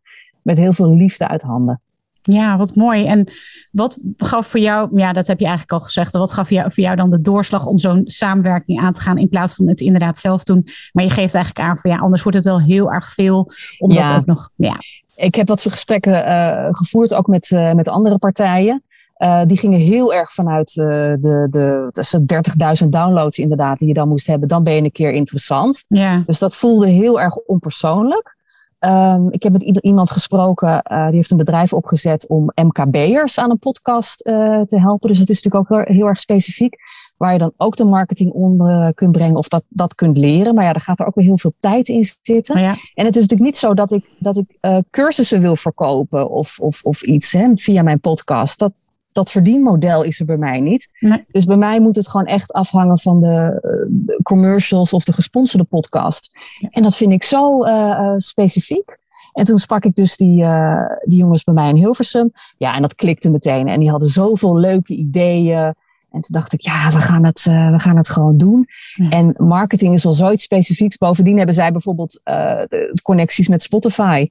met 0.43 0.59
heel 0.59 0.73
veel 0.73 0.95
liefde 0.95 1.29
uit 1.29 1.43
handen. 1.43 1.81
Ja, 2.23 2.57
wat 2.57 2.75
mooi. 2.75 3.07
En 3.07 3.29
wat 3.71 3.99
gaf 4.17 4.47
voor 4.47 4.61
jou, 4.61 4.99
ja, 4.99 5.13
dat 5.13 5.27
heb 5.27 5.39
je 5.39 5.47
eigenlijk 5.47 5.81
al 5.81 5.87
gezegd, 5.87 6.13
wat 6.13 6.33
gaf 6.33 6.47
voor 6.47 6.57
jou, 6.57 6.73
voor 6.73 6.85
jou 6.85 6.97
dan 6.97 7.11
de 7.11 7.21
doorslag 7.21 7.67
om 7.67 7.79
zo'n 7.79 8.03
samenwerking 8.05 8.81
aan 8.81 8.93
te 8.93 9.01
gaan 9.01 9.19
in 9.19 9.29
plaats 9.29 9.55
van 9.55 9.69
het 9.69 9.81
inderdaad 9.81 10.19
zelf 10.19 10.45
doen? 10.45 10.67
Maar 10.93 11.05
je 11.05 11.11
geeft 11.11 11.35
eigenlijk 11.35 11.69
aan 11.69 11.77
van 11.77 11.91
ja, 11.91 11.99
anders 11.99 12.23
wordt 12.23 12.39
het 12.39 12.47
wel 12.47 12.61
heel 12.61 12.93
erg 12.93 13.13
veel, 13.13 13.51
omdat 13.79 13.99
ja. 13.99 14.17
ook 14.17 14.27
nog, 14.27 14.51
ja. 14.57 14.77
Ik 15.15 15.35
heb 15.35 15.49
wat 15.49 15.63
voor 15.63 15.71
gesprekken 15.71 16.13
uh, 16.13 16.67
gevoerd, 16.71 17.15
ook 17.15 17.27
met, 17.27 17.51
uh, 17.51 17.73
met 17.73 17.89
andere 17.89 18.19
partijen. 18.19 18.83
Uh, 19.19 19.41
die 19.47 19.59
gingen 19.59 19.81
heel 19.81 20.15
erg 20.15 20.33
vanuit 20.33 20.77
uh, 20.77 20.87
de, 21.21 21.47
de 21.51 22.83
30.000 22.83 22.89
downloads 22.89 23.39
inderdaad 23.39 23.79
die 23.79 23.89
je 23.89 23.95
dan 23.95 24.09
moest 24.09 24.27
hebben. 24.27 24.49
Dan 24.49 24.63
ben 24.63 24.75
je 24.75 24.83
een 24.83 24.93
keer 24.93 25.13
interessant. 25.13 25.83
Ja. 25.87 26.23
Dus 26.27 26.39
dat 26.39 26.57
voelde 26.57 26.87
heel 26.87 27.21
erg 27.21 27.37
onpersoonlijk. 27.37 28.37
Um, 28.81 29.31
ik 29.31 29.43
heb 29.43 29.53
met 29.53 29.63
iemand 29.63 30.11
gesproken, 30.11 30.83
uh, 30.93 31.07
die 31.07 31.15
heeft 31.15 31.31
een 31.31 31.37
bedrijf 31.37 31.73
opgezet 31.73 32.27
om 32.29 32.51
MKB'ers 32.55 33.39
aan 33.39 33.51
een 33.51 33.59
podcast 33.59 34.25
te 34.25 34.77
helpen. 34.81 35.09
Dus 35.09 35.19
het 35.19 35.29
is 35.29 35.43
natuurlijk 35.43 35.73
ook 35.73 35.79
heel, 35.79 35.97
heel, 35.97 36.07
erg 36.07 36.19
specifiek. 36.19 36.77
Waar 37.17 37.33
je 37.33 37.39
dan 37.39 37.53
ook 37.57 37.77
de 37.77 37.85
marketing 37.85 38.33
onder 38.33 38.95
kunt 38.95 39.13
brengen 39.13 39.37
of 39.37 39.49
dat, 39.49 39.63
dat 39.69 39.95
kunt 39.95 40.19
leren. 40.19 40.55
Maar 40.55 40.65
ja, 40.65 40.73
daar 40.73 40.83
gaat 40.83 41.01
er 41.01 41.07
ook 41.07 41.15
weer 41.15 41.25
heel 41.25 41.39
veel 41.39 41.55
tijd 41.61 41.89
in 41.89 42.05
zitten. 42.23 42.55
Oh 42.55 42.61
ja. 42.61 42.75
En 42.95 43.05
het 43.05 43.17
is 43.17 43.23
natuurlijk 43.23 43.51
niet 43.51 43.57
zo 43.57 43.75
dat 43.75 43.93
ik, 43.93 44.05
dat 44.19 44.37
ik 44.37 44.59
cursussen 44.91 45.41
wil 45.41 45.57
verkopen 45.57 46.31
of, 46.31 46.59
of, 46.59 46.83
of 46.83 47.03
iets 47.03 47.33
hè, 47.33 47.51
via 47.55 47.83
mijn 47.83 48.01
podcast. 48.01 48.59
Dat, 48.59 48.73
dat 49.19 49.31
verdienmodel 49.31 50.03
is 50.03 50.21
er 50.21 50.27
bij 50.27 50.37
mij 50.37 50.61
niet. 50.61 50.89
Nee. 50.99 51.25
Dus 51.31 51.45
bij 51.45 51.57
mij 51.57 51.81
moet 51.81 51.97
het 51.97 52.09
gewoon 52.09 52.27
echt 52.27 52.53
afhangen 52.53 52.99
van 52.99 53.21
de, 53.21 53.61
uh, 54.07 54.17
commercials 54.23 54.93
of 54.93 55.05
de 55.05 55.13
gesponsorde 55.13 55.65
podcast. 55.65 56.31
Ja. 56.59 56.69
En 56.71 56.83
dat 56.83 56.97
vind 56.97 57.13
ik 57.13 57.23
zo 57.23 57.65
uh, 57.65 58.13
specifiek. 58.17 58.99
En 59.33 59.45
toen 59.45 59.59
sprak 59.59 59.85
ik 59.85 59.95
dus 59.95 60.17
die, 60.17 60.43
uh, 60.43 60.83
die 60.99 61.19
jongens 61.19 61.45
bij 61.45 61.55
mij 61.55 61.69
in 61.69 61.77
Hilversum. 61.77 62.31
Ja, 62.57 62.75
en 62.75 62.83
dat 62.83 62.95
klikte 62.95 63.31
meteen. 63.31 63.69
En 63.69 63.81
die 63.81 63.91
hadden 63.91 64.09
zoveel 64.09 64.59
leuke 64.59 64.95
ideeën. 64.95 65.75
En 66.11 66.21
toen 66.21 66.33
dacht 66.41 66.53
ik, 66.53 66.61
ja, 66.61 66.91
we 66.91 67.01
gaan 67.01 67.25
het, 67.25 67.43
we 67.45 67.79
gaan 67.79 67.97
het 67.97 68.09
gewoon 68.09 68.37
doen. 68.37 68.67
Ja. 68.95 69.09
En 69.09 69.35
marketing 69.37 69.95
is 69.95 70.07
al 70.07 70.13
zoiets 70.13 70.45
specifieks. 70.45 70.97
Bovendien 70.97 71.37
hebben 71.37 71.55
zij 71.55 71.73
bijvoorbeeld 71.73 72.21
de 72.25 72.99
connecties 73.03 73.49
met 73.49 73.63
Spotify. 73.63 74.29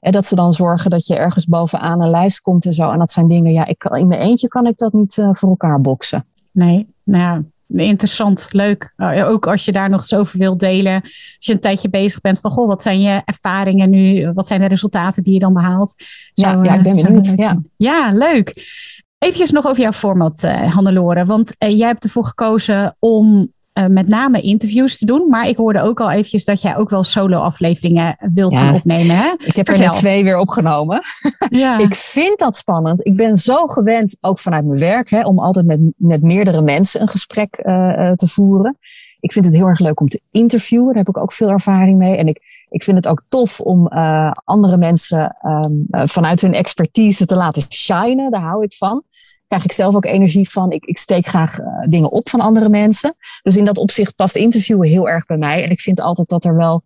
En 0.00 0.12
dat 0.12 0.26
ze 0.26 0.34
dan 0.34 0.52
zorgen 0.52 0.90
dat 0.90 1.06
je 1.06 1.16
ergens 1.16 1.46
bovenaan 1.46 2.02
een 2.02 2.10
lijst 2.10 2.40
komt 2.40 2.64
en 2.64 2.72
zo. 2.72 2.90
En 2.90 2.98
dat 2.98 3.10
zijn 3.10 3.28
dingen, 3.28 3.52
ja, 3.52 3.66
ik, 3.66 3.84
in 3.84 4.08
mijn 4.08 4.20
eentje 4.20 4.48
kan 4.48 4.66
ik 4.66 4.78
dat 4.78 4.92
niet 4.92 5.16
uh, 5.16 5.28
voor 5.32 5.48
elkaar 5.48 5.80
boksen. 5.80 6.26
Nee, 6.52 6.86
nou 7.04 7.22
ja, 7.22 7.42
interessant, 7.84 8.46
leuk. 8.50 8.94
Uh, 8.96 9.28
ook 9.28 9.46
als 9.46 9.64
je 9.64 9.72
daar 9.72 9.90
nog 9.90 10.00
eens 10.00 10.14
over 10.14 10.38
wilt 10.38 10.60
delen. 10.60 11.02
Als 11.02 11.36
je 11.38 11.52
een 11.52 11.60
tijdje 11.60 11.90
bezig 11.90 12.20
bent 12.20 12.40
van, 12.40 12.50
goh, 12.50 12.66
wat 12.66 12.82
zijn 12.82 13.00
je 13.00 13.22
ervaringen 13.24 13.90
nu? 13.90 14.32
Wat 14.32 14.46
zijn 14.46 14.60
de 14.60 14.66
resultaten 14.66 15.22
die 15.22 15.32
je 15.32 15.38
dan 15.38 15.52
behaalt? 15.52 15.94
Zo, 16.32 16.42
ja, 16.42 16.62
ja, 16.62 16.74
ik 16.74 16.82
ben 16.82 17.02
benieuwd. 17.02 17.32
Ja. 17.36 17.60
ja, 17.76 18.12
leuk. 18.12 18.76
Even 19.18 19.54
nog 19.54 19.66
over 19.66 19.82
jouw 19.82 19.92
format, 19.92 20.42
uh, 20.42 20.74
Hannelore. 20.74 21.24
Want 21.24 21.52
jij 21.58 21.86
hebt 21.86 22.04
ervoor 22.04 22.24
gekozen 22.24 22.96
om 22.98 23.52
uh, 23.78 23.86
met 23.86 24.08
name 24.08 24.40
interviews 24.40 24.98
te 24.98 25.04
doen. 25.04 25.28
Maar 25.28 25.48
ik 25.48 25.56
hoorde 25.56 25.82
ook 25.82 26.00
al 26.00 26.10
eventjes 26.10 26.44
dat 26.44 26.62
jij 26.62 26.76
ook 26.76 26.90
wel 26.90 27.04
solo-afleveringen 27.04 28.16
wilt 28.32 28.52
ja, 28.52 28.60
gaan 28.60 28.74
opnemen. 28.74 29.16
Hè? 29.16 29.32
Ik 29.38 29.56
heb 29.56 29.66
Vertel. 29.66 29.84
er 29.84 29.90
net 29.90 29.98
twee 29.98 30.24
weer 30.24 30.38
opgenomen. 30.38 31.02
Ja. 31.50 31.78
ik 31.88 31.94
vind 31.94 32.38
dat 32.38 32.56
spannend. 32.56 33.06
Ik 33.06 33.16
ben 33.16 33.36
zo 33.36 33.66
gewend, 33.66 34.16
ook 34.20 34.38
vanuit 34.38 34.64
mijn 34.64 34.78
werk, 34.78 35.10
hè, 35.10 35.22
om 35.22 35.38
altijd 35.38 35.66
met, 35.66 35.80
met 35.96 36.22
meerdere 36.22 36.60
mensen 36.60 37.00
een 37.00 37.08
gesprek 37.08 37.62
uh, 37.62 38.12
te 38.12 38.28
voeren. 38.28 38.78
Ik 39.20 39.32
vind 39.32 39.44
het 39.44 39.54
heel 39.54 39.66
erg 39.66 39.78
leuk 39.78 40.00
om 40.00 40.08
te 40.08 40.20
interviewen. 40.30 40.86
Daar 40.86 41.04
heb 41.04 41.08
ik 41.08 41.18
ook 41.18 41.32
veel 41.32 41.48
ervaring 41.48 41.98
mee. 41.98 42.16
En 42.16 42.26
ik, 42.26 42.66
ik 42.68 42.84
vind 42.84 42.96
het 42.96 43.08
ook 43.08 43.22
tof 43.28 43.60
om 43.60 43.88
uh, 43.92 44.30
andere 44.44 44.76
mensen 44.76 45.36
um, 45.42 45.86
vanuit 46.08 46.40
hun 46.40 46.54
expertise 46.54 47.26
te 47.26 47.34
laten 47.34 47.62
shinen. 47.68 48.30
Daar 48.30 48.42
hou 48.42 48.64
ik 48.64 48.72
van 48.72 49.02
krijg 49.48 49.64
ik 49.64 49.72
zelf 49.72 49.94
ook 49.94 50.04
energie 50.04 50.50
van. 50.50 50.70
Ik, 50.70 50.84
ik 50.84 50.98
steek 50.98 51.26
graag 51.26 51.58
uh, 51.58 51.66
dingen 51.88 52.10
op 52.10 52.28
van 52.28 52.40
andere 52.40 52.68
mensen. 52.68 53.14
Dus 53.42 53.56
in 53.56 53.64
dat 53.64 53.78
opzicht 53.78 54.16
past 54.16 54.36
interviewen 54.36 54.88
heel 54.88 55.08
erg 55.08 55.26
bij 55.26 55.38
mij. 55.38 55.64
En 55.64 55.70
ik 55.70 55.80
vind 55.80 56.00
altijd 56.00 56.28
dat 56.28 56.44
er 56.44 56.56
wel 56.56 56.82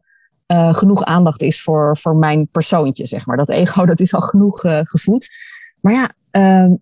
uh, 0.53 0.75
genoeg 0.75 1.05
aandacht 1.05 1.43
is 1.43 1.63
voor, 1.63 1.97
voor 1.97 2.17
mijn 2.17 2.49
persoontje, 2.49 3.07
zeg 3.07 3.27
maar. 3.27 3.37
Dat 3.37 3.51
ego, 3.51 3.85
dat 3.93 4.01
is 4.01 4.15
al 4.15 4.21
genoeg 4.21 4.65
uh, 4.65 4.81
gevoed. 4.83 5.29
Maar 5.81 5.93
ja, 5.93 6.11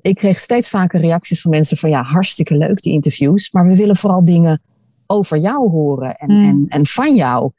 ik 0.00 0.14
kreeg 0.14 0.38
steeds 0.38 0.68
vaker 0.68 1.00
reacties 1.00 1.40
van 1.40 1.50
mensen 1.50 1.76
van... 1.76 1.90
ja, 1.90 2.02
hartstikke 2.02 2.56
leuk 2.56 2.82
die 2.82 2.92
interviews, 2.92 3.50
maar 3.50 3.66
we 3.66 3.76
willen 3.76 3.96
vooral 3.96 4.24
dingen 4.24 4.62
over 5.06 5.38
jou 5.38 5.70
horen 5.70 6.16
en, 6.16 6.30
Hmm. 6.30 6.48
en, 6.48 6.64
en 6.68 6.86
van 6.86 7.14
jou. 7.14 7.50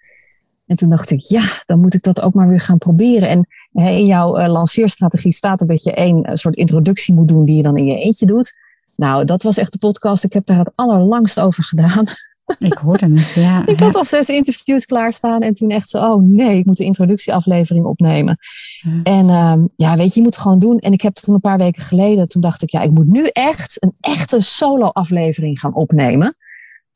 En 0.65 0.75
toen 0.75 0.89
dacht 0.89 1.09
ik, 1.09 1.19
ja, 1.19 1.43
dan 1.65 1.79
moet 1.79 1.93
ik 1.93 2.03
dat 2.03 2.21
ook 2.21 2.33
maar 2.33 2.47
weer 2.47 2.61
gaan 2.61 2.77
proberen. 2.77 3.29
En 3.29 3.47
in 3.73 4.05
jouw 4.05 4.37
eh, 4.37 4.51
lanceerstrategie 4.51 5.33
staat 5.33 5.61
ook 5.61 5.69
dat 5.69 5.83
je 5.83 5.93
één 5.93 6.23
eh, 6.23 6.35
soort 6.35 6.55
introductie 6.55 7.13
moet 7.13 7.27
doen 7.27 7.45
die 7.45 7.55
je 7.55 7.63
dan 7.63 7.77
in 7.77 7.85
je 7.85 7.97
eentje 7.97 8.25
doet. 8.25 8.53
Nou, 8.95 9.25
dat 9.25 9.43
was 9.43 9.57
echt 9.57 9.71
de 9.71 9.77
podcast. 9.77 10.23
Ik 10.23 10.33
heb 10.33 10.45
daar 10.45 10.59
het 10.59 10.71
allerlangst 10.75 11.39
over 11.39 11.63
gedaan. 11.63 12.05
Ik 12.59 12.73
hoorde 12.73 13.13
het, 13.13 13.31
ja. 13.33 13.65
Ik 13.65 13.79
had 13.79 13.95
al 13.95 14.05
zes 14.05 14.29
interviews 14.29 14.85
klaarstaan 14.85 15.41
en 15.41 15.53
toen 15.53 15.69
echt 15.69 15.89
zo, 15.89 15.97
oh 15.97 16.23
nee, 16.23 16.57
ik 16.57 16.65
moet 16.65 16.77
de 16.77 16.83
introductieaflevering 16.83 17.85
opnemen. 17.85 18.37
Ja. 18.79 18.99
En 19.03 19.29
ehm, 19.29 19.65
ja, 19.75 19.95
weet 19.95 20.07
je, 20.07 20.13
je 20.13 20.21
moet 20.21 20.35
het 20.35 20.43
gewoon 20.43 20.59
doen. 20.59 20.77
En 20.79 20.91
ik 20.91 21.01
heb 21.01 21.13
toen 21.13 21.33
een 21.33 21.39
paar 21.39 21.57
weken 21.57 21.81
geleden, 21.81 22.27
toen 22.27 22.41
dacht 22.41 22.61
ik, 22.61 22.69
ja, 22.69 22.81
ik 22.81 22.91
moet 22.91 23.07
nu 23.07 23.27
echt 23.27 23.83
een 23.83 23.93
echte 23.99 24.39
solo-aflevering 24.39 25.59
gaan 25.59 25.73
opnemen. 25.73 26.35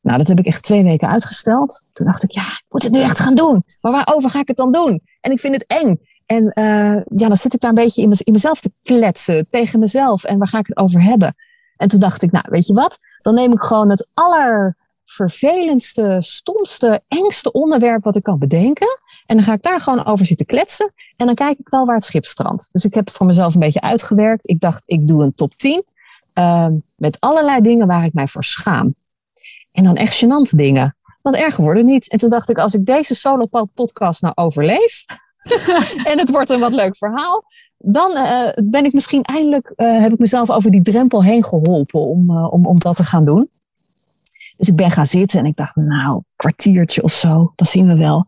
Nou, 0.01 0.17
dat 0.17 0.27
heb 0.27 0.39
ik 0.39 0.46
echt 0.46 0.63
twee 0.63 0.84
weken 0.84 1.10
uitgesteld. 1.10 1.84
Toen 1.94 2.05
dacht 2.05 2.24
ik, 2.24 2.32
ja, 2.32 2.41
ik 2.41 2.65
moet 2.70 2.84
het 2.84 2.91
nu 2.91 3.01
echt 3.01 3.20
gaan 3.20 3.36
doen. 3.36 3.63
Maar 3.82 3.91
waarover 3.91 4.29
ga 4.29 4.39
ik 4.39 4.48
het 4.48 4.58
dan 4.58 4.72
doen? 4.72 5.01
En 5.22 5.32
ik 5.32 5.39
vind 5.39 5.53
het 5.53 5.65
eng. 5.67 6.00
En 6.25 6.53
eh, 6.53 6.96
ja, 7.15 7.27
dan 7.27 7.38
zit 7.38 7.53
ik 7.53 7.60
daar 7.60 7.70
een 7.70 7.75
beetje 7.75 8.01
in, 8.01 8.12
in 8.17 8.32
mezelf 8.32 8.62
te 8.62 8.72
kletsen 8.84 9.48
tegen 9.50 9.79
mezelf. 9.79 10.24
En 10.24 10.38
waar 10.38 10.48
ga 10.48 10.60
ik 10.60 10.67
het 10.67 10.77
over 10.77 11.01
hebben? 11.01 11.36
En 11.77 11.88
toen 11.88 12.00
dacht 12.00 12.22
ik, 12.22 12.32
nou, 12.32 12.46
weet 12.50 12.67
je 12.67 12.74
wat? 12.74 12.98
Dan 13.22 13.34
neem 13.34 13.51
ik 13.51 13.62
gewoon 13.62 13.89
het 13.89 14.08
allervervelendste, 14.13 16.17
stomste, 16.20 17.03
engste 17.08 17.51
onderwerp 17.51 18.03
wat 18.03 18.15
ik 18.15 18.24
kan 18.24 18.39
bedenken. 18.39 19.00
En 19.25 19.36
dan 19.36 19.46
ga 19.46 19.53
ik 19.53 19.62
daar 19.62 19.82
gewoon 19.82 20.05
over 20.05 20.25
zitten 20.25 20.46
kletsen. 20.46 20.94
En 21.17 21.25
dan 21.25 21.36
kijk 21.36 21.60
ik 21.60 21.70
wel 21.70 21.86
waar 21.86 21.96
het 21.96 22.03
schip 22.03 22.25
strandt. 22.25 22.70
Dus 22.72 22.86
ik 22.86 22.94
heb 22.94 23.05
het 23.05 23.15
voor 23.15 23.25
mezelf 23.25 23.53
een 23.53 23.60
beetje 23.60 23.82
uitgewerkt. 23.82 24.50
Ik 24.50 24.60
dacht, 24.60 24.84
ik 24.86 25.08
doe 25.08 25.24
een 25.24 25.36
top 25.36 25.53
10. 25.58 25.84
ehm, 26.34 26.74
met 26.96 27.20
allerlei 27.20 27.62
dingen 27.62 27.88
waar 27.88 28.05
ik 28.05 28.13
mij 28.13 28.27
voor 28.27 28.44
schaam. 28.44 28.96
En 29.72 29.84
dan 29.84 29.96
echt 29.96 30.24
gênante 30.24 30.55
dingen. 30.55 30.98
Want 31.22 31.36
erger 31.36 31.63
wordt 31.63 31.79
het 31.79 31.88
niet. 31.88 32.10
En 32.10 32.17
toen 32.17 32.29
dacht 32.29 32.50
ik, 32.50 32.58
als 32.58 32.74
ik 32.74 32.86
deze 32.86 33.15
solo 33.15 33.46
podcast 33.74 34.22
nou 34.22 34.34
overleef. 34.36 35.05
en 36.11 36.19
het 36.19 36.29
wordt 36.29 36.49
een 36.49 36.59
wat 36.59 36.73
leuk 36.73 36.97
verhaal. 36.97 37.43
Dan 37.77 38.15
eh, 38.15 38.63
ben 38.63 38.85
ik 38.85 38.93
misschien 38.93 39.23
eindelijk, 39.23 39.73
eh, 39.75 40.01
heb 40.01 40.11
ik 40.11 40.19
mezelf 40.19 40.49
over 40.49 40.71
die 40.71 40.81
drempel 40.81 41.23
heen 41.23 41.43
geholpen 41.43 41.99
om, 41.99 42.29
eh, 42.29 42.53
om, 42.53 42.65
om 42.65 42.79
dat 42.79 42.95
te 42.95 43.03
gaan 43.03 43.25
doen. 43.25 43.49
Dus 44.57 44.67
ik 44.67 44.75
ben 44.75 44.91
gaan 44.91 45.05
zitten 45.05 45.39
en 45.39 45.45
ik 45.45 45.55
dacht, 45.55 45.75
nou, 45.75 46.21
kwartiertje 46.35 47.03
of 47.03 47.13
zo, 47.13 47.53
dan 47.55 47.67
zien 47.67 47.87
we 47.87 47.95
wel. 47.95 48.25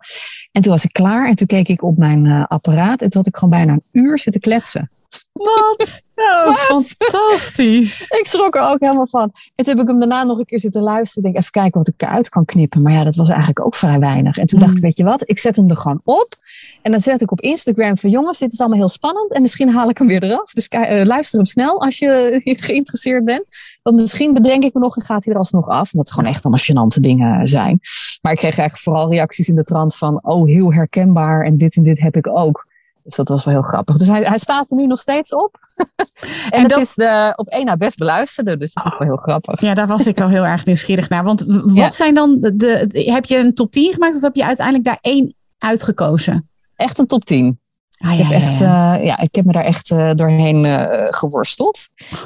En 0.51 0.61
toen 0.61 0.71
was 0.71 0.83
ik 0.83 0.93
klaar 0.93 1.27
en 1.27 1.35
toen 1.35 1.47
keek 1.47 1.67
ik 1.67 1.83
op 1.83 1.97
mijn 1.97 2.27
apparaat 2.27 3.01
en 3.01 3.09
toen 3.09 3.21
had 3.21 3.27
ik 3.27 3.35
gewoon 3.35 3.49
bijna 3.49 3.73
een 3.73 3.83
uur 3.91 4.19
zitten 4.19 4.41
kletsen. 4.41 4.89
Wat? 5.31 6.01
Oh, 6.17 6.55
fantastisch. 6.97 8.01
Ik 8.01 8.27
schrok 8.27 8.55
er 8.55 8.69
ook 8.69 8.79
helemaal 8.79 9.07
van. 9.07 9.31
En 9.55 9.65
toen 9.65 9.75
heb 9.75 9.79
ik 9.79 9.87
hem 9.87 9.99
daarna 9.99 10.23
nog 10.23 10.37
een 10.37 10.45
keer 10.45 10.59
zitten 10.59 10.81
luisteren. 10.81 11.23
Ik 11.23 11.23
denk, 11.23 11.43
even 11.43 11.51
kijken 11.61 11.79
wat 11.79 11.87
ik 11.87 12.01
eruit 12.01 12.29
kan 12.29 12.45
knippen. 12.45 12.81
Maar 12.81 12.93
ja, 12.93 13.03
dat 13.03 13.15
was 13.15 13.29
eigenlijk 13.29 13.65
ook 13.65 13.75
vrij 13.75 13.99
weinig. 13.99 14.37
En 14.37 14.45
toen 14.45 14.59
dacht 14.59 14.71
ik, 14.71 14.77
Mm. 14.77 14.83
weet 14.83 14.97
je 14.97 15.03
wat? 15.03 15.29
Ik 15.29 15.39
zet 15.39 15.55
hem 15.55 15.69
er 15.69 15.77
gewoon 15.77 16.01
op. 16.03 16.35
En 16.81 16.91
dan 16.91 16.99
zet 16.99 17.21
ik 17.21 17.31
op 17.31 17.41
Instagram 17.41 17.97
van, 17.97 18.09
jongens, 18.09 18.39
dit 18.39 18.51
is 18.53 18.59
allemaal 18.59 18.77
heel 18.77 18.87
spannend. 18.89 19.33
En 19.33 19.41
misschien 19.41 19.69
haal 19.73 19.89
ik 19.89 19.97
hem 19.97 20.07
weer 20.07 20.23
eraf. 20.23 20.53
Dus 20.53 20.67
eh, 20.67 21.05
luister 21.05 21.37
hem 21.37 21.47
snel 21.47 21.81
als 21.81 21.97
je 21.99 22.41
geïnteresseerd 22.57 23.25
bent. 23.25 23.43
Want 23.83 23.95
misschien 23.95 24.33
bedenk 24.33 24.63
ik 24.63 24.73
me 24.73 24.79
nog 24.79 24.95
en 24.97 25.05
gaat 25.05 25.23
hij 25.25 25.33
er 25.33 25.39
alsnog 25.39 25.67
af. 25.67 25.93
Omdat 25.93 26.07
het 26.07 26.11
gewoon 26.11 26.29
echt 26.29 26.45
allemaal 26.45 26.63
gênante 26.87 26.99
dingen 27.01 27.47
zijn. 27.47 27.79
Maar 28.21 28.31
ik 28.31 28.37
kreeg 28.37 28.57
eigenlijk 28.57 28.79
vooral 28.79 29.09
reacties 29.11 29.47
in 29.47 29.55
de 29.55 29.63
trant 29.63 29.95
van, 29.95 30.19
oh, 30.23 30.47
heel 30.47 30.73
herkenbaar. 30.73 31.45
En 31.45 31.57
dit 31.57 31.75
en 31.75 31.83
dit 31.83 31.99
heb 31.99 32.15
ik 32.15 32.27
ook. 32.27 32.66
Dus 33.07 33.15
dat 33.15 33.27
was 33.29 33.43
wel 33.45 33.53
heel 33.53 33.63
grappig. 33.63 33.97
Dus 33.97 34.07
hij, 34.07 34.21
hij 34.23 34.37
staat 34.37 34.71
er 34.71 34.77
nu 34.77 34.85
nog 34.87 34.99
steeds 34.99 35.33
op. 35.33 35.51
en, 35.77 36.51
En 36.51 36.61
het 36.61 36.69
dat- 36.69 36.79
is 36.79 36.93
de, 36.95 37.33
op 37.35 37.47
één 37.47 37.65
na 37.65 37.75
best 37.77 37.97
beluisterde. 37.97 38.57
Dus 38.57 38.73
dat 38.73 38.85
is 38.85 38.97
wel 38.97 39.07
heel 39.07 39.17
grappig. 39.17 39.61
Ja, 39.61 39.73
daar 39.73 39.87
was 39.87 40.07
ik 40.07 40.17
wel 40.17 40.29
heel 40.29 40.45
erg 40.45 40.65
nieuwsgierig 40.65 41.09
naar. 41.09 41.23
Want 41.23 41.43
wat 41.47 41.75
Ja. 41.75 41.89
zijn 41.89 42.13
dan 42.15 42.37
de, 42.41 42.55
de- 42.55 43.11
Heb 43.11 43.25
je 43.25 43.37
een 43.37 43.53
top 43.53 43.71
10 43.71 43.93
gemaakt 43.93 44.15
of 44.15 44.21
heb 44.21 44.35
je 44.35 44.45
uiteindelijk 44.45 44.85
daar 44.85 44.97
één 45.01 45.35
uitgekozen? 45.57 46.49
Echt 46.75 46.97
een 46.99 47.07
top 47.07 47.25
10. 47.25 47.59
Ah, 47.97 48.11
Ik 48.11 48.17
ja, 48.17 48.23
heb, 48.27 48.41
ja, 48.41 48.47
echt, 48.49 48.59
ja. 48.59 48.97
eh, 48.97 49.05
ja, 49.05 49.17
ik 49.19 49.35
heb 49.35 49.45
me 49.45 49.51
daar 49.51 49.63
echt 49.63 49.91
eh, 49.91 50.11
doorheen 50.13 50.65
eh, 50.65 51.07
geworsteld. 51.13 51.77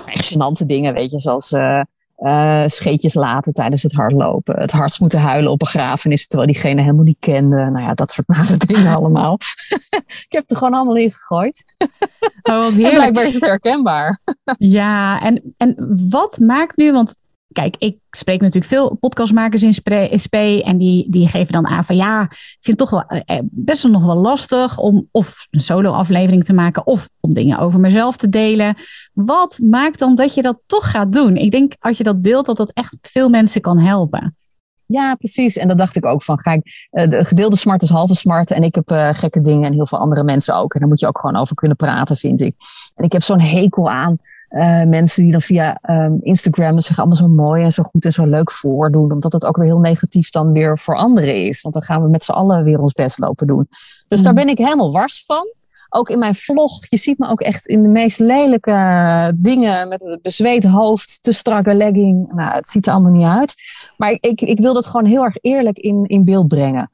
Echt 0.05 0.33
gênante 0.33 0.65
dingen, 0.65 0.93
weet 0.93 1.11
je, 1.11 1.19
zoals 1.19 1.51
eh, 2.21 2.63
scheetjes 2.65 3.13
laten 3.13 3.53
tijdens 3.53 3.83
het 3.83 3.93
hardlopen. 3.93 4.59
Het 4.59 4.71
hardst 4.71 4.99
moeten 4.99 5.19
huilen 5.19 5.51
op 5.51 5.59
begrafenis, 5.59 6.27
terwijl 6.27 6.51
diegene 6.51 6.81
helemaal 6.81 7.03
niet 7.03 7.19
kende. 7.19 7.55
Nou 7.55 7.81
ja, 7.81 7.93
dat 7.93 8.11
soort 8.11 8.27
nare 8.27 8.57
dingen 8.65 8.95
allemaal. 8.95 9.37
ik 10.27 10.27
heb 10.29 10.41
het 10.41 10.51
er 10.51 10.57
gewoon 10.57 10.73
allemaal 10.73 10.95
in 10.95 11.11
gegooid. 11.11 11.75
Oh, 12.41 12.57
wat 12.57 12.67
En 12.71 12.73
heerlijk. 12.73 12.95
blijkbaar 12.95 13.25
is 13.25 13.33
het 13.33 13.45
herkenbaar. 13.45 14.19
Ja, 14.57 15.21
en, 15.21 15.53
en 15.57 15.75
wat 16.09 16.37
maakt 16.39 16.77
nu, 16.77 16.91
want 16.91 17.15
kijk, 17.51 17.75
ik 17.77 17.97
spreek 18.11 18.41
natuurlijk 18.41 18.71
veel 18.71 18.97
podcastmakers 18.99 19.63
in 19.63 19.73
SP 20.23 20.35
en 20.63 20.77
die, 20.77 21.09
die 21.09 21.27
geven 21.27 21.53
dan 21.53 21.67
aan 21.67 21.85
van 21.85 21.95
ja, 21.95 22.21
ik 22.21 22.57
vind 22.59 22.79
het 22.79 22.89
toch 22.89 22.89
wel 22.89 23.21
eh, 23.25 23.39
best 23.43 23.83
wel 23.83 23.91
nog 23.91 24.05
wel 24.05 24.15
lastig 24.15 24.77
om 24.77 25.07
of 25.11 25.47
een 25.49 25.61
solo 25.61 25.91
aflevering 25.91 26.43
te 26.45 26.53
maken 26.53 26.87
of 26.87 27.09
om 27.19 27.33
dingen 27.33 27.59
over 27.59 27.79
mezelf 27.79 28.17
te 28.17 28.29
delen. 28.29 28.75
Wat 29.13 29.59
maakt 29.63 29.99
dan 29.99 30.15
dat 30.15 30.33
je 30.33 30.41
dat 30.41 30.59
toch 30.65 30.91
gaat 30.91 31.13
doen? 31.13 31.35
Ik 31.35 31.51
denk 31.51 31.73
als 31.79 31.97
je 31.97 32.03
dat 32.03 32.23
deelt 32.23 32.45
dat 32.45 32.57
dat 32.57 32.71
echt 32.73 32.97
veel 33.01 33.29
mensen 33.29 33.61
kan 33.61 33.79
helpen. 33.79 34.35
Ja, 34.85 35.15
precies. 35.15 35.57
En 35.57 35.67
dat 35.67 35.77
dacht 35.77 35.95
ik 35.95 36.05
ook 36.05 36.23
van, 36.23 36.35
kijk, 36.35 36.87
eh, 36.89 37.09
de 37.09 37.25
gedeelde 37.25 37.55
smart 37.55 37.81
is 37.81 37.89
halve 37.89 38.15
smart. 38.15 38.51
En 38.51 38.63
ik 38.63 38.75
heb 38.75 38.89
eh, 38.89 39.09
gekke 39.13 39.41
dingen 39.41 39.63
en 39.63 39.73
heel 39.73 39.87
veel 39.87 39.97
andere 39.97 40.23
mensen 40.23 40.55
ook. 40.55 40.73
En 40.73 40.79
daar 40.79 40.89
moet 40.89 40.99
je 40.99 41.07
ook 41.07 41.19
gewoon 41.19 41.35
over 41.35 41.55
kunnen 41.55 41.77
praten, 41.77 42.15
vind 42.15 42.41
ik. 42.41 42.55
En 42.95 43.03
ik 43.03 43.11
heb 43.11 43.21
zo'n 43.21 43.41
hekel 43.41 43.89
aan 43.89 44.17
eh, 44.51 44.83
mensen 44.83 45.23
die 45.23 45.31
dan 45.31 45.41
via 45.41 45.77
ehm, 45.81 46.13
Instagram 46.21 46.81
zich 46.81 46.97
allemaal 46.97 47.15
zo 47.15 47.27
mooi 47.27 47.63
en 47.63 47.71
zo 47.71 47.83
goed 47.83 48.05
en 48.05 48.11
zo 48.11 48.25
leuk 48.25 48.51
voordoen. 48.51 49.11
Omdat 49.11 49.33
het 49.33 49.45
ook 49.45 49.55
weer 49.57 49.65
heel 49.65 49.79
negatief 49.79 50.29
dan 50.29 50.51
weer 50.51 50.79
voor 50.79 50.95
anderen 50.95 51.45
is. 51.45 51.61
Want 51.61 51.73
dan 51.73 51.83
gaan 51.83 52.01
we 52.01 52.09
met 52.09 52.23
z'n 52.23 52.31
allen 52.31 52.63
weer 52.63 52.79
ons 52.79 52.91
best 52.91 53.19
lopen 53.19 53.47
doen. 53.47 53.67
Dus 54.07 54.21
daar 54.21 54.33
Mm. 54.33 54.39
ben 54.39 54.47
ik 54.47 54.57
helemaal 54.57 54.91
wars 54.91 55.23
van. 55.25 55.53
Ook 55.89 56.09
in 56.09 56.19
mijn 56.19 56.35
vlog, 56.35 56.71
je 56.89 56.97
ziet 56.97 57.17
me 57.17 57.27
ook 57.29 57.41
echt 57.41 57.65
in 57.67 57.81
de 57.81 57.87
meest 57.87 58.19
lelijke 58.19 59.33
dingen 59.37 59.87
met 59.87 60.03
een 60.03 60.19
bezweet 60.21 60.63
hoofd, 60.63 61.23
te 61.23 61.31
strakke 61.31 61.73
legging. 61.73 62.33
Nou, 62.33 62.53
het 62.53 62.67
ziet 62.67 62.85
er 62.87 62.93
allemaal 62.93 63.11
niet 63.11 63.25
uit. 63.25 63.53
Maar 63.97 64.11
ik, 64.11 64.25
ik, 64.25 64.41
ik 64.41 64.59
wil 64.59 64.73
dat 64.73 64.85
gewoon 64.85 65.05
heel 65.05 65.23
erg 65.23 65.35
eerlijk 65.41 65.77
in, 65.77 66.05
in 66.07 66.23
beeld 66.23 66.47
brengen. 66.47 66.91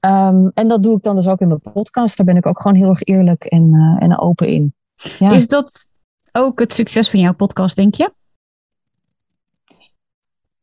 Ehm, 0.00 0.48
en 0.54 0.68
dat 0.68 0.82
doe 0.82 0.96
ik 0.96 1.02
dan 1.02 1.16
dus 1.16 1.28
ook 1.28 1.40
in 1.40 1.48
mijn 1.48 1.60
podcast. 1.72 2.16
Daar 2.16 2.26
ben 2.26 2.36
ik 2.36 2.46
ook 2.46 2.60
gewoon 2.60 2.76
heel 2.76 2.88
erg 2.88 3.02
eerlijk 3.02 3.44
en, 3.44 3.96
eh, 3.98 4.04
en 4.04 4.18
open 4.18 4.48
in. 4.48 4.74
Ja. 5.18 5.32
Is 5.32 5.46
dat 5.48 5.92
ook 6.32 6.58
het 6.58 6.74
succes 6.74 7.10
van 7.10 7.20
jouw 7.20 7.34
podcast, 7.34 7.76
denk 7.76 7.94
je? 7.94 8.12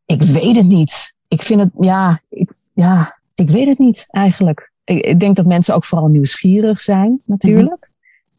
Ik 0.06 0.22
weet 0.22 0.56
het 0.56 0.66
niet. 0.66 1.14
Ik 1.28 1.42
vind 1.42 1.62
het, 1.62 1.72
ja, 1.80 2.20
ik, 2.30 2.54
ja, 2.74 3.14
ik 3.36 3.50
weet 3.50 3.68
het 3.68 3.80
niet 3.80 4.06
eigenlijk. 4.08 4.72
Ik, 4.84 5.06
ik 5.06 5.20
denk 5.20 5.36
dat 5.36 5.46
mensen 5.46 5.76
ook 5.76 5.86
vooral 5.86 6.08
nieuwsgierig 6.08 6.80
zijn, 6.80 7.22
natuurlijk. 7.26 7.90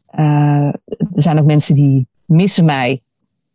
Eh, 0.05 0.73
er 0.85 1.21
zijn 1.21 1.39
ook 1.39 1.45
mensen 1.45 1.75
die 1.75 2.07
missen 2.25 2.65
mij 2.65 3.01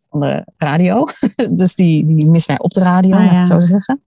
van 0.09 0.19
de 0.19 0.45
radio. 0.57 1.05
dus 1.49 1.75
die, 1.75 2.05
die 2.05 2.25
missen 2.29 2.53
mij 2.53 2.63
op 2.63 2.71
de 2.71 2.79
radio, 2.79 3.15
Ah, 3.15 3.23
laat 3.23 3.31
ik 3.31 3.37
het 3.37 3.47
zo 3.47 3.59
zeggen. 3.59 4.03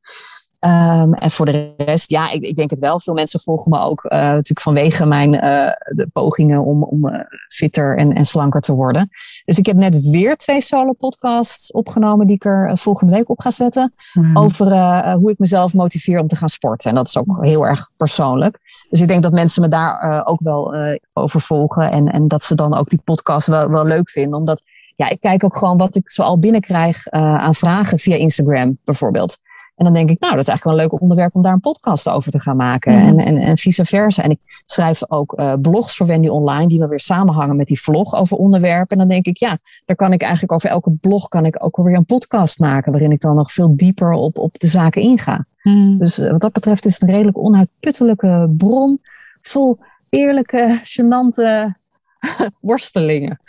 Ehm, 0.59 1.13
en 1.13 1.31
voor 1.31 1.47
de 1.47 1.75
rest, 1.77 2.11
ja, 2.11 2.31
ik, 2.31 2.43
ik 2.43 2.57
denk 2.57 2.71
het 2.71 2.79
wel. 2.79 3.01
Veel 3.01 3.15
mensen 3.15 3.41
volgen 3.41 3.71
me 3.71 3.79
ook 3.79 4.05
eh, 4.05 4.19
natuurlijk 4.19 4.61
vanwege 4.61 5.07
mijn 5.07 5.41
eh, 5.41 5.73
de 5.95 6.09
pogingen 6.13 6.65
om, 6.65 6.83
om 6.83 7.09
eh, 7.09 7.21
fitter 7.49 7.97
en, 7.97 8.13
en 8.13 8.25
slanker 8.25 8.61
te 8.61 8.73
worden. 8.73 9.09
Dus 9.45 9.59
ik 9.59 9.67
heb 9.67 9.77
net 9.77 10.11
weer 10.11 10.37
twee 10.37 10.61
solo 10.61 10.93
podcasts 10.93 11.73
opgenomen 11.73 12.27
die 12.27 12.37
ik 12.37 12.45
er 12.45 12.79
volgende 12.79 13.13
week 13.13 13.29
op 13.29 13.41
ga 13.41 13.51
zetten 13.51 13.95
over 14.35 14.73
eh, 14.73 15.15
hoe 15.15 15.31
ik 15.31 15.39
mezelf 15.39 15.75
motiveer 15.75 16.21
om 16.21 16.29
te 16.29 16.37
gaan 16.37 16.49
sporten. 16.49 16.91
En 16.91 16.97
dat 16.97 17.07
is 17.07 17.17
ook 17.17 17.45
heel 17.45 17.67
erg 17.67 17.91
persoonlijk. 17.97 18.59
Dus 18.91 19.01
ik 19.01 19.09
denk 19.09 19.23
dat 19.23 19.33
mensen 19.33 19.63
me 19.63 19.69
daar 19.69 20.27
ook 20.27 20.41
wel 20.41 20.75
over 21.13 21.41
volgen. 21.41 21.91
En, 21.91 22.07
en 22.07 22.29
dat 22.29 22.43
ze 22.43 22.55
dan 22.55 22.75
ook 22.75 22.89
die 22.89 23.03
podcast 23.05 23.47
wel, 23.47 23.69
wel 23.69 23.85
leuk 23.85 24.11
vinden. 24.11 24.39
Omdat 24.39 24.63
ja, 24.97 25.09
ik 25.09 25.21
kijk 25.21 25.45
ook 25.45 25.57
gewoon 25.57 25.77
wat 25.77 25.97
ik 25.97 26.11
zo 26.11 26.23
al 26.23 26.39
binnenkrijg 26.39 27.09
aan 27.11 27.55
vragen 27.55 27.99
via 27.99 28.17
Instagram 28.17 28.79
bijvoorbeeld. 28.85 29.39
En 29.79 29.85
dan 29.85 29.93
denk 29.93 30.11
ik, 30.11 30.21
nou, 30.21 30.33
dat 30.33 30.43
is 30.43 30.49
eigenlijk 30.49 30.65
wel 30.65 30.87
een 30.87 30.91
leuk 30.91 31.03
onderwerp 31.03 31.35
om 31.35 31.43
daar 31.43 31.53
een 31.53 31.61
podcast 31.61 32.09
over 32.09 32.31
te 32.31 32.41
gaan 32.41 32.57
maken. 32.57 32.93
Mhm. 32.93 33.07
En, 33.07 33.17
en, 33.17 33.37
en 33.37 33.57
vice 33.57 33.85
versa. 33.85 34.23
En 34.23 34.31
ik 34.31 34.39
schrijf 34.67 35.11
ook 35.11 35.33
eh, 35.33 35.53
blogs 35.63 35.97
voor 35.97 36.07
Wendy 36.07 36.29
Online, 36.29 36.69
die 36.69 36.79
dan 36.79 36.89
weer 36.89 37.01
samenhangen 37.01 37.57
met 37.57 37.67
die 37.67 37.81
vlog 37.81 38.15
over 38.15 38.37
onderwerpen. 38.37 38.89
En 38.89 38.99
dan 38.99 39.09
denk 39.09 39.27
ik, 39.27 39.37
ja, 39.37 39.59
daar 39.85 39.97
kan 39.97 40.13
ik 40.13 40.23
eigenlijk 40.23 40.53
over 40.53 40.71
elke 40.71 40.91
blog 40.91 41.29
kan 41.29 41.45
ik 41.45 41.65
ook 41.65 41.77
weer 41.77 41.95
een 41.95 42.05
podcast 42.05 42.59
maken. 42.59 42.93
Waarin 42.93 43.13
ik 43.13 43.21
dan 43.21 43.35
nog 43.35 43.53
veel 43.53 43.77
dieper 43.77 44.13
op, 44.13 44.39
op 44.39 44.59
de 44.59 44.67
zaken 44.67 45.03
inga. 45.03 45.47
Hmm. 45.63 45.99
Dus 45.99 46.19
eh, 46.19 46.31
wat 46.31 46.41
dat 46.41 46.53
betreft 46.53 46.85
is 46.85 46.93
het 46.93 47.03
een 47.03 47.15
redelijk 47.15 47.39
onuitputtelijke 47.39 48.55
bron. 48.57 49.01
Vol 49.41 49.79
eerlijke, 50.09 50.81
gênante 50.85 51.75
worstelingen. 52.61 53.41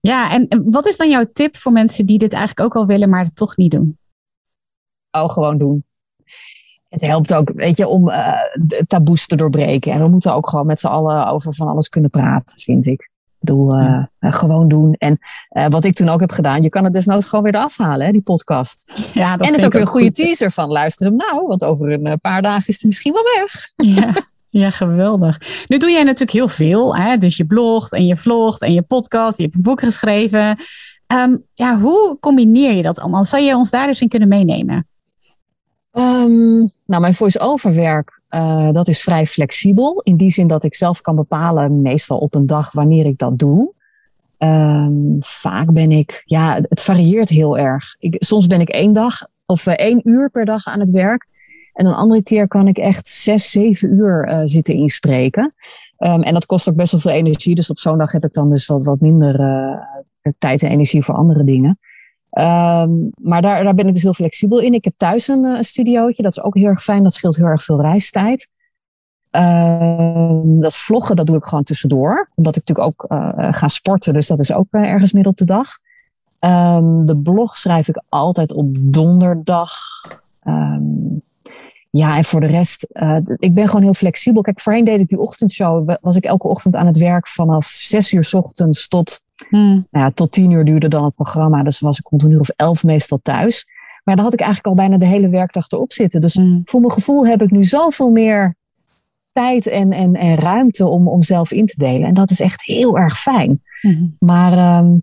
Ja, 0.00 0.32
en 0.32 0.64
wat 0.70 0.86
is 0.86 0.96
dan 0.96 1.10
jouw 1.10 1.24
tip 1.32 1.56
voor 1.56 1.72
mensen 1.72 2.06
die 2.06 2.18
dit 2.18 2.32
eigenlijk 2.32 2.60
ook 2.60 2.82
al 2.82 2.86
willen, 2.86 3.08
maar 3.08 3.24
het 3.24 3.36
toch 3.36 3.56
niet 3.56 3.70
doen? 3.70 3.98
Oh, 5.10 5.28
gewoon 5.28 5.58
doen. 5.58 5.84
Het 6.88 7.00
helpt 7.00 7.34
ook, 7.34 7.52
weet 7.54 7.76
je, 7.76 7.86
om 7.86 8.08
eh, 8.08 8.32
taboes 8.86 9.26
te 9.26 9.36
doorbreken. 9.36 9.92
En 9.92 10.00
we 10.00 10.08
moeten 10.08 10.34
ook 10.34 10.48
gewoon 10.48 10.66
met 10.66 10.80
z'n 10.80 10.86
allen 10.86 11.26
over 11.26 11.54
van 11.54 11.68
alles 11.68 11.88
kunnen 11.88 12.10
praten, 12.10 12.60
vind 12.60 12.86
ik. 12.86 13.10
bedoel, 13.38 13.74
gewoon 14.20 14.68
doen. 14.68 14.94
En 14.98 15.18
wat 15.68 15.84
ik 15.84 15.94
toen 15.94 16.08
ook 16.08 16.20
heb 16.20 16.32
gedaan, 16.32 16.62
je 16.62 16.68
kan 16.68 16.84
het 16.84 16.92
desnoods 16.92 17.26
gewoon 17.26 17.44
weer 17.44 17.54
eraf 17.54 17.76
halen, 17.76 18.06
hè, 18.06 18.12
die 18.12 18.22
podcast. 18.22 18.92
Ja, 19.14 19.36
dat 19.36 19.46
en 19.46 19.52
het 19.52 19.60
is 19.60 19.64
ook 19.64 19.72
weer 19.72 19.82
een 19.82 19.88
goede 19.88 20.12
teaser 20.12 20.50
van 20.50 20.68
luister 20.68 21.06
hem 21.06 21.16
nou, 21.16 21.46
want 21.46 21.64
over 21.64 21.92
een 21.92 22.20
paar 22.20 22.42
dagen 22.42 22.66
is 22.66 22.74
het 22.74 22.84
misschien 22.84 23.12
wel 23.12 23.22
weg. 23.22 23.72
Ja. 23.76 24.28
Ja, 24.50 24.70
geweldig. 24.70 25.64
Nu 25.68 25.78
doe 25.78 25.90
jij 25.90 26.02
natuurlijk 26.02 26.30
heel 26.30 26.48
veel. 26.48 26.96
Hè? 26.96 27.16
Dus 27.16 27.36
je 27.36 27.44
blogt 27.44 27.92
en 27.92 28.06
je 28.06 28.16
vlogt 28.16 28.62
en 28.62 28.74
je 28.74 28.82
podcast. 28.82 29.36
Je 29.36 29.42
hebt 29.42 29.54
een 29.54 29.62
boek 29.62 29.80
geschreven. 29.80 30.58
Ehm, 31.06 31.36
ja, 31.54 31.80
hoe 31.80 32.16
combineer 32.20 32.72
je 32.72 32.82
dat 32.82 33.00
allemaal? 33.00 33.24
Zou 33.24 33.42
je 33.42 33.56
ons 33.56 33.70
daar 33.70 33.86
dus 33.86 34.00
in 34.00 34.08
kunnen 34.08 34.28
meenemen? 34.28 34.88
Um, 35.92 36.68
nou, 36.86 37.00
mijn 37.00 37.14
voice-over 37.14 37.74
werk, 37.74 38.22
uh, 38.30 38.70
dat 38.70 38.88
is 38.88 39.02
vrij 39.02 39.26
flexibel. 39.26 40.00
In 40.02 40.16
die 40.16 40.30
zin 40.30 40.46
dat 40.46 40.64
ik 40.64 40.74
zelf 40.74 41.00
kan 41.00 41.16
bepalen, 41.16 41.82
meestal 41.82 42.18
op 42.18 42.34
een 42.34 42.46
dag, 42.46 42.72
wanneer 42.72 43.06
ik 43.06 43.18
dat 43.18 43.38
doe. 43.38 43.72
Um, 44.38 45.16
vaak 45.20 45.72
ben 45.72 45.90
ik, 45.90 46.22
ja, 46.24 46.58
het 46.68 46.80
varieert 46.80 47.28
heel 47.28 47.58
erg. 47.58 47.96
Ik, 47.98 48.16
soms 48.18 48.46
ben 48.46 48.60
ik 48.60 48.68
één 48.68 48.92
dag 48.92 49.26
of 49.46 49.66
uh, 49.66 49.74
één 49.76 50.00
uur 50.04 50.30
per 50.30 50.44
dag 50.44 50.66
aan 50.66 50.80
het 50.80 50.90
werk. 50.90 51.26
En 51.72 51.86
een 51.86 51.94
andere 51.94 52.22
keer 52.22 52.48
kan 52.48 52.68
ik 52.68 52.78
echt 52.78 53.06
zes, 53.06 53.50
zeven 53.50 53.92
uur 53.92 54.28
uh, 54.32 54.40
zitten 54.44 54.74
inspreken. 54.74 55.54
Um, 55.98 56.22
en 56.22 56.34
dat 56.34 56.46
kost 56.46 56.68
ook 56.68 56.76
best 56.76 56.92
wel 56.92 57.00
veel 57.00 57.10
energie. 57.10 57.54
Dus 57.54 57.70
op 57.70 57.78
zo'n 57.78 57.98
dag 57.98 58.12
heb 58.12 58.24
ik 58.24 58.32
dan 58.32 58.50
dus 58.50 58.66
wat, 58.66 58.84
wat 58.84 59.00
minder 59.00 59.38
tijd 60.38 60.62
en 60.62 60.70
energie 60.70 61.04
voor 61.04 61.14
andere 61.14 61.44
dingen. 61.44 61.76
Um, 62.32 63.10
maar 63.20 63.42
daar, 63.42 63.64
daar 63.64 63.74
ben 63.74 63.86
ik 63.86 63.94
dus 63.94 64.02
heel 64.02 64.14
flexibel 64.14 64.60
in. 64.60 64.74
Ik 64.74 64.84
heb 64.84 64.92
thuis 64.96 65.28
een, 65.28 65.44
uh, 65.44 65.60
studiootje, 65.60 66.22
dat 66.22 66.36
is 66.36 66.42
ook 66.42 66.56
heel 66.56 66.66
erg 66.66 66.82
fijn. 66.82 67.02
Dat 67.02 67.14
scheelt 67.14 67.36
heel 67.36 67.46
erg 67.46 67.64
veel 67.64 67.80
reistijd. 67.80 68.52
Um, 69.30 70.60
dat 70.60 70.74
vloggen, 70.74 71.16
dat 71.16 71.26
doe 71.26 71.36
ik 71.36 71.44
gewoon 71.44 71.64
tussendoor. 71.64 72.30
Omdat 72.34 72.56
ik 72.56 72.66
natuurlijk 72.66 72.88
ook 72.88 73.12
uh, 73.12 73.52
ga 73.52 73.68
sporten, 73.68 74.14
dus 74.14 74.26
dat 74.26 74.40
is 74.40 74.52
ook 74.52 74.66
uh, 74.70 74.86
ergens 74.86 75.12
midden 75.12 75.32
op 75.32 75.38
de 75.38 75.44
dag. 75.44 75.68
Um, 76.40 77.06
de 77.06 77.16
blog 77.16 77.56
schrijf 77.56 77.88
ik 77.88 78.02
altijd 78.08 78.52
op 78.52 78.66
donderdag. 78.78 79.72
ja, 81.90 82.16
en 82.16 82.24
voor 82.24 82.40
de 82.40 82.46
rest, 82.46 82.86
ik 83.36 83.54
ben 83.54 83.66
gewoon 83.66 83.82
heel 83.82 83.94
flexibel. 83.94 84.42
Kijk, 84.42 84.60
voorheen 84.60 84.84
deed 84.84 85.00
ik 85.00 85.08
die 85.08 85.20
ochtendshow, 85.20 85.94
was 86.00 86.16
ik 86.16 86.24
elke 86.24 86.48
ochtend 86.48 86.76
aan 86.76 86.86
het 86.86 86.98
werk 86.98 87.28
vanaf 87.28 87.66
zes 87.66 88.12
uur 88.12 88.24
s 88.24 88.34
ochtends 88.34 88.88
tot 88.88 89.18
Hmm. 89.48 89.86
Nou 89.90 90.04
ja, 90.04 90.10
tot 90.10 90.32
tien 90.32 90.50
uur 90.50 90.64
duurde 90.64 90.88
dan 90.88 91.04
het 91.04 91.14
programma, 91.14 91.62
dus 91.62 91.80
was 91.80 91.98
ik 91.98 92.06
rond 92.06 92.22
een 92.22 92.30
uur 92.30 92.40
of 92.40 92.48
elf 92.48 92.84
meestal 92.84 93.20
thuis. 93.22 93.66
Maar 94.04 94.14
dan 94.14 94.24
had 94.24 94.34
ik 94.34 94.40
eigenlijk 94.40 94.68
al 94.68 94.86
bijna 94.86 94.98
de 94.98 95.06
hele 95.06 95.28
werkdag 95.28 95.68
erop 95.68 95.92
zitten. 95.92 96.20
Dus 96.20 96.34
hmm. 96.34 96.62
voor 96.64 96.80
mijn 96.80 96.92
gevoel 96.92 97.26
heb 97.26 97.42
ik 97.42 97.50
nu 97.50 97.64
zoveel 97.64 98.10
meer 98.10 98.54
tijd 99.32 99.66
en, 99.66 99.92
en, 99.92 100.14
en 100.14 100.34
ruimte 100.34 100.86
om, 100.86 101.08
om 101.08 101.22
zelf 101.22 101.50
in 101.50 101.66
te 101.66 101.76
delen. 101.76 102.08
En 102.08 102.14
dat 102.14 102.30
is 102.30 102.40
echt 102.40 102.62
heel 102.62 102.98
erg 102.98 103.18
fijn. 103.18 103.62
Hmm. 103.80 104.16
Maar 104.18 104.82
um, 104.82 105.02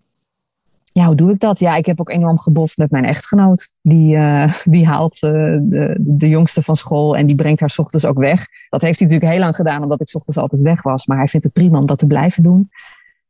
ja, 0.98 1.06
hoe 1.06 1.14
doe 1.16 1.32
ik 1.32 1.40
dat? 1.40 1.58
Ja, 1.58 1.76
ik 1.76 1.86
heb 1.86 2.00
ook 2.00 2.10
enorm 2.10 2.38
geboft 2.38 2.76
met 2.76 2.90
mijn 2.90 3.04
echtgenoot. 3.04 3.74
Die, 3.82 4.14
uh, 4.14 4.48
die 4.64 4.86
haalt 4.86 5.22
uh, 5.22 5.30
de, 5.60 5.96
de 5.98 6.28
jongste 6.28 6.62
van 6.62 6.76
school 6.76 7.16
en 7.16 7.26
die 7.26 7.36
brengt 7.36 7.60
haar 7.60 7.74
ochtends 7.76 8.04
ook 8.04 8.18
weg. 8.18 8.46
Dat 8.68 8.82
heeft 8.82 8.98
hij 8.98 9.08
natuurlijk 9.08 9.32
heel 9.32 9.44
lang 9.44 9.56
gedaan, 9.56 9.82
omdat 9.82 10.00
ik 10.00 10.14
ochtends 10.14 10.38
altijd 10.38 10.62
weg 10.62 10.82
was. 10.82 11.06
Maar 11.06 11.16
hij 11.16 11.26
vindt 11.26 11.46
het 11.46 11.54
prima 11.54 11.78
om 11.78 11.86
dat 11.86 11.98
te 11.98 12.06
blijven 12.06 12.42
doen. 12.42 12.64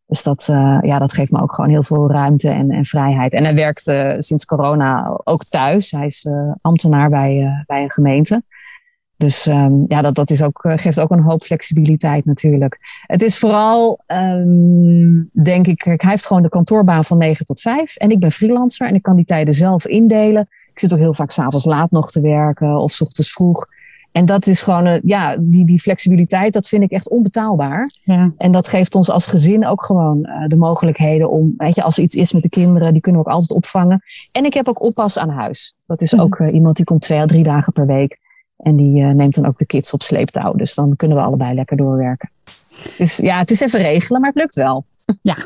Dus 0.09 0.23
dat, 0.23 0.49
uh, 0.51 0.79
ja, 0.81 0.99
dat 0.99 1.13
geeft 1.13 1.33
me 1.33 1.41
ook 1.41 1.55
gewoon 1.55 1.71
heel 1.71 1.83
veel 1.83 2.11
ruimte 2.11 2.49
en, 2.49 2.71
en 2.71 2.85
vrijheid. 2.85 3.33
En 3.33 3.45
hij 3.45 3.55
werkt 3.55 3.83
sinds 4.19 4.45
corona 4.45 5.21
ook 5.25 5.45
thuis. 5.45 5.91
Hij 5.91 6.07
is 6.07 6.25
uh, 6.25 6.53
ambtenaar 6.61 7.11
bij, 7.11 7.65
bij 7.67 7.83
een 7.83 7.91
gemeente. 7.91 8.43
Dus 9.19 9.47
um, 9.47 9.85
ja, 9.89 10.03
dat, 10.03 10.15
dat 10.15 10.31
is 10.31 10.43
ook, 10.43 10.61
geeft 10.63 11.01
ook 11.01 11.11
een 11.11 11.23
hoop 11.23 11.43
flexibiliteit 11.43 12.25
natuurlijk. 12.25 12.79
Het 13.07 13.23
is 13.23 13.39
vooral, 13.39 14.01
um, 14.07 15.31
denk 15.33 15.67
ik, 15.67 15.83
hij 15.83 15.97
heeft 15.99 16.27
gewoon 16.27 16.43
de 16.43 16.49
kantoorbaan 16.49 17.05
van 17.05 17.19
9 17.19 17.45
tot 17.45 17.61
5. 17.61 17.97
En 17.97 18.11
ik 18.11 18.21
ben 18.21 18.33
freelancer 18.33 18.87
en 18.87 18.95
ik 18.95 19.03
kan 19.03 19.17
die 19.17 19.25
tijden 19.25 19.55
zelf 19.55 19.87
indelen. 19.87 20.49
Ik 20.73 20.79
zit 20.79 20.93
ook 20.93 20.99
heel 20.99 21.15
vaak 21.15 21.31
s'avonds 21.31 21.65
laat 21.65 21.91
nog 21.91 22.11
te 22.11 22.21
werken 22.21 22.77
of 22.77 22.93
s 22.93 23.01
ochtends 23.01 23.33
vroeg. 23.33 23.67
En 24.13 24.27
dat 24.27 24.47
is 24.47 24.63
gewoon, 24.63 24.87
uh, 24.87 24.95
ja, 25.03 25.37
die, 25.41 25.67
die 25.67 25.81
flexibiliteit, 25.81 26.53
dat 26.53 26.69
vind 26.69 26.83
ik 26.83 26.91
echt 26.91 27.09
onbetaalbaar. 27.09 27.91
Ja. 28.03 28.31
En 28.37 28.53
dat 28.53 28.69
geeft 28.69 28.95
ons 28.95 29.11
als 29.11 29.27
gezin 29.27 29.67
ook 29.67 29.85
gewoon 29.85 30.19
uh, 30.23 30.47
de 30.47 30.57
mogelijkheden 30.57 31.31
om, 31.31 31.55
weet 31.57 31.75
je, 31.75 31.83
als 31.83 31.97
er 31.97 32.03
iets 32.03 32.15
is 32.15 32.33
met 32.33 32.43
de 32.43 32.49
kinderen, 32.49 32.93
die 32.93 33.01
kunnen 33.01 33.21
we 33.21 33.27
ook 33.27 33.33
altijd 33.33 33.53
opvangen. 33.53 34.03
En 34.33 34.45
ik 34.45 34.55
heb 34.55 34.69
ook 34.69 34.83
oppas 34.83 35.19
aan 35.19 35.31
huis. 35.31 35.75
Dat 35.87 36.03
is 36.03 36.21
ook 36.21 36.39
uh, 36.39 36.53
iemand 36.53 36.77
die 36.77 36.85
komt 36.85 37.01
twee 37.01 37.21
à 37.21 37.27
drie 37.27 37.43
dagen 37.43 37.73
per 37.73 37.87
week. 37.87 38.17
En 38.57 38.77
die 38.77 39.03
neemt 39.03 39.35
dan 39.35 39.47
ook 39.47 39.59
de 39.59 39.67
kids 39.67 39.93
op 39.93 40.03
sleeptouw. 40.03 40.51
Dus 40.51 40.75
dan 40.75 40.97
kunnen 40.97 41.17
we 41.17 41.23
allebei 41.23 41.55
lekker 41.55 41.77
doorwerken. 41.77 42.31
Dus 42.97 43.17
ja, 43.17 43.39
het 43.39 43.51
is 43.51 43.61
even 43.61 43.81
regelen, 43.81 44.21
maar 44.21 44.31
het 44.31 44.39
lukt 44.39 44.55
wel. 44.55 44.85
Ja, 45.23 45.37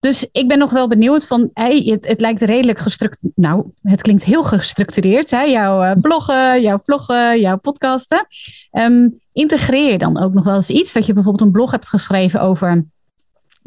dus 0.00 0.28
ik 0.32 0.48
ben 0.48 0.58
nog 0.58 0.70
wel 0.70 0.88
benieuwd 0.88 1.26
van, 1.26 1.50
hey, 1.52 1.82
het, 1.84 2.06
het 2.06 2.20
lijkt 2.20 2.42
redelijk 2.42 2.78
gestructureerd. 2.78 3.36
Nou, 3.36 3.70
het 3.82 4.02
klinkt 4.02 4.24
heel 4.24 4.44
gestructureerd, 4.44 5.30
hè? 5.30 5.42
jouw 5.42 5.82
uh, 5.82 5.92
bloggen, 6.06 6.62
jouw 6.62 6.78
vloggen, 6.78 7.40
jouw 7.40 7.58
podcasten. 7.58 8.26
Um, 8.72 9.20
integreer 9.32 9.90
je 9.90 9.98
dan 9.98 10.18
ook 10.18 10.34
nog 10.34 10.44
wel 10.44 10.54
eens 10.54 10.70
iets 10.70 10.92
dat 10.92 11.06
je 11.06 11.12
bijvoorbeeld 11.12 11.46
een 11.46 11.52
blog 11.52 11.70
hebt 11.70 11.88
geschreven 11.88 12.40
over 12.40 12.84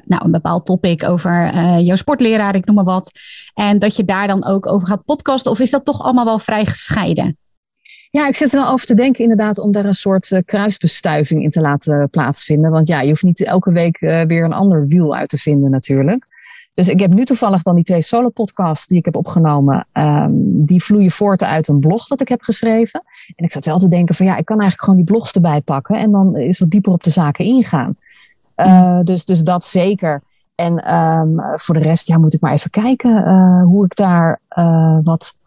nou, 0.06 0.26
een 0.26 0.32
bepaald 0.32 0.66
topic 0.66 1.04
over 1.04 1.54
uh, 1.54 1.80
jouw 1.80 1.96
sportleraar, 1.96 2.56
ik 2.56 2.66
noem 2.66 2.76
maar 2.76 2.84
wat. 2.84 3.12
En 3.54 3.80
dat 3.80 3.96
je 3.96 4.06
daar 4.06 4.28
dan 4.28 4.46
ook 4.46 4.68
over 4.68 4.88
gaat 4.88 5.06
podcasten, 5.06 5.52
of 5.52 5.60
is 5.60 5.70
dat 5.70 5.86
toch 5.86 6.02
allemaal 6.02 6.26
wel 6.26 6.40
vrij 6.40 6.66
gescheiden? 6.66 7.38
Ja, 8.12 8.28
ik 8.28 8.36
zit 8.36 8.54
er 8.54 8.60
wel 8.60 8.72
over 8.72 8.86
te 8.86 8.94
denken 8.94 9.22
inderdaad 9.22 9.60
om 9.60 9.72
daar 9.72 9.86
een 9.86 9.94
soort 9.94 10.30
uh, 10.30 10.40
kruisbestuiving 10.46 11.44
in 11.44 11.50
te 11.50 11.62
laten 11.62 12.10
plaatsvinden. 12.10 12.72
Want 12.72 12.88
ja, 12.88 13.02
je 13.02 13.10
hoeft 13.10 13.24
niet 13.24 13.44
elke 13.44 13.72
week 13.72 14.02
uh, 14.02 14.22
weer 14.22 14.44
een 14.44 14.54
ander 14.54 14.88
wiel 14.88 15.16
uit 15.16 15.30
te 15.30 15.38
vinden 15.38 15.72
natuurlijk. 15.72 16.28
Dus 16.74 16.88
ik 16.88 17.00
heb 17.00 17.14
nu 17.14 17.26
toevallig 17.26 17.62
dan 17.62 17.76
die 17.76 17.84
twee 17.84 18.02
solo 18.02 18.30
podcasts 18.30 18.88
die 18.88 18.98
ik 18.98 19.06
heb 19.06 19.16
opgenomen. 19.16 19.88
Um, 19.94 20.66
die 20.66 20.84
vloeien 20.84 21.12
voort 21.12 21.44
uit 21.44 21.68
een 21.68 21.80
blog 21.80 22.08
dat 22.08 22.22
ik 22.22 22.28
heb 22.28 22.42
geschreven. 22.42 23.04
En 23.36 23.46
ik 23.46 23.52
zat 23.52 23.66
wel 23.66 23.80
te 23.80 23.88
denken 23.88 24.16
van 24.16 24.26
ja, 24.26 24.38
ik 24.38 24.46
kan 24.46 24.60
eigenlijk 24.60 24.90
gewoon 24.90 25.06
die 25.06 25.14
blogs 25.14 25.32
erbij 25.32 25.62
pakken. 25.62 25.96
En 25.96 26.12
dan 26.12 26.38
is 26.38 26.60
wat 26.60 26.70
dieper 26.70 26.92
op 26.92 27.04
de 27.04 27.10
zaken 27.10 27.46
ingaan. 27.46 27.98
Uh, 28.56 29.00
dus, 29.04 29.26
dus 29.26 29.42
dat 29.42 29.66
zeker. 29.66 30.22
En 30.56 30.96
um, 30.96 31.42
voor 31.56 31.76
de 31.76 31.82
rest 31.82 32.08
ja, 32.08 32.18
moet 32.18 32.34
ik 32.34 32.42
maar 32.42 32.54
even 32.54 32.70
kijken 32.70 33.24
hoe 33.62 33.86
ik 33.86 33.96
daar 33.96 34.40
wat 35.04 35.38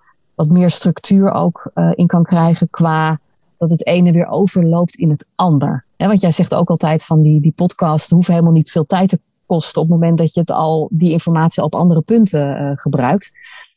wat 0.43 0.51
meer 0.51 0.71
structuur 0.71 1.33
ook 1.33 1.71
uh, 1.75 1.91
in 1.95 2.07
kan 2.07 2.23
krijgen 2.23 2.71
qua 2.71 3.19
dat 3.57 3.71
het 3.71 3.87
ene 3.87 4.13
weer 4.13 4.27
overloopt 4.27 4.95
in 4.95 5.11
het 5.11 5.27
ander. 5.35 5.85
Ja, 5.97 6.07
want 6.07 6.21
jij 6.21 6.33
zegt 6.33 6.55
ook 6.55 6.71
altijd 6.71 7.05
van 7.05 7.23
die, 7.23 7.41
die 7.41 7.53
podcast 7.53 8.11
hoeven 8.11 8.33
helemaal 8.33 8.55
niet 8.55 8.71
veel 8.71 8.87
tijd 8.87 9.09
te 9.09 9.21
kosten 9.47 9.83
op 9.83 9.89
het 9.89 9.99
moment 9.99 10.19
dat 10.19 10.35
je 10.35 10.41
het 10.41 10.51
al 10.51 10.89
die 10.93 11.11
informatie 11.11 11.63
op 11.63 11.75
andere 11.75 12.01
punten 12.01 12.61
uh, 12.61 12.71
gebruikt. 12.75 13.33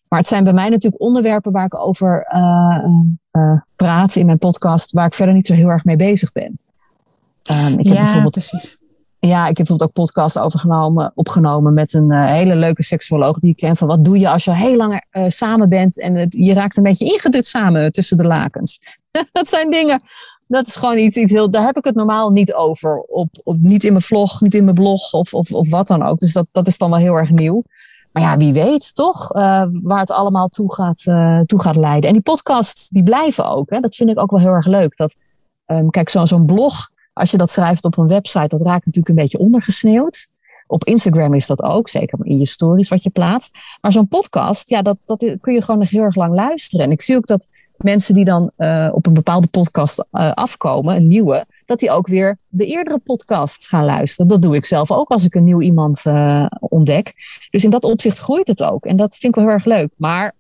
Maar 0.08 0.20
het 0.20 0.28
zijn 0.28 0.44
bij 0.44 0.54
mij 0.54 0.70
natuurlijk 0.70 1.02
onderwerpen 1.02 1.52
waar 1.52 1.66
ik 1.66 1.76
over 1.76 2.28
uh, 2.34 3.60
praat 3.76 4.16
in 4.16 4.26
mijn 4.26 4.38
podcast, 4.38 4.92
waar 4.92 5.06
ik 5.06 5.14
verder 5.14 5.36
niet 5.36 5.48
zo 5.48 5.54
heel 5.54 5.70
erg 5.70 5.84
mee 5.84 5.96
bezig 5.96 6.32
ben. 6.32 6.60
Um, 7.52 7.80
ik 7.80 7.88
heb 7.88 7.96
ja, 7.96 8.02
bijvoorbeeld 8.02 8.34
precies. 8.34 8.78
Ja, 9.20 9.42
ik 9.42 9.58
heb 9.58 9.68
bijvoorbeeld 9.68 9.90
ook 9.90 9.96
podcasts 9.96 10.38
overgenomen, 10.38 11.12
opgenomen 11.16 11.74
met 11.74 11.94
een 11.94 12.12
uh, 12.12 12.26
hele 12.26 12.56
leuke 12.56 12.84
seksuoloog 12.84 13.40
die 13.40 13.52
ik 13.52 13.58
ken. 13.58 13.78
Van 13.78 13.88
wat 13.88 14.06
doe 14.06 14.20
je 14.20 14.30
als 14.30 14.44
je 14.46 14.54
heel 14.54 14.76
lang 14.76 15.04
uh, 15.12 15.24
samen 15.28 15.70
bent 15.70 16.00
en 16.00 16.28
je 16.30 16.54
raakt 16.54 16.78
een 16.78 16.84
beetje 16.84 17.06
ingedut 17.06 17.46
samen 17.46 17.92
tussen 17.92 18.18
de 18.18 18.24
lakens. 18.24 18.80
dat 19.32 19.48
zijn 19.48 19.70
dingen, 19.70 20.02
dat 20.48 20.68
is 20.68 20.76
gewoon 20.76 20.98
iets, 20.98 21.16
iets 21.16 21.32
heel, 21.32 21.50
daar 21.50 21.66
heb 21.66 21.78
ik 21.78 21.84
het 21.84 21.96
normaal 21.96 22.30
niet 22.30 22.54
over. 22.54 23.00
Op, 23.00 23.30
op, 23.44 23.58
niet 23.60 23.84
in 23.84 23.92
mijn 23.92 24.04
vlog, 24.04 24.42
niet 24.42 24.54
in 24.54 24.64
mijn 24.64 24.76
blog 24.76 25.14
of, 25.14 25.34
of, 25.34 25.52
of 25.52 25.70
wat 25.70 25.88
dan 25.88 26.04
ook. 26.04 26.20
Dus 26.20 26.34
dat, 26.34 26.48
dat 26.52 26.68
is 26.68 26.78
dan 26.78 26.90
wel 26.90 27.00
heel 27.00 27.16
erg 27.16 27.32
nieuw. 27.32 27.64
Maar 28.12 28.24
ja, 28.24 28.38
wie 28.38 28.54
weet 28.54 28.96
toch 28.96 29.36
uh, 29.36 29.64
waar 29.72 30.00
het 30.00 30.12
allemaal 30.12 30.48
toe 30.48 30.74
gaat, 30.74 31.04
toe 31.48 31.62
gaat 31.62 31.76
leiden. 31.76 32.08
En 32.08 32.14
die 32.14 32.24
podcasts, 32.24 32.90
die 32.90 33.04
blijven 33.04 33.50
ook. 33.50 33.70
Hè? 33.70 33.80
Dat 33.80 33.96
vind 33.96 34.10
ik 34.10 34.20
ook 34.20 34.32
wel 34.32 34.40
heel 34.40 34.52
erg 34.52 34.66
leuk. 34.66 34.98
Dat, 34.98 35.16
um, 35.66 35.90
kijk, 35.90 36.10
zo'n 36.10 36.28
zo'n 36.28 36.46
blog 36.46 36.90
als 37.16 37.32
je 37.32 37.38
dat 37.38 37.50
schrijft 37.50 37.86
op 37.86 37.98
een 37.98 38.08
website, 38.08 38.48
dat 38.48 38.62
raakt 38.62 38.86
natuurlijk 38.86 39.08
een 39.08 39.24
beetje 39.24 39.38
ondergesneeuwd. 39.38 40.28
Op 40.68 40.84
Instagram 40.84 41.34
is 41.34 41.48
dat 41.48 41.64
ook, 41.64 41.90
zeker 41.90 42.20
in 42.22 42.38
je 42.38 42.48
stories 42.48 42.90
wat 42.90 43.04
je 43.04 43.10
plaatst. 43.10 43.58
Maar 43.82 43.92
zo'n 43.92 44.08
podcast, 44.08 44.70
ja, 44.70 44.82
dat, 44.82 44.98
dat 45.06 45.38
kun 45.42 45.54
je 45.54 45.62
gewoon 45.62 45.80
nog 45.80 45.90
heel 45.90 46.02
erg 46.02 46.16
lang 46.16 46.34
luisteren. 46.34 46.86
En 46.86 46.92
ik 46.92 47.02
zie 47.02 47.16
ook 47.16 47.28
dat 47.28 47.48
mensen 47.78 48.14
die 48.14 48.26
dan 48.26 48.52
uh, 48.58 48.90
op 48.92 49.06
een 49.06 49.14
bepaalde 49.14 49.48
podcast 49.48 50.00
uh, 50.00 50.32
afkomen, 50.32 50.96
een 50.96 51.08
nieuwe, 51.08 51.46
dat 51.66 51.80
die 51.80 51.92
ook 51.92 52.08
weer 52.08 52.38
de 52.48 52.66
eerdere 52.66 52.98
podcasts 52.98 53.68
gaan 53.68 53.86
luisteren. 53.86 54.28
Dat 54.28 54.42
doe 54.42 54.56
ik 54.56 54.66
zelf 54.66 54.92
ook 54.92 55.10
als 55.10 55.26
ik 55.26 55.36
een 55.36 55.44
nieuw 55.44 55.62
iemand 55.62 56.02
uh, 56.06 56.46
ontdek. 56.60 57.14
Dus 57.50 57.64
in 57.64 57.70
dat 57.70 57.84
opzicht 57.84 58.18
groeit 58.18 58.48
het 58.48 58.64
ook. 58.64 58.86
En 58.86 58.96
dat 58.96 59.18
vind 59.18 59.36
ik 59.36 59.36
wel 59.36 59.44
heel 59.44 59.54
erg 59.54 59.66
leuk. 59.66 59.90
Maar 59.96 60.34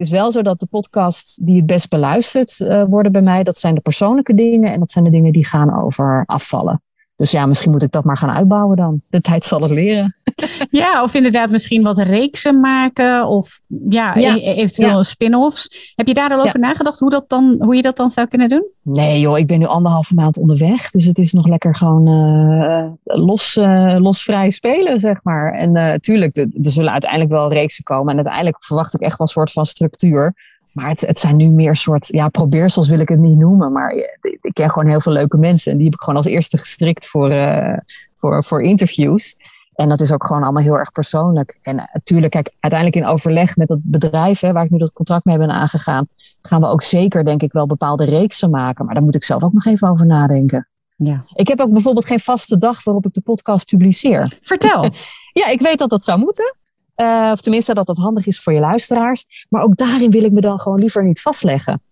is 0.00 0.10
wel 0.10 0.32
zo 0.32 0.42
dat 0.42 0.60
de 0.60 0.66
podcasts 0.66 1.36
die 1.36 1.56
het 1.56 1.66
best 1.66 1.88
beluisterd 1.88 2.58
uh, 2.58 2.84
worden 2.88 3.12
bij 3.12 3.22
mij, 3.22 3.42
dat 3.42 3.56
zijn 3.56 3.74
de 3.74 3.80
persoonlijke 3.80 4.34
dingen 4.34 4.72
en 4.72 4.78
dat 4.78 4.90
zijn 4.90 5.04
de 5.04 5.10
dingen 5.10 5.32
die 5.32 5.44
gaan 5.44 5.82
over 5.82 6.22
afvallen. 6.26 6.82
Dus 7.20 7.30
ja, 7.30 7.46
misschien 7.46 7.70
moet 7.70 7.82
ik 7.82 7.90
dat 7.90 8.04
maar 8.04 8.16
gaan 8.16 8.30
uitbouwen 8.30 8.76
dan. 8.76 9.02
De 9.08 9.20
tijd 9.20 9.44
zal 9.44 9.60
het 9.60 9.70
leren. 9.70 10.14
Ja, 10.70 11.02
of 11.02 11.14
inderdaad 11.14 11.50
misschien 11.50 11.82
wat 11.82 11.98
reeksen 11.98 12.60
maken. 12.60 13.26
Of 13.26 13.60
ja, 13.88 14.18
Ja, 14.18 14.36
e- 14.36 14.40
eventueel 14.40 14.96
ja. 14.96 15.02
spin-offs. 15.02 15.92
Heb 15.94 16.06
je 16.06 16.14
daar 16.14 16.30
al 16.30 16.40
over 16.44 16.60
nagedacht 16.60 16.98
hoe, 16.98 17.10
dat 17.10 17.28
dan, 17.28 17.56
hoe 17.58 17.76
je 17.76 17.82
dat 17.82 17.96
dan 17.96 18.10
zou 18.10 18.28
kunnen 18.28 18.48
doen? 18.48 18.66
Nee 18.82 19.20
joh, 19.20 19.38
ik 19.38 19.46
ben 19.46 19.58
nu 19.58 19.66
anderhalve 19.66 20.14
maand 20.14 20.38
onderweg. 20.38 20.90
Dus 20.90 21.04
het 21.04 21.18
is 21.18 21.32
nog 21.32 21.46
lekker 21.48 21.76
gewoon 21.76 22.06
eh, 22.08 23.16
los, 23.16 23.56
eh, 23.56 23.94
los 23.98 24.22
vrij 24.22 24.50
spelen, 24.50 25.00
zeg 25.00 25.24
maar. 25.24 25.52
En 25.52 25.76
eh 25.76 25.94
tuurlijk, 25.94 26.36
er 26.36 26.48
zullen 26.60 26.92
uiteindelijk 26.92 27.30
wel 27.30 27.52
reeksen 27.52 27.84
komen. 27.84 28.08
En 28.08 28.14
uiteindelijk 28.14 28.64
verwacht 28.64 28.94
ik 28.94 29.00
echt 29.00 29.18
wel 29.18 29.26
een 29.26 29.32
soort 29.32 29.52
van 29.52 29.66
structuur. 29.66 30.34
Maar 30.72 30.88
het, 30.88 31.00
het 31.00 31.18
zijn 31.18 31.36
nu 31.36 31.48
meer 31.48 31.76
soort, 31.76 32.06
ja, 32.06 32.28
probeersels 32.28 32.88
wil 32.88 32.98
ik 32.98 33.08
het 33.08 33.18
niet 33.18 33.38
noemen. 33.38 33.72
Maar 33.72 33.92
ik 34.20 34.52
ken 34.52 34.70
gewoon 34.70 34.88
heel 34.88 35.00
veel 35.00 35.12
leuke 35.12 35.36
mensen. 35.36 35.70
En 35.70 35.76
die 35.76 35.86
heb 35.86 35.94
ik 35.94 36.02
gewoon 36.02 36.18
als 36.18 36.26
eerste 36.26 36.58
gestrikt 36.58 37.06
voor, 37.06 37.30
eh, 37.30 37.78
voor, 38.18 38.44
voor 38.44 38.62
interviews. 38.62 39.36
En 39.74 39.88
dat 39.88 40.00
is 40.00 40.12
ook 40.12 40.26
gewoon 40.26 40.42
allemaal 40.42 40.62
heel 40.62 40.78
erg 40.78 40.92
persoonlijk. 40.92 41.58
En 41.62 41.90
natuurlijk, 41.92 42.32
kijk, 42.32 42.52
uiteindelijk 42.60 43.02
in 43.02 43.10
overleg 43.12 43.56
met 43.56 43.68
het 43.68 43.80
bedrijf 43.82 44.40
hè, 44.40 44.52
waar 44.52 44.64
ik 44.64 44.70
nu 44.70 44.78
dat 44.78 44.92
contract 44.92 45.24
mee 45.24 45.38
ben 45.38 45.50
aangegaan, 45.50 46.08
gaan 46.42 46.60
we 46.60 46.66
ook 46.66 46.82
zeker, 46.82 47.24
denk 47.24 47.42
ik, 47.42 47.52
wel 47.52 47.66
bepaalde 47.66 48.04
reeksen 48.04 48.50
maken. 48.50 48.84
Maar 48.84 48.94
daar 48.94 49.04
moet 49.04 49.14
ik 49.14 49.24
zelf 49.24 49.44
ook 49.44 49.52
nog 49.52 49.64
even 49.64 49.88
over 49.88 50.06
nadenken. 50.06 50.68
Ja. 50.96 51.24
Ik 51.34 51.48
heb 51.48 51.60
ook 51.60 51.72
bijvoorbeeld 51.72 52.06
geen 52.06 52.20
vaste 52.20 52.58
dag 52.58 52.84
waarop 52.84 53.06
ik 53.06 53.12
de 53.12 53.20
podcast 53.20 53.66
publiceer. 53.66 54.38
Vertel. 54.42 54.90
Ja, 55.32 55.46
ik 55.46 55.60
weet 55.60 55.78
dat 55.78 55.90
dat 55.90 56.04
zou 56.04 56.18
moeten. 56.18 56.54
Eh, 57.00 57.30
of 57.32 57.40
tenminste, 57.40 57.74
dat 57.74 57.86
dat 57.86 57.96
handig 57.96 58.26
is 58.26 58.40
voor 58.40 58.52
je 58.52 58.60
luisteraars. 58.60 59.46
Maar 59.48 59.62
ook 59.62 59.76
daarin 59.76 60.10
wil 60.10 60.24
ik 60.24 60.32
me 60.32 60.40
dan 60.40 60.60
gewoon 60.60 60.78
liever 60.78 61.04
niet 61.04 61.20
vastleggen. 61.20 61.82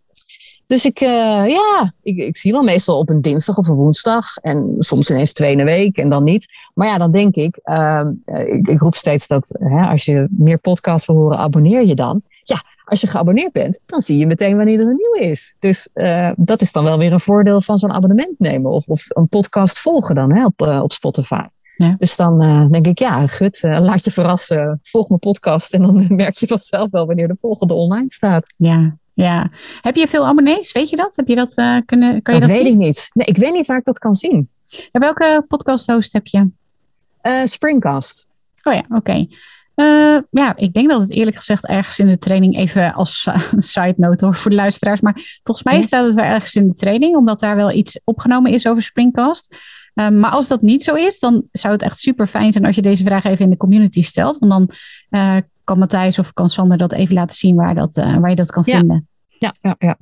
Dus 0.67 0.85
ik, 0.85 1.01
eh, 1.01 1.49
ja, 1.49 1.93
ik, 2.03 2.17
ik 2.17 2.37
zie 2.37 2.53
wel 2.53 2.63
meestal 2.63 2.99
op 2.99 3.09
een 3.09 3.21
dinsdag 3.21 3.59
of 3.59 3.69
een 3.69 3.75
woensdag. 3.75 4.37
En 4.37 4.75
soms 4.79 5.11
ineens 5.11 5.33
twee 5.33 5.53
in 5.53 5.59
de 5.59 5.65
week 5.65 5.97
en 5.97 6.09
dan 6.09 6.25
niet. 6.25 6.47
Maar 6.75 6.87
ja, 6.89 6.99
dan 6.99 7.13
denk 7.13 7.35
ik, 7.35 7.59
ehm, 7.63 8.13
eh, 8.25 8.53
ik, 8.53 8.69
ik 8.69 8.81
roep 8.81 8.95
steeds 8.95 9.27
dat 9.27 9.57
hè, 9.59 9.87
als 9.87 10.05
je 10.05 10.27
meer 10.31 10.59
podcasts 10.59 11.07
wil 11.07 11.17
horen, 11.17 11.39
abonneer 11.39 11.87
je 11.87 11.95
dan. 11.95 12.23
Ja, 12.43 12.63
als 12.85 13.01
je 13.01 13.07
geabonneerd 13.07 13.53
bent, 13.53 13.81
dan 13.87 14.01
zie 14.01 14.19
je 14.19 14.27
meteen 14.27 14.57
wanneer 14.57 14.81
er 14.81 14.87
een 14.87 14.97
nieuwe 14.97 15.31
is. 15.31 15.55
Dus 15.59 15.89
dat 16.37 16.61
is 16.61 16.73
dan 16.73 16.85
wel 16.85 16.99
weer 16.99 17.13
een 17.13 17.21
voordeel 17.21 17.61
van 17.61 17.79
zo'n 17.79 17.93
abonnement 17.93 18.39
nemen. 18.39 18.71
Of, 18.71 18.87
of 18.87 19.05
een 19.09 19.29
podcast 19.29 19.79
volgen 19.79 20.15
dan 20.15 20.33
hè, 20.33 20.45
op, 20.45 20.61
op 20.61 20.93
Spotify. 20.93 21.45
Ja. 21.79 21.95
Dus 21.99 22.17
dan 22.17 22.43
eh, 22.43 22.69
denk 22.69 22.87
ik, 22.87 22.99
ja, 22.99 23.27
gut, 23.27 23.63
eh, 23.63 23.81
laat 23.81 24.05
je 24.05 24.11
verrassen. 24.11 24.79
Volg 24.83 25.09
mijn 25.09 25.21
podcast 25.21 25.75
en 25.75 25.83
dan 25.83 26.07
merk 26.17 26.37
je 26.37 26.47
vanzelf 26.47 26.91
wel 26.91 27.07
wanneer 27.07 27.29
de 27.29 27.37
volgende 27.41 27.75
online 27.75 28.11
staat. 28.11 28.55
Ja, 28.57 28.97
ja. 29.15 29.51
Heb 29.81 29.97
je 29.97 30.09
veel 30.09 30.27
abonnees? 30.27 30.73
Weet 30.73 30.91
je 30.91 30.97
dat? 30.97 31.17
Heb 31.17 31.29
je 31.29 31.35
dat 31.35 31.53
uh, 31.57 31.77
kunnen? 31.85 32.23
Kan 32.23 32.35
je 32.35 32.41
dat 32.41 32.49
dat 32.49 32.59
weet 32.59 32.67
zien? 32.67 32.81
ik 32.81 32.87
niet. 32.87 33.11
Nee, 33.13 33.27
ik 33.27 33.37
weet 33.37 33.53
niet 33.53 33.67
waar 33.67 33.79
ik 33.79 33.85
dat 33.85 33.99
kan 33.99 34.15
zien. 34.15 34.49
Ja, 34.67 35.01
welke 35.01 35.45
podcast 35.49 35.91
host 35.91 36.13
heb 36.13 36.27
je? 36.27 36.51
Springcast. 37.45 38.29
Oh 38.63 38.73
ja, 38.73 38.85
oké. 38.89 38.97
Okay. 38.97 39.29
Uh, 39.79 40.19
ja, 40.31 40.57
ik 40.57 40.73
denk 40.73 40.89
dat 40.89 41.01
het 41.01 41.11
eerlijk 41.11 41.37
gezegd 41.37 41.67
ergens 41.67 41.99
in 41.99 42.07
de 42.07 42.19
training, 42.19 42.57
even 42.57 42.95
als 42.95 43.27
uh, 43.29 43.37
side 43.57 43.95
note 43.97 44.25
hoor, 44.25 44.35
voor 44.35 44.51
de 44.51 44.57
luisteraars. 44.57 45.01
Maar 45.01 45.41
volgens 45.43 45.67
mij 45.67 45.83
staat 45.83 46.07
het 46.07 46.15
wel 46.15 46.25
ergens 46.25 46.55
in 46.55 46.69
de 46.69 46.75
training, 46.75 47.17
omdat 47.17 47.41
daar 47.41 47.57
wel 47.57 47.73
iets 47.73 48.01
opgenomen 48.05 48.53
is 48.53 48.67
over 48.67 48.83
Springcast. 48.83 49.57
Uh, 49.99 50.09
maar 50.09 50.31
als 50.31 50.49
dat 50.49 50.63
niet 50.63 50.83
zo 50.83 50.95
is, 50.95 51.19
dan 51.19 51.43
zou 51.53 51.73
het 51.73 51.83
echt 51.83 51.99
super 51.99 52.27
fijn 52.27 52.53
zijn 52.53 52.65
als 52.65 52.75
je 52.75 52.83
deze 52.83 53.05
vraag 53.05 53.25
even 53.25 53.45
in 53.45 53.51
de 53.51 53.57
community 53.57 54.03
stelt. 54.03 54.39
Want 54.39 54.53
dan 54.53 54.71
uh, 55.21 55.37
kan 55.65 55.79
Matthijs 55.79 56.19
of 56.19 56.33
kan 56.33 56.49
Sander 56.51 56.79
dat 56.79 56.93
even 56.93 57.15
laten 57.15 57.37
zien 57.37 57.55
waar, 57.57 57.75
dat, 57.75 57.97
uh, 57.97 58.17
waar 58.17 58.31
je 58.31 58.37
dat 58.37 58.51
kan 58.51 58.63
Ja. 58.67 58.77
vinden. 58.79 59.09
Ja, 59.29 59.55
ja, 59.61 59.75
ja. 59.79 59.97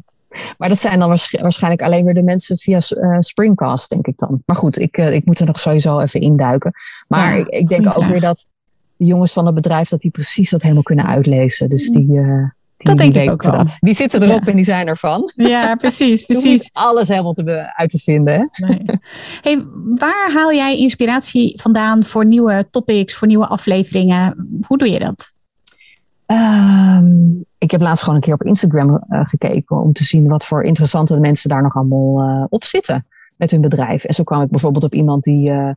Maar 0.59 0.69
dat 0.69 0.79
zijn 0.79 0.99
dan 0.99 1.09
waarsch- 1.09 1.41
waarschijnlijk 1.41 1.83
alleen 1.83 2.05
weer 2.05 2.15
de 2.15 2.23
mensen 2.23 2.57
via 2.57 2.81
uh, 2.91 3.17
Springcast, 3.19 3.91
denk 3.91 4.07
ik 4.07 4.19
dan. 4.19 4.43
Maar 4.47 4.57
goed, 4.57 4.79
ik, 4.79 4.97
ik 4.97 5.25
moet 5.25 5.39
er 5.39 5.47
nog 5.47 5.59
sowieso 5.61 6.01
even 6.01 6.21
induiken. 6.21 6.73
Maar 7.09 7.35
Ja, 7.37 7.41
ik, 7.41 7.49
ik 7.49 7.69
denk 7.69 7.87
ook 7.87 7.93
vraag. 7.93 8.09
weer 8.11 8.21
dat 8.21 8.47
de 8.97 9.05
jongens 9.05 9.33
van 9.33 9.47
het 9.47 9.55
bedrijf 9.55 9.89
dat 9.89 10.01
die 10.01 10.11
precies 10.11 10.51
dat 10.51 10.63
helemaal 10.63 10.83
kunnen 10.83 11.07
uitlezen. 11.07 11.69
Dus 11.69 11.91
die, 11.91 12.09
uh, 12.09 12.45
die. 12.77 12.89
Dat 12.89 12.99
denk 12.99 13.15
ik 13.15 13.31
ook 13.31 13.43
wel. 13.43 13.53
dat. 13.53 13.77
Die 13.81 13.95
zitten 13.95 14.23
erop 14.23 14.45
Ja. 14.45 14.51
en 14.51 14.57
die 14.57 14.65
zijn 14.65 14.87
ervan. 14.87 15.31
Ja, 15.35 15.75
precies, 15.85 16.23
precies. 16.23 16.45
niet 16.45 16.71
alles 16.73 17.09
helemaal 17.09 17.33
te 17.33 17.73
uit 17.77 17.91
te 17.91 17.99
vinden. 17.99 18.35
Hè? 18.35 18.67
Nee. 18.67 18.85
Hey, 19.43 19.65
waar 19.95 20.33
haal 20.33 20.53
jij 20.53 20.79
inspiratie 20.79 21.61
vandaan 21.61 22.05
voor 22.05 22.27
nieuwe 22.27 22.69
topics, 22.71 23.15
voor 23.15 23.29
nieuwe 23.29 23.47
afleveringen? 23.47 24.49
Hoe 24.67 24.79
doe 24.79 24.91
je 24.91 24.99
dat? 24.99 25.35
Ehm, 26.27 27.31
ik 27.59 27.71
heb 27.71 27.81
laatst 27.81 28.03
gewoon 28.03 28.19
een 28.19 28.25
keer 28.25 28.35
op 28.35 28.43
Instagram 28.43 29.05
eh, 29.09 29.21
gekeken 29.25 29.77
om 29.77 29.93
te 29.93 30.05
zien 30.05 30.29
wat 30.29 30.47
voor 30.47 30.65
interessante 30.65 31.21
mensen 31.21 31.49
daar 31.49 31.63
nog 31.63 31.75
allemaal 31.77 32.21
eh, 32.21 32.45
op 32.49 32.65
zitten 32.65 33.07
met 33.37 33.51
hun 33.51 33.61
bedrijf. 33.61 34.05
En 34.05 34.15
zo 34.15 34.25
kwam 34.25 34.43
ik 34.43 34.49
bijvoorbeeld 34.49 34.85
op 34.85 34.95
iemand 34.95 35.23
die 35.25 35.51
eh, 35.51 35.71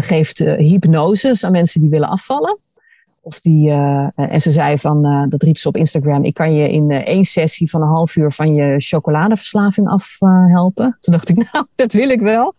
geeft 0.00 0.38
hypnoses 0.38 1.44
aan 1.44 1.52
mensen 1.52 1.80
die 1.80 1.90
willen 1.90 2.08
afvallen. 2.08 2.58
Of 3.28 3.40
die, 3.40 3.70
eh, 3.70 4.08
en 4.14 4.40
ze 4.40 4.50
zei 4.50 4.78
van, 4.78 5.04
eh, 5.04 5.22
dat 5.28 5.42
riep 5.42 5.56
ze 5.56 5.68
op 5.68 5.76
Instagram, 5.76 6.24
ik 6.24 6.34
kan 6.34 6.54
je 6.54 6.70
in 6.70 6.90
eh, 6.90 7.06
één 7.06 7.24
sessie 7.24 7.70
van 7.70 7.82
een 7.82 7.88
half 7.88 8.16
uur 8.16 8.32
van 8.32 8.54
je 8.54 8.74
chocoladeverslaving 8.78 9.88
afhelpen. 9.88 10.96
Toen 11.00 11.12
dacht 11.12 11.28
ik, 11.28 11.36
nou, 11.52 11.66
dat 11.74 11.92
wil 11.92 12.08
ik 12.08 12.20
wel. 12.20 12.54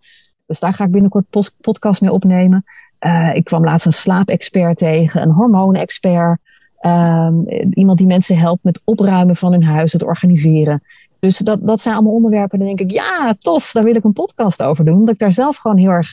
Dus 0.46 0.60
daar 0.60 0.74
ga 0.74 0.84
ik 0.84 0.92
binnenkort 0.92 1.26
podcast 1.62 2.02
mee 2.02 2.12
opnemen. 2.12 2.66
Eh, 3.00 3.32
ik 3.34 3.44
kwam 3.44 3.64
laatst 3.64 3.86
een 3.86 3.94
slaapexpert 3.94 4.78
tegen, 4.78 5.22
een 5.22 5.32
hormoonexpert. 5.32 6.42
Um, 6.86 7.48
iemand 7.74 7.98
die 7.98 8.08
mensen 8.08 8.38
helpt 8.38 8.64
met 8.64 8.82
opruimen 8.84 9.36
van 9.36 9.52
hun 9.52 9.64
huis, 9.64 9.94
het 9.94 10.04
organiseren. 10.04 10.84
Dus 11.20 11.38
dat, 11.38 11.68
dat 11.68 11.82
zijn 11.82 11.96
allemaal 11.96 12.14
onderwerpen. 12.14 12.60
Dan 12.60 12.68
denk 12.68 12.80
ik, 12.80 12.92
ja, 12.92 13.36
tof, 13.40 13.72
daar 13.72 13.84
wil 13.84 13.96
ik 13.96 14.04
een 14.04 14.14
podcast 14.14 14.62
over 14.62 14.86
doen. 14.86 14.98
Omdat 14.98 15.14
ik 15.14 15.20
daar 15.20 15.32
zelf 15.32 15.58
gewoon 15.58 15.78
heel 15.78 15.90
erg 15.90 16.12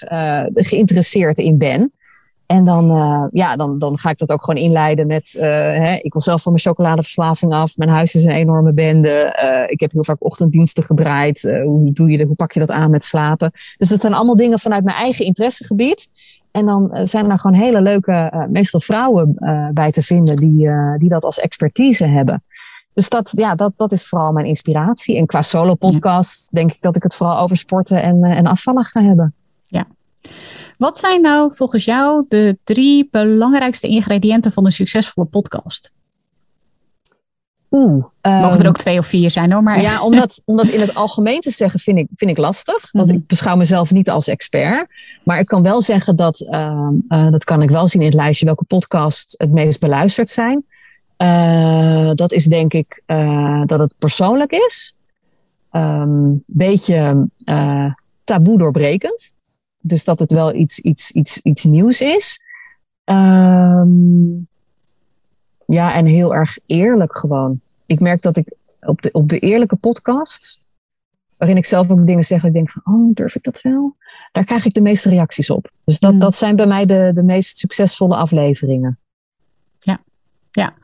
geïnteresseerd 0.53 1.39
in 1.39 1.59
ben. 1.59 1.93
En 2.47 2.65
dan, 2.65 2.91
uh, 2.91 3.25
ja, 3.31 3.57
dan, 3.57 3.79
dan 3.79 3.99
ga 3.99 4.11
ik 4.11 4.19
dat 4.19 4.33
ook 4.33 4.45
gewoon 4.45 4.63
inleiden 4.63 5.07
met... 5.07 5.35
Uh, 5.37 5.43
hè, 5.43 5.95
ik 5.95 6.13
wil 6.13 6.23
zelf 6.23 6.43
van 6.43 6.53
mijn 6.53 6.65
chocoladeverslaving 6.65 7.53
af. 7.53 7.77
Mijn 7.77 7.91
huis 7.91 8.15
is 8.15 8.25
een 8.25 8.31
enorme 8.31 8.73
bende. 8.73 9.39
Uh, 9.45 9.71
ik 9.73 9.81
heb 9.81 9.93
heel 9.93 10.05
vaak 10.05 10.25
ochtenddiensten 10.25 10.85
gedraaid. 10.85 11.43
hoe, 11.65 11.93
doe 11.93 12.11
je 12.11 12.17
de, 12.17 12.25
hoe 12.25 12.35
pak 12.35 12.53
je 12.53 12.61
dat 12.61 12.71
aan 12.71 12.91
met 12.91 13.05
slapen? 13.05 13.51
Dus 13.77 13.89
dat 13.89 14.01
zijn 14.01 14.15
allemaal 14.15 14.37
dingen 14.37 14.59
vanuit 14.59 14.85
mijn 14.85 14.97
eigen 14.97 15.25
interessegebied. 15.25 16.09
En 16.51 16.67
dan 16.67 16.99
zijn 17.05 17.31
er 17.31 17.39
gewoon 17.39 17.57
hele 17.57 17.81
leuke, 17.81 18.47
meestal 18.51 18.81
vrouwen 18.81 19.35
bij 19.73 19.91
te 19.91 20.03
vinden 20.03 20.37
die, 20.37 20.69
die 20.99 21.09
dat 21.09 21.25
als 21.25 21.39
expertise 21.39 22.05
hebben. 22.05 22.43
Dus 22.95 23.09
dat, 23.09 23.31
ja, 23.33 23.55
dat, 23.55 23.73
dat 23.77 23.93
is 23.93 24.09
vooral 24.09 24.33
mijn 24.33 24.47
inspiratie. 24.47 25.17
En 25.17 25.27
qua 25.27 25.43
solo 25.43 25.75
podcast 25.75 26.49
ja. 26.51 26.59
denk 26.59 26.73
ik 26.73 26.81
dat 26.81 26.97
ik 26.97 27.03
het 27.03 27.15
vooral 27.15 27.39
over 27.39 27.57
sporten 27.57 28.03
en, 28.03 28.25
en 28.25 28.47
afvallen 28.47 28.85
ga 28.85 29.03
hebben. 29.03 29.35
Ja. 29.67 29.87
Wat 30.77 30.99
zijn 30.99 31.21
nou 31.21 31.53
volgens 31.55 31.85
jou 31.85 32.25
de 32.29 32.59
drie 32.65 33.09
belangrijkste 33.11 33.89
ingrediënten 33.89 34.53
van 34.53 34.65
een 34.65 34.73
succesvolle 34.73 35.27
podcast? 35.27 35.93
Oeh. 37.71 38.05
Mogen 38.23 38.61
er 38.61 38.69
ook 38.69 38.77
twee 38.77 38.99
of 38.99 39.07
vier 39.07 39.31
zijn 39.31 39.53
hoor. 39.53 39.63
Maar... 39.63 39.81
Ja, 39.81 40.03
om 40.03 40.17
dat, 40.17 40.43
om 40.45 40.57
dat 40.57 40.69
in 40.69 40.81
het 40.81 40.95
algemeen 40.95 41.41
te 41.41 41.51
zeggen 41.51 41.81
vind 41.81 41.99
ik, 41.99 42.09
vind 42.15 42.31
ik 42.31 42.39
lastig. 42.39 42.93
Want 42.93 43.09
Mhm. 43.11 43.19
ik 43.19 43.27
beschouw 43.27 43.57
mezelf 43.57 43.91
niet 43.91 44.11
als 44.11 44.29
expert. 44.29 44.91
Maar 45.25 45.39
ik 45.39 45.47
kan 45.47 45.63
wel 45.63 45.81
zeggen 45.81 46.17
dat, 46.17 46.41
uh, 46.41 46.89
uh, 47.09 47.31
dat 47.31 47.45
kan 47.45 47.63
ik 47.63 47.71
wel 47.71 47.89
zien 47.89 48.01
in 48.01 48.07
het 48.07 48.17
lijstje 48.17 48.47
welke 48.47 48.65
podcasts 48.65 49.35
het 49.37 49.53
meest 49.53 49.81
beluisterd 49.81 50.29
zijn. 50.31 50.65
Uh, 51.19 52.11
dat 52.15 52.33
is 52.33 52.45
denk 52.45 52.73
ik 52.73 53.03
dat 53.67 53.79
het 53.79 53.95
persoonlijk 53.99 54.51
is. 54.51 54.95
Een 55.71 55.83
um, 55.83 56.43
beetje 56.47 57.29
taboe 58.25 58.59
doorbrekend. 58.59 59.35
Dus 59.87 60.05
dat 60.05 60.19
het 60.19 60.31
wel 60.31 60.55
iets, 60.55 60.79
iets, 60.79 61.11
iets, 61.11 61.41
iets 61.43 61.65
nieuws 61.65 62.01
is. 62.01 62.41
Um, 63.05 64.49
ja, 65.67 65.95
en 65.95 66.07
heel 66.07 66.35
erg 66.35 66.59
eerlijk 66.67 67.19
gewoon. 67.19 67.61
Ik 67.87 68.01
merk 68.01 68.23
dat 68.23 68.37
ik 68.37 68.55
op 68.81 69.03
de, 69.03 69.13
op 69.13 69.29
de 69.29 69.39
eerlijke 69.39 69.77
podcasts, 69.77 70.61
waarin 71.37 71.57
ik 71.57 71.65
zelf 71.65 71.91
ook 71.91 72.07
dingen 72.07 72.25
zeg, 72.25 72.45
ik 72.45 72.53
denk 72.53 72.71
van, 72.71 72.83
oh, 72.85 73.15
durf 73.15 73.35
ik 73.35 73.43
dat 73.43 73.61
wel? 73.61 73.97
Daar 74.33 74.45
krijg 74.45 74.65
ik 74.65 74.75
de 74.75 74.81
meeste 74.81 75.09
reacties 75.09 75.51
op. 75.51 75.71
Dus 75.85 75.99
dat, 75.99 76.13
Mm. 76.13 76.19
dat 76.19 76.35
zijn 76.35 76.57
bij 76.57 76.67
mij 76.67 76.87
de, 76.87 77.11
de 77.15 77.23
meest 77.23 77.59
succesvolle 77.59 78.17
afleveringen. 78.17 78.99
Ja, 79.79 80.01
ja. 80.51 80.75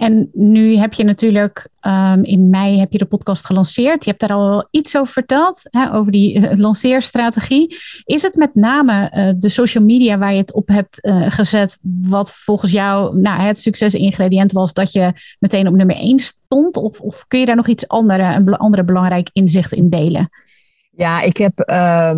En 0.00 0.30
nu 0.32 0.76
heb 0.76 0.92
je 0.92 1.04
natuurlijk 1.04 1.68
um, 1.86 2.24
in 2.24 2.50
mei 2.50 2.78
heb 2.78 2.92
je 2.92 2.98
de 2.98 3.04
podcast 3.04 3.46
gelanceerd. 3.46 4.04
Je 4.04 4.10
hebt 4.10 4.22
daar 4.22 4.38
al 4.38 4.68
iets 4.70 4.96
over 4.96 5.12
verteld, 5.12 5.62
hè, 5.70 5.94
over 5.94 6.12
die 6.12 6.38
uh, 6.38 6.50
lanceerstrategie. 6.54 7.76
Is 8.04 8.22
het 8.22 8.34
met 8.34 8.54
name 8.54 9.12
uh, 9.14 9.30
de 9.38 9.48
social 9.48 9.84
media 9.84 10.18
waar 10.18 10.32
je 10.32 10.38
het 10.38 10.52
op 10.52 10.68
hebt 10.68 10.98
uh, 11.06 11.24
gezet, 11.28 11.78
wat 11.82 12.32
volgens 12.32 12.72
jou 12.72 13.18
nou, 13.18 13.40
het 13.40 13.58
succesingrediënt 13.58 14.52
was 14.52 14.72
dat 14.72 14.92
je 14.92 15.12
meteen 15.38 15.66
op 15.66 15.74
nummer 15.74 15.96
1 15.96 16.18
stond? 16.18 16.76
Of, 16.76 17.00
of 17.00 17.24
kun 17.28 17.38
je 17.40 17.46
daar 17.46 17.56
nog 17.56 17.68
iets 17.68 17.88
andere, 17.88 18.34
een 18.34 18.56
andere 18.56 18.84
belangrijk 18.84 19.30
inzicht 19.32 19.72
in 19.72 19.90
delen? 19.90 20.30
Ja, 20.90 21.20
ik 21.20 21.36
heb 21.36 21.70
uh, 21.70 22.12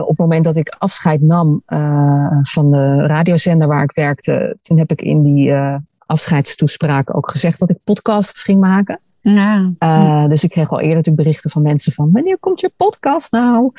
op 0.00 0.08
het 0.08 0.18
moment 0.18 0.44
dat 0.44 0.56
ik 0.56 0.76
afscheid 0.78 1.20
nam 1.20 1.62
van 2.42 2.70
de 2.70 3.06
radiozender 3.06 3.68
waar 3.68 3.82
ik 3.82 3.94
werkte, 3.94 4.58
toen 4.62 4.78
heb 4.78 4.90
ik 4.90 5.02
in 5.02 5.22
die 5.22 5.52
afscheidstoespraak 6.06 7.16
ook 7.16 7.30
gezegd 7.30 7.58
dat 7.58 7.70
ik 7.70 7.78
podcasts 7.84 8.42
ging 8.42 8.60
maken. 8.60 9.00
Ja. 9.20 9.72
Uh, 9.78 10.28
dus 10.28 10.44
ik 10.44 10.50
kreeg 10.50 10.70
al 10.70 10.78
eerder 10.78 10.96
natuurlijk 10.96 11.22
berichten 11.22 11.50
van 11.50 11.62
mensen 11.62 11.92
van 11.92 12.10
wanneer 12.12 12.38
komt 12.38 12.60
je 12.60 12.70
podcast 12.76 13.32
nou? 13.32 13.70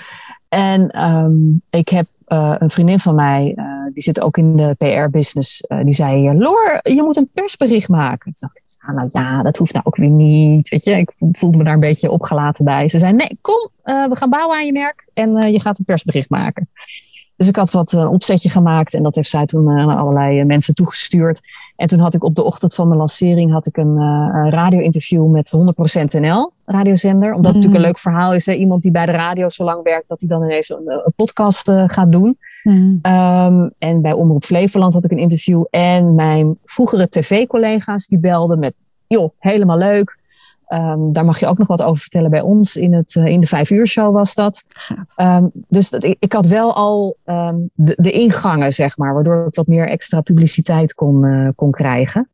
En 0.49 1.05
um, 1.05 1.61
ik 1.69 1.89
heb 1.89 2.05
uh, 2.27 2.55
een 2.57 2.69
vriendin 2.69 2.99
van 2.99 3.15
mij, 3.15 3.53
uh, 3.55 3.65
die 3.93 4.03
zit 4.03 4.21
ook 4.21 4.37
in 4.37 4.55
de 4.55 4.75
PR-business, 4.77 5.63
die 5.83 5.93
zei: 5.93 6.37
Loor, 6.37 6.79
je 6.81 7.03
moet 7.03 7.17
een 7.17 7.29
persbericht 7.33 7.89
maken. 7.89 8.31
Ik 8.31 8.39
dacht, 8.39 8.75
ah, 8.79 8.95
nou 8.95 9.09
ja, 9.11 9.43
dat 9.43 9.57
hoeft 9.57 9.73
nou 9.73 9.85
ook 9.85 9.95
weer 9.95 10.09
niet. 10.09 10.69
Weet 10.69 10.83
je, 10.83 10.91
ik 10.91 11.11
voelde 11.17 11.57
me 11.57 11.63
daar 11.63 11.73
een 11.73 11.79
beetje 11.79 12.11
opgelaten 12.11 12.65
bij. 12.65 12.87
Ze 12.87 12.97
zei: 12.97 13.13
Nee, 13.13 13.37
kom, 13.41 13.69
we 13.83 14.15
gaan 14.15 14.29
bouwen 14.29 14.57
aan 14.57 14.65
je 14.65 14.71
merk 14.71 15.09
en 15.13 15.51
je 15.51 15.59
gaat 15.59 15.79
een 15.79 15.85
persbericht 15.85 16.29
maken. 16.29 16.69
Dus 17.35 17.47
ik 17.47 17.55
had 17.55 17.71
wat 17.71 17.91
een 17.91 18.07
opzetje 18.07 18.49
gemaakt 18.49 18.93
en 18.93 19.03
dat 19.03 19.15
heeft 19.15 19.29
zij 19.29 19.45
toen 19.45 19.69
aan 19.69 19.97
allerlei 19.97 20.43
mensen 20.43 20.73
toegestuurd. 20.73 21.41
En 21.77 21.87
toen 21.87 21.99
had 21.99 22.13
ik 22.13 22.23
op 22.23 22.35
de 22.35 22.43
ochtend 22.43 22.75
van 22.75 22.89
de 22.89 22.95
lancering 22.95 23.51
had 23.51 23.65
ik 23.65 23.77
een 23.77 23.93
uh, 23.93 24.47
radio-interview 24.49 25.27
met 25.27 25.53
100% 25.55 26.19
NL, 26.21 26.51
radiozender. 26.65 27.33
Omdat 27.33 27.45
het 27.45 27.53
natuurlijk 27.53 27.75
een 27.75 27.87
leuk 27.87 27.99
verhaal 27.99 28.33
is. 28.33 28.45
Hè? 28.45 28.53
Iemand 28.53 28.81
die 28.81 28.91
bij 28.91 29.05
de 29.05 29.11
radio 29.11 29.49
zo 29.49 29.63
lang 29.63 29.83
werkt, 29.83 30.07
dat 30.07 30.19
hij 30.19 30.29
dan 30.29 30.43
ineens 30.43 30.69
een, 30.69 30.89
een 31.05 31.13
podcast 31.15 31.69
uh, 31.69 31.83
gaat 31.85 32.11
doen. 32.11 32.37
Mm. 32.63 32.99
Um, 33.01 33.71
en 33.77 34.01
bij 34.01 34.13
Omroep 34.13 34.43
Flevoland 34.43 34.93
had 34.93 35.05
ik 35.05 35.11
een 35.11 35.17
interview. 35.17 35.63
En 35.69 36.15
mijn 36.15 36.57
vroegere 36.65 37.09
tv-collega's 37.09 38.07
die 38.07 38.19
belden 38.19 38.59
met, 38.59 38.73
joh, 39.07 39.29
helemaal 39.39 39.77
leuk. 39.77 40.16
Um, 40.73 41.13
daar 41.13 41.25
mag 41.25 41.39
je 41.39 41.47
ook 41.47 41.57
nog 41.57 41.67
wat 41.67 41.81
over 41.81 42.01
vertellen 42.01 42.29
bij 42.29 42.41
ons. 42.41 42.75
In, 42.75 42.93
het, 42.93 43.15
uh, 43.15 43.25
in 43.25 43.39
de 43.39 43.47
vijf 43.47 43.69
uur 43.69 43.87
show 43.87 44.13
was 44.13 44.33
dat. 44.33 44.65
Um, 45.21 45.51
dus 45.53 45.89
dat, 45.89 46.03
ik, 46.03 46.33
had 46.33 46.47
wel 46.47 46.75
al 46.75 47.17
um, 47.25 47.69
de, 47.73 47.97
de, 47.97 48.11
ingangen, 48.11 48.71
zeg 48.71 48.97
maar. 48.97 49.13
Waardoor 49.13 49.47
ik 49.47 49.55
wat 49.55 49.67
meer 49.67 49.89
extra 49.89 50.21
publiciteit 50.21 50.93
kon, 50.93 51.25
uh, 51.25 51.49
kon 51.55 51.71
krijgen. 51.71 52.29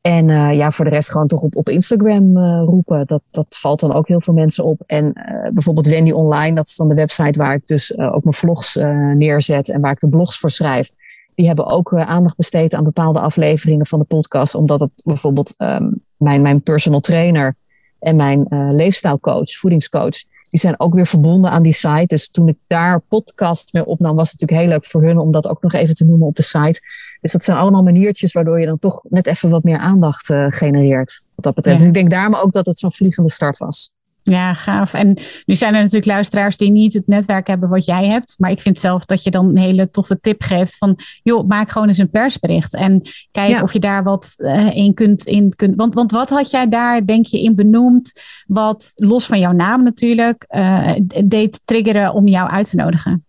En 0.00 0.28
uh, 0.28 0.54
ja, 0.54 0.70
voor 0.70 0.84
de 0.84 0.90
rest 0.90 1.10
gewoon 1.10 1.26
toch 1.26 1.42
op, 1.42 1.56
op 1.56 1.68
Instagram 1.68 2.38
roepen. 2.64 3.06
Dat, 3.06 3.22
dat 3.30 3.56
valt 3.58 3.80
dan 3.80 3.94
ook 3.94 4.08
heel 4.08 4.20
veel 4.20 4.34
mensen 4.34 4.64
op. 4.64 4.82
En 4.86 5.12
bijvoorbeeld 5.52 5.86
Wendy 5.86 6.10
Online, 6.10 6.54
dat 6.54 6.66
is 6.66 6.76
dan 6.76 6.88
de 6.88 6.94
website 6.94 7.38
waar 7.38 7.54
ik 7.54 7.66
dus 7.66 7.98
ook 7.98 8.22
mijn 8.24 8.36
vlogs 8.36 8.74
neerzet. 9.14 9.68
En 9.68 9.80
waar 9.80 9.92
ik 9.92 10.00
de 10.00 10.08
blogs 10.08 10.38
voor 10.38 10.50
schrijf 10.50 10.90
die 11.38 11.46
hebben 11.46 11.66
ook 11.66 11.94
aandacht 11.94 12.36
besteed 12.36 12.74
aan 12.74 12.84
bepaalde 12.84 13.20
afleveringen 13.20 13.86
van 13.86 13.98
de 13.98 14.04
podcast. 14.04 14.54
Omdat 14.54 14.80
het 14.80 14.90
bijvoorbeeld 15.04 15.54
um, 15.58 16.04
mijn, 16.16 16.42
mijn 16.42 16.62
personal 16.62 17.00
trainer 17.00 17.54
en 17.98 18.16
mijn 18.16 18.46
uh, 18.48 18.68
leefstijlcoach, 18.72 19.56
voedingscoach, 19.56 20.16
die 20.50 20.60
zijn 20.60 20.80
ook 20.80 20.94
weer 20.94 21.06
verbonden 21.06 21.50
aan 21.50 21.62
die 21.62 21.72
site. 21.72 22.04
Dus 22.06 22.30
toen 22.30 22.48
ik 22.48 22.56
daar 22.66 23.00
podcast 23.00 23.72
mee 23.72 23.86
opnam, 23.86 24.16
was 24.16 24.30
het 24.30 24.40
natuurlijk 24.40 24.68
heel 24.68 24.78
leuk 24.78 24.90
voor 24.90 25.02
hun 25.02 25.18
om 25.18 25.30
dat 25.30 25.48
ook 25.48 25.62
nog 25.62 25.72
even 25.72 25.94
te 25.94 26.04
noemen 26.04 26.26
op 26.26 26.36
de 26.36 26.42
site. 26.42 26.80
Dus 27.20 27.32
dat 27.32 27.44
zijn 27.44 27.56
allemaal 27.56 27.82
maniertjes 27.82 28.32
waardoor 28.32 28.60
je 28.60 28.66
dan 28.66 28.78
toch 28.78 29.04
net 29.08 29.26
even 29.26 29.50
wat 29.50 29.62
meer 29.62 29.78
aandacht 29.78 30.30
uh, 30.30 30.46
genereert. 30.48 31.22
Wat 31.34 31.44
dat 31.44 31.54
betreft. 31.54 31.78
Ja. 31.78 31.84
Dus 31.84 31.94
ik 31.94 32.00
denk 32.00 32.10
daarom 32.10 32.34
ook 32.34 32.52
dat 32.52 32.66
het 32.66 32.78
zo'n 32.78 32.92
vliegende 32.92 33.30
start 33.30 33.58
was. 33.58 33.90
Ja, 34.22 34.54
gaaf. 34.54 34.94
En 34.94 35.18
nu 35.44 35.54
zijn 35.54 35.74
er 35.74 35.80
natuurlijk 35.80 36.06
luisteraars 36.06 36.56
die 36.56 36.70
niet 36.70 36.92
het 36.92 37.06
netwerk 37.06 37.46
hebben 37.46 37.68
wat 37.68 37.84
jij 37.84 38.06
hebt. 38.06 38.34
Maar 38.38 38.50
ik 38.50 38.60
vind 38.60 38.78
zelf 38.78 39.04
dat 39.04 39.22
je 39.22 39.30
dan 39.30 39.48
een 39.48 39.58
hele 39.58 39.90
toffe 39.90 40.20
tip 40.20 40.42
geeft 40.42 40.76
van... 40.76 40.98
joh, 41.22 41.46
maak 41.46 41.70
gewoon 41.70 41.88
eens 41.88 41.98
een 41.98 42.10
persbericht. 42.10 42.74
En 42.74 43.02
kijk 43.30 43.50
ja. 43.50 43.62
of 43.62 43.72
je 43.72 43.78
daar 43.78 44.02
wat 44.02 44.34
uh, 44.36 44.76
in, 44.76 44.94
kunt, 44.94 45.26
in 45.26 45.56
kunt... 45.56 45.76
Want, 45.76 45.94
want 45.94 46.10
wat 46.10 46.30
had 46.30 46.50
jij 46.50 46.68
daar, 46.68 47.06
denk 47.06 47.26
je, 47.26 47.42
in 47.42 47.54
benoemd... 47.54 48.12
wat 48.46 48.92
los 48.94 49.26
van 49.26 49.38
jouw 49.38 49.52
naam 49.52 49.82
natuurlijk 49.82 50.46
uh, 50.48 50.90
deed 51.24 51.60
triggeren 51.64 52.12
om 52.12 52.28
jou 52.28 52.50
uit 52.50 52.70
te 52.70 52.76
nodigen? 52.76 53.24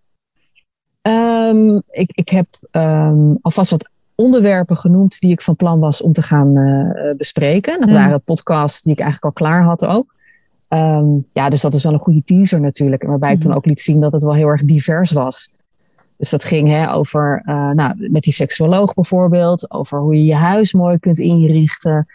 Um, 1.01 1.81
ik, 1.89 2.11
ik 2.11 2.29
heb 2.29 2.47
um, 2.71 3.37
alvast 3.41 3.71
wat 3.71 3.89
onderwerpen 4.15 4.77
genoemd... 4.77 5.19
die 5.19 5.31
ik 5.31 5.41
van 5.41 5.55
plan 5.55 5.79
was 5.79 6.01
om 6.01 6.13
te 6.13 6.21
gaan 6.21 6.57
uh, 6.57 7.15
bespreken. 7.17 7.79
Dat 7.79 7.91
waren 7.91 8.23
podcasts 8.23 8.81
die 8.81 8.93
ik 8.93 8.99
eigenlijk 8.99 9.37
al 9.37 9.45
klaar 9.45 9.63
had 9.63 9.85
ook. 9.85 10.17
Um, 10.69 11.25
ja, 11.33 11.49
dus 11.49 11.61
dat 11.61 11.73
is 11.73 11.83
wel 11.83 11.93
een 11.93 11.99
goede 11.99 12.23
teaser 12.23 12.59
natuurlijk. 12.59 13.03
Waarbij 13.03 13.33
ik 13.33 13.41
dan 13.41 13.53
ook 13.53 13.65
liet 13.65 13.79
zien 13.79 13.99
dat 13.99 14.11
het 14.11 14.23
wel 14.23 14.35
heel 14.35 14.47
erg 14.47 14.63
divers 14.63 15.11
was. 15.11 15.51
Dus 16.17 16.29
dat 16.29 16.43
ging 16.43 16.67
hè, 16.67 16.93
over, 16.93 17.43
uh, 17.45 17.71
nou, 17.71 18.09
met 18.11 18.23
die 18.23 18.33
seksuoloog 18.33 18.93
bijvoorbeeld, 18.93 19.71
over 19.71 19.99
hoe 19.99 20.15
je 20.15 20.25
je 20.25 20.35
huis 20.35 20.73
mooi 20.73 20.99
kunt 20.99 21.19
inrichten. 21.19 22.07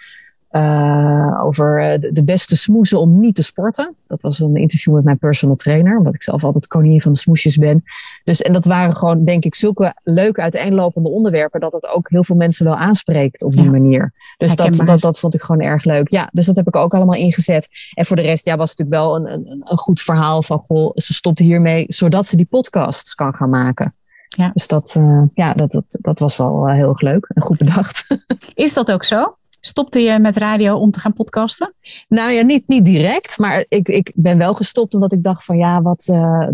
Uh, 0.56 1.40
over 1.44 1.98
de 2.12 2.24
beste 2.24 2.56
smoesen 2.56 2.98
om 2.98 3.20
niet 3.20 3.34
te 3.34 3.42
sporten. 3.42 3.94
Dat 4.06 4.22
was 4.22 4.38
een 4.38 4.56
interview 4.56 4.94
met 4.94 5.04
mijn 5.04 5.18
personal 5.18 5.56
trainer, 5.56 5.98
omdat 5.98 6.14
ik 6.14 6.22
zelf 6.22 6.44
altijd 6.44 6.66
koningin 6.66 7.00
van 7.00 7.12
de 7.12 7.18
smoesjes 7.18 7.56
ben. 7.56 7.84
Dus, 8.24 8.42
en 8.42 8.52
dat 8.52 8.64
waren 8.64 8.96
gewoon, 8.96 9.24
denk 9.24 9.44
ik, 9.44 9.54
zulke 9.54 9.94
leuke 10.02 10.40
uiteenlopende 10.40 11.08
onderwerpen, 11.08 11.60
dat 11.60 11.72
het 11.72 11.86
ook 11.86 12.10
heel 12.10 12.24
veel 12.24 12.36
mensen 12.36 12.64
wel 12.64 12.76
aanspreekt 12.76 13.42
op 13.42 13.52
die 13.52 13.64
ja. 13.64 13.70
manier. 13.70 14.12
Dus 14.36 14.56
dat, 14.56 14.74
dat, 14.74 15.00
dat 15.00 15.18
vond 15.18 15.34
ik 15.34 15.42
gewoon 15.42 15.60
erg 15.60 15.84
leuk. 15.84 16.08
Ja, 16.08 16.28
dus 16.32 16.46
dat 16.46 16.56
heb 16.56 16.66
ik 16.66 16.76
ook 16.76 16.94
allemaal 16.94 17.18
ingezet. 17.18 17.68
En 17.94 18.04
voor 18.04 18.16
de 18.16 18.22
rest, 18.22 18.44
ja, 18.44 18.56
was 18.56 18.70
het 18.70 18.78
natuurlijk 18.78 19.06
wel 19.06 19.16
een, 19.16 19.32
een, 19.32 19.64
een 19.70 19.76
goed 19.76 20.00
verhaal 20.00 20.42
van, 20.42 20.58
goh, 20.58 20.90
ze 20.94 21.14
stopt 21.14 21.38
hiermee, 21.38 21.84
zodat 21.88 22.26
ze 22.26 22.36
die 22.36 22.46
podcasts 22.50 23.14
kan 23.14 23.34
gaan 23.34 23.50
maken. 23.50 23.94
Ja. 24.28 24.50
Dus 24.52 24.66
dat, 24.66 24.94
uh, 24.98 25.22
ja, 25.34 25.54
dat, 25.54 25.70
dat, 25.70 25.98
dat 26.00 26.18
was 26.18 26.36
wel 26.36 26.68
uh, 26.68 26.74
heel 26.74 26.88
erg 26.88 27.00
leuk 27.00 27.30
en 27.34 27.42
goed 27.42 27.58
bedacht. 27.58 28.06
Is 28.54 28.74
dat 28.74 28.92
ook 28.92 29.04
zo? 29.04 29.36
Stopte 29.66 30.00
je 30.00 30.18
met 30.18 30.36
radio 30.36 30.76
om 30.76 30.90
te 30.90 31.00
gaan 31.00 31.12
podcasten? 31.12 31.74
Nou 32.08 32.32
ja, 32.32 32.42
niet, 32.42 32.68
niet 32.68 32.84
direct. 32.84 33.38
Maar 33.38 33.64
ik, 33.68 33.88
ik 33.88 34.12
ben 34.14 34.38
wel 34.38 34.54
gestopt 34.54 34.94
omdat 34.94 35.12
ik 35.12 35.22
dacht 35.22 35.44
van 35.44 35.56
ja, 35.56 35.82
wat, 35.82 36.06
uh, 36.10 36.48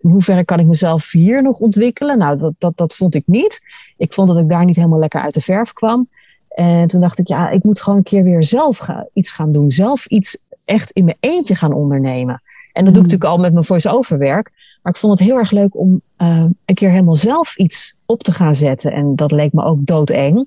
in 0.00 0.10
hoeverre 0.10 0.44
kan 0.44 0.58
ik 0.58 0.66
mezelf 0.66 1.10
hier 1.10 1.42
nog 1.42 1.58
ontwikkelen? 1.58 2.18
Nou, 2.18 2.38
dat, 2.38 2.52
dat, 2.58 2.76
dat 2.76 2.94
vond 2.94 3.14
ik 3.14 3.22
niet. 3.26 3.60
Ik 3.96 4.12
vond 4.12 4.28
dat 4.28 4.38
ik 4.38 4.48
daar 4.48 4.64
niet 4.64 4.76
helemaal 4.76 4.98
lekker 4.98 5.20
uit 5.20 5.34
de 5.34 5.40
verf 5.40 5.72
kwam. 5.72 6.08
En 6.48 6.88
toen 6.88 7.00
dacht 7.00 7.18
ik, 7.18 7.28
ja, 7.28 7.50
ik 7.50 7.64
moet 7.64 7.80
gewoon 7.80 7.98
een 7.98 8.04
keer 8.04 8.24
weer 8.24 8.44
zelf 8.44 8.88
iets 9.12 9.30
gaan 9.30 9.52
doen. 9.52 9.70
Zelf 9.70 10.06
iets 10.06 10.38
echt 10.64 10.90
in 10.90 11.04
mijn 11.04 11.16
eentje 11.20 11.54
gaan 11.54 11.72
ondernemen. 11.72 12.42
En 12.72 12.84
dat 12.84 12.94
doe 12.94 13.02
ik 13.02 13.10
natuurlijk 13.10 13.30
al 13.30 13.38
met 13.38 13.52
mijn 13.52 13.64
voice-over 13.64 14.18
werk. 14.18 14.50
Maar 14.82 14.92
ik 14.92 14.98
vond 14.98 15.18
het 15.18 15.28
heel 15.28 15.38
erg 15.38 15.50
leuk 15.50 15.76
om 15.76 16.00
uh, 16.18 16.44
een 16.64 16.74
keer 16.74 16.90
helemaal 16.90 17.16
zelf 17.16 17.56
iets 17.56 17.94
op 18.06 18.22
te 18.22 18.32
gaan 18.32 18.54
zetten. 18.54 18.92
En 18.92 19.16
dat 19.16 19.32
leek 19.32 19.52
me 19.52 19.64
ook 19.64 19.86
doodeng. 19.86 20.46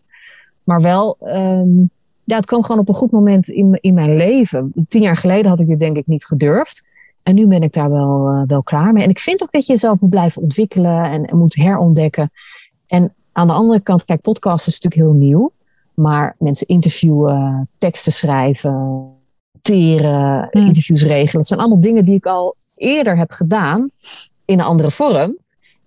Maar 0.63 0.81
wel, 0.81 1.17
um, 1.21 1.89
ja, 2.23 2.35
het 2.35 2.45
kwam 2.45 2.63
gewoon 2.63 2.81
op 2.81 2.87
een 2.87 2.93
goed 2.93 3.11
moment 3.11 3.47
in, 3.47 3.77
in 3.81 3.93
mijn 3.93 4.15
leven. 4.15 4.73
Tien 4.87 5.01
jaar 5.01 5.17
geleden 5.17 5.49
had 5.49 5.59
ik 5.59 5.67
dit 5.67 5.79
denk 5.79 5.97
ik 5.97 6.07
niet 6.07 6.25
gedurfd. 6.25 6.83
En 7.23 7.35
nu 7.35 7.47
ben 7.47 7.63
ik 7.63 7.73
daar 7.73 7.91
wel, 7.91 8.29
uh, 8.29 8.41
wel 8.47 8.63
klaar 8.63 8.93
mee. 8.93 9.03
En 9.03 9.09
ik 9.09 9.19
vind 9.19 9.43
ook 9.43 9.51
dat 9.51 9.65
je 9.65 9.71
jezelf 9.71 10.01
moet 10.01 10.09
blijven 10.09 10.41
ontwikkelen 10.41 11.03
en, 11.03 11.25
en 11.25 11.37
moet 11.37 11.55
herontdekken. 11.55 12.31
En 12.87 13.13
aan 13.31 13.47
de 13.47 13.53
andere 13.53 13.79
kant, 13.79 14.05
kijk, 14.05 14.21
podcast 14.21 14.67
is 14.67 14.79
natuurlijk 14.79 15.11
heel 15.11 15.19
nieuw. 15.19 15.51
Maar 15.93 16.35
mensen 16.39 16.67
interviewen, 16.67 17.69
teksten 17.77 18.11
schrijven, 18.11 19.05
teren, 19.61 20.49
mm. 20.51 20.65
interviews 20.65 21.03
regelen. 21.03 21.33
Dat 21.33 21.47
zijn 21.47 21.59
allemaal 21.59 21.79
dingen 21.79 22.05
die 22.05 22.15
ik 22.15 22.25
al 22.25 22.55
eerder 22.75 23.17
heb 23.17 23.31
gedaan 23.31 23.89
in 24.45 24.59
een 24.59 24.65
andere 24.65 24.91
vorm. 24.91 25.37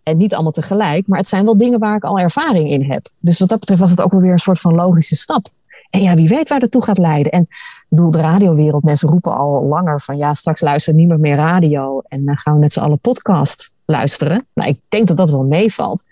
En 0.02 0.16
niet 0.16 0.34
allemaal 0.34 0.52
tegelijk, 0.52 1.06
maar 1.06 1.18
het 1.18 1.28
zijn 1.28 1.44
wel 1.44 1.56
dingen 1.56 1.78
waar 1.78 1.96
ik 1.96 2.04
al 2.04 2.18
ervaring 2.18 2.70
in 2.70 2.90
heb. 2.90 3.08
Dus 3.18 3.38
wat 3.38 3.48
dat 3.48 3.58
betreft 3.58 3.80
was 3.80 3.90
het 3.90 4.00
ook 4.00 4.10
wel 4.10 4.20
weer 4.20 4.32
een 4.32 4.38
soort 4.38 4.60
van 4.60 4.74
logische 4.74 5.16
stap. 5.16 5.48
En 5.90 6.02
ja, 6.02 6.14
wie 6.14 6.28
weet 6.28 6.48
waar 6.48 6.60
dat 6.60 6.70
toe 6.70 6.82
gaat 6.82 6.98
leiden. 6.98 7.32
En 7.32 7.42
ik 7.42 7.86
bedoel, 7.88 8.10
de 8.10 8.20
radiowereld, 8.20 8.84
mensen 8.84 9.08
roepen 9.08 9.36
al 9.36 9.64
langer 9.64 10.00
van 10.00 10.16
ja, 10.16 10.34
straks 10.34 10.60
luisteren 10.60 10.98
niemand 10.98 11.20
meer 11.20 11.36
radio. 11.36 12.02
En 12.08 12.24
dan 12.24 12.38
gaan 12.38 12.54
we 12.54 12.60
met 12.60 12.72
z'n 12.72 12.80
allen 12.80 12.98
podcast 12.98 13.72
luisteren. 13.84 14.46
Nou, 14.54 14.68
ik 14.70 14.80
denk 14.88 15.08
dat 15.08 15.16
dat 15.16 15.30
wel 15.30 15.44
meevalt. 15.44 16.04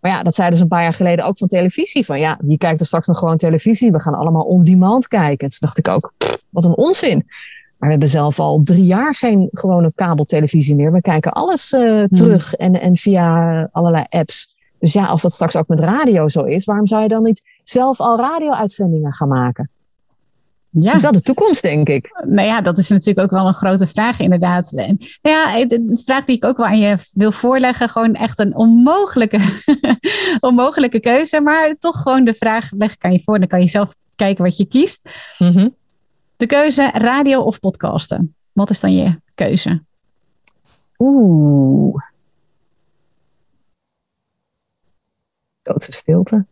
Maar 0.00 0.12
ja, 0.12 0.22
dat 0.22 0.34
zeiden 0.34 0.56
ze 0.56 0.62
een 0.62 0.68
paar 0.68 0.82
jaar 0.82 0.92
geleden 0.92 1.24
ook 1.24 1.38
van 1.38 1.48
televisie. 1.48 2.04
Van 2.04 2.18
ja, 2.18 2.38
je 2.46 2.58
kijkt 2.58 2.80
er 2.80 2.86
straks 2.86 3.06
nog 3.06 3.18
gewoon 3.18 3.36
televisie. 3.36 3.92
We 3.92 4.00
gaan 4.00 4.14
allemaal 4.14 4.42
on-demand 4.42 5.08
kijken. 5.08 5.48
Toen 5.48 5.58
dacht 5.60 5.78
ik 5.78 5.88
ook, 5.88 6.12
pff, 6.18 6.46
wat 6.50 6.64
een 6.64 6.76
onzin. 6.76 7.26
Maar 7.78 7.88
we 7.88 7.90
hebben 7.90 8.08
zelf 8.08 8.40
al 8.40 8.60
drie 8.64 8.84
jaar 8.84 9.14
geen 9.14 9.48
gewone 9.52 9.92
kabeltelevisie 9.94 10.74
meer. 10.74 10.92
We 10.92 11.00
kijken 11.00 11.32
alles 11.32 11.72
uh, 11.72 12.04
terug 12.04 12.54
hmm. 12.56 12.66
en, 12.66 12.80
en 12.80 12.96
via 12.96 13.68
allerlei 13.72 14.04
apps. 14.08 14.53
Dus 14.78 14.92
ja, 14.92 15.06
als 15.06 15.22
dat 15.22 15.32
straks 15.32 15.56
ook 15.56 15.68
met 15.68 15.80
radio 15.80 16.28
zo 16.28 16.42
is, 16.42 16.64
waarom 16.64 16.86
zou 16.86 17.02
je 17.02 17.08
dan 17.08 17.22
niet 17.22 17.42
zelf 17.62 18.00
al 18.00 18.18
radio-uitzendingen 18.18 19.12
gaan 19.12 19.28
maken? 19.28 19.70
Ja. 20.70 20.86
Dat 20.86 20.94
is 20.94 21.00
wel 21.00 21.12
de 21.12 21.22
toekomst, 21.22 21.62
denk 21.62 21.88
ik. 21.88 22.22
Nou 22.26 22.48
ja, 22.48 22.60
dat 22.60 22.78
is 22.78 22.88
natuurlijk 22.88 23.18
ook 23.26 23.38
wel 23.38 23.46
een 23.46 23.54
grote 23.54 23.86
vraag, 23.86 24.18
inderdaad. 24.18 24.72
En, 24.72 24.98
nou 25.22 25.36
ja, 25.36 25.64
de 25.66 26.02
vraag 26.04 26.24
die 26.24 26.36
ik 26.36 26.44
ook 26.44 26.56
wel 26.56 26.66
aan 26.66 26.78
je 26.78 26.96
wil 27.12 27.32
voorleggen, 27.32 27.88
gewoon 27.88 28.14
echt 28.14 28.38
een 28.38 28.56
onmogelijke, 28.56 29.38
onmogelijke 30.40 31.00
keuze. 31.00 31.40
Maar 31.40 31.76
toch 31.78 32.02
gewoon 32.02 32.24
de 32.24 32.34
vraag 32.34 32.70
leg 32.72 32.92
ik 32.94 33.04
aan 33.04 33.12
je 33.12 33.22
voor. 33.24 33.38
Dan 33.38 33.48
kan 33.48 33.60
je 33.60 33.68
zelf 33.68 33.94
kijken 34.16 34.44
wat 34.44 34.56
je 34.56 34.66
kiest. 34.66 35.00
Mm 35.38 35.52
-hmm. 35.52 35.74
De 36.36 36.46
keuze 36.46 36.90
radio 36.92 37.40
of 37.40 37.60
podcasten. 37.60 38.34
Wat 38.52 38.70
is 38.70 38.80
dan 38.80 38.94
je 38.94 39.20
keuze? 39.34 39.82
Oeh. 40.98 42.02
Doodse 45.64 45.92
stilte. 45.92 46.46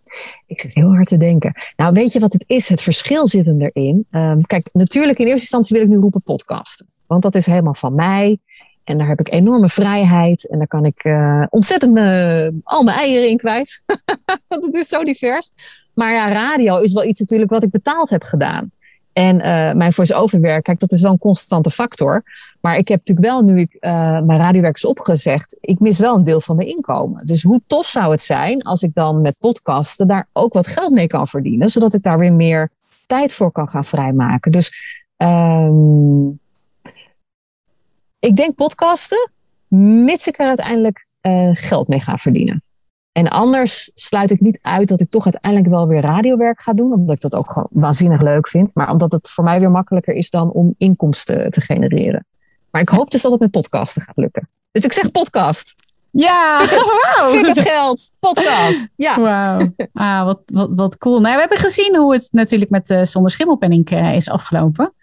Ik 0.47 0.61
zit 0.61 0.75
heel 0.75 0.89
hard 0.95 1.09
te 1.09 1.17
denken. 1.17 1.53
Nou, 1.77 1.93
weet 1.93 2.13
je 2.13 2.21
wat 2.21 2.33
het 2.33 2.45
is? 2.47 2.69
Het 2.69 2.83
verschil 2.83 3.29
zit 3.29 3.47
hem 3.47 3.61
erin. 3.61 4.07
Um, 4.11 4.47
kijk, 4.47 4.69
natuurlijk 4.73 5.19
in 5.19 5.27
eerste 5.27 5.41
instantie 5.41 5.77
wil 5.77 5.85
ik 5.85 5.93
nu 5.93 5.99
roepen 5.99 6.23
podcasten. 6.23 6.87
Want 7.07 7.23
dat 7.23 7.35
is 7.35 7.47
helemaal 7.47 7.75
van 7.75 7.95
mij. 7.95 8.39
En 8.85 8.99
daar 8.99 9.09
heb 9.09 9.21
ik 9.21 9.33
enorme 9.33 9.69
vrijheid. 9.69 10.49
En 10.49 10.59
daar 10.59 10.67
kan 10.67 10.85
ik 10.85 11.05
uh, 11.05 11.45
ontzettend 11.49 11.97
uh, 11.97 12.49
al 12.65 12.83
mijn 12.83 12.99
eieren 12.99 13.29
in 13.29 13.37
kwijt. 13.37 13.83
Want 14.49 14.65
het 14.65 14.75
is 14.75 14.89
zo 14.89 15.05
divers. 15.05 15.51
Maar 15.95 16.13
ja, 16.13 16.33
radio 16.33 16.79
is 16.79 16.93
wel 16.93 17.05
iets 17.05 17.21
natuurlijk 17.21 17.51
wat 17.51 17.63
ik 17.63 17.71
betaald 17.71 18.11
heb 18.11 18.23
gedaan. 18.23 18.71
En 19.13 19.37
uh, 19.37 19.73
mijn 19.73 19.93
voice-over 19.93 20.41
werk, 20.41 20.65
kijk, 20.65 20.79
dat 20.79 20.93
is 20.93 21.01
wel 21.01 21.13
een 21.13 21.19
constante 21.19 21.71
factor. 21.71 22.23
Maar 22.61 22.77
ik 22.77 22.89
heb 22.89 22.99
natuurlijk 22.99 23.27
wel, 23.27 23.43
nu 23.43 23.61
ik 23.61 23.77
uh, 23.81 23.91
mijn 24.21 24.39
radiowerk 24.39 24.77
is 24.77 24.85
opgezegd, 24.85 25.57
ik 25.61 25.81
mis 25.81 25.99
wel 25.99 26.15
een 26.15 26.25
deel 26.25 26.41
van 26.41 26.57
mijn 26.57 26.69
inkomen. 26.69 27.27
Dus 27.27 27.43
hoe 27.43 27.61
tof 27.67 27.87
zou 27.87 28.11
het 28.11 28.23
zijn 28.23 28.63
als 28.63 28.83
ik 28.83 28.95
dan 28.95 29.23
met 29.23 29.39
podcasten 29.41 30.07
daar 30.07 30.29
ook 30.33 30.53
wat 30.53 30.67
geld 30.67 30.93
mee 30.93 31.07
kan 31.07 31.29
verdienen, 31.29 31.69
zodat 31.69 31.95
ik 31.95 32.03
daar 32.03 32.19
weer 32.19 32.33
meer 32.33 32.71
tijd 33.07 33.33
voor 33.33 33.53
kan 33.53 33.69
gaan 33.69 33.85
vrijmaken. 33.85 34.53
Dus 34.53 34.73
um, 35.17 36.41
ik 38.19 38.37
denk 38.37 38.55
podcasten, 38.55 39.31
mits 40.05 40.27
ik 40.27 40.39
er 40.39 40.47
uiteindelijk 40.47 41.07
uh, 41.23 41.51
geld 41.53 41.89
mee 41.89 42.01
ga 42.01 42.17
verdienen. 42.17 42.63
En 43.13 43.29
anders 43.29 43.91
sluit 43.95 44.31
ik 44.31 44.41
niet 44.41 44.59
uit 44.63 44.89
dat 44.89 45.01
ik 45.01 45.11
toch 45.11 45.25
uiteindelijk 45.25 45.73
wel 45.73 45.87
weer 45.87 46.01
radiowerk 46.01 46.63
ga 46.63 46.73
doen. 46.73 46.93
Omdat 46.93 47.17
ik 47.17 47.21
dat 47.23 47.35
ook 47.35 47.51
gewoon 47.51 47.69
waanzinnig 47.71 48.21
leuk 48.21 48.49
vind. 48.49 48.75
Maar 48.75 48.91
omdat 48.91 49.13
het 49.13 49.31
voor 49.31 49.45
mij 49.45 49.61
weer 49.61 49.71
makkelijker 49.71 50.15
is 50.15 50.31
dan 50.31 50.51
om 50.51 50.75
inkomsten 50.79 51.51
te 51.51 51.61
genereren. 51.61 52.27
Maar 52.71 52.81
ik 52.81 52.89
hoop 52.89 53.11
dus 53.11 53.23
dat 53.23 53.33
het 53.33 53.41
met 53.41 53.51
podcasten 53.51 54.03
gaat 54.03 54.17
lukken. 54.17 54.49
Dus 54.71 54.85
ik 54.85 54.93
zeg 54.93 55.11
podcast. 55.11 55.75
Ja, 56.11 56.67
wow. 56.69 57.31
Fik 57.31 57.47
het 57.47 57.61
geld, 57.61 58.11
podcast. 58.21 58.93
Ja. 58.97 59.21
Wauw, 59.21 59.75
ah, 59.93 60.25
wat, 60.25 60.41
wat, 60.45 60.69
wat 60.75 60.99
cool. 60.99 61.21
Nou, 61.21 61.35
we 61.35 61.41
hebben 61.41 61.59
gezien 61.59 61.97
hoe 61.97 62.13
het 62.13 62.29
natuurlijk 62.31 62.71
met 62.71 62.91
uh, 62.91 63.05
Zonder 63.05 63.31
Schimmelpenning 63.31 63.91
uh, 63.91 64.15
is 64.15 64.29
afgelopen. 64.29 64.95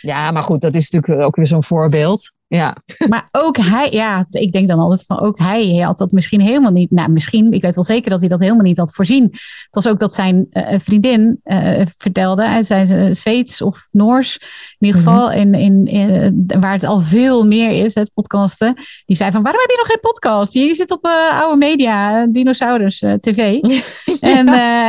Ja, 0.00 0.30
maar 0.30 0.42
goed, 0.42 0.60
dat 0.60 0.74
is 0.74 0.90
natuurlijk 0.90 1.26
ook 1.26 1.36
weer 1.36 1.46
zo'n 1.46 1.64
voorbeeld. 1.64 2.30
Ja. 2.48 2.76
Maar 3.08 3.28
ook 3.32 3.56
hij, 3.56 3.90
ja, 3.90 4.26
ik 4.30 4.52
denk 4.52 4.68
dan 4.68 4.78
altijd 4.78 5.04
van 5.06 5.20
ook 5.20 5.38
hij 5.38 5.76
had 5.76 5.98
dat 5.98 6.12
misschien 6.12 6.40
helemaal 6.40 6.70
niet. 6.70 6.90
Nou, 6.90 7.10
misschien, 7.10 7.52
ik 7.52 7.62
weet 7.62 7.74
wel 7.74 7.84
zeker 7.84 8.10
dat 8.10 8.20
hij 8.20 8.28
dat 8.28 8.40
helemaal 8.40 8.62
niet 8.62 8.78
had 8.78 8.94
voorzien. 8.94 9.22
Het 9.22 9.68
was 9.70 9.88
ook 9.88 9.98
dat 9.98 10.14
zijn 10.14 10.46
uh, 10.52 10.62
vriendin 10.78 11.40
uh, 11.44 11.80
vertelde, 11.96 12.44
hij 12.44 12.62
zei 12.62 13.14
Zweeds 13.14 13.62
of 13.62 13.88
Noors, 13.90 14.38
in 14.78 14.86
ieder 14.86 15.00
geval, 15.00 15.26
mm 15.26 15.32
-hmm. 15.32 15.54
in, 15.54 15.86
in, 15.86 15.86
in, 15.86 16.60
waar 16.60 16.72
het 16.72 16.84
al 16.84 17.00
veel 17.00 17.46
meer 17.46 17.84
is, 17.84 17.94
het 17.94 18.14
podcasten. 18.14 18.74
Die 19.06 19.16
zei 19.16 19.30
van, 19.30 19.42
waarom 19.42 19.60
heb 19.60 19.70
je 19.70 19.76
nog 19.76 19.86
geen 19.86 20.00
podcast? 20.00 20.52
Je 20.52 20.74
zit 20.74 20.90
op 20.90 21.06
uh, 21.06 21.42
oude 21.42 21.56
media, 21.56 22.26
Dinosaurus 22.26 22.98
TV. 23.20 23.38
en, 24.20 24.48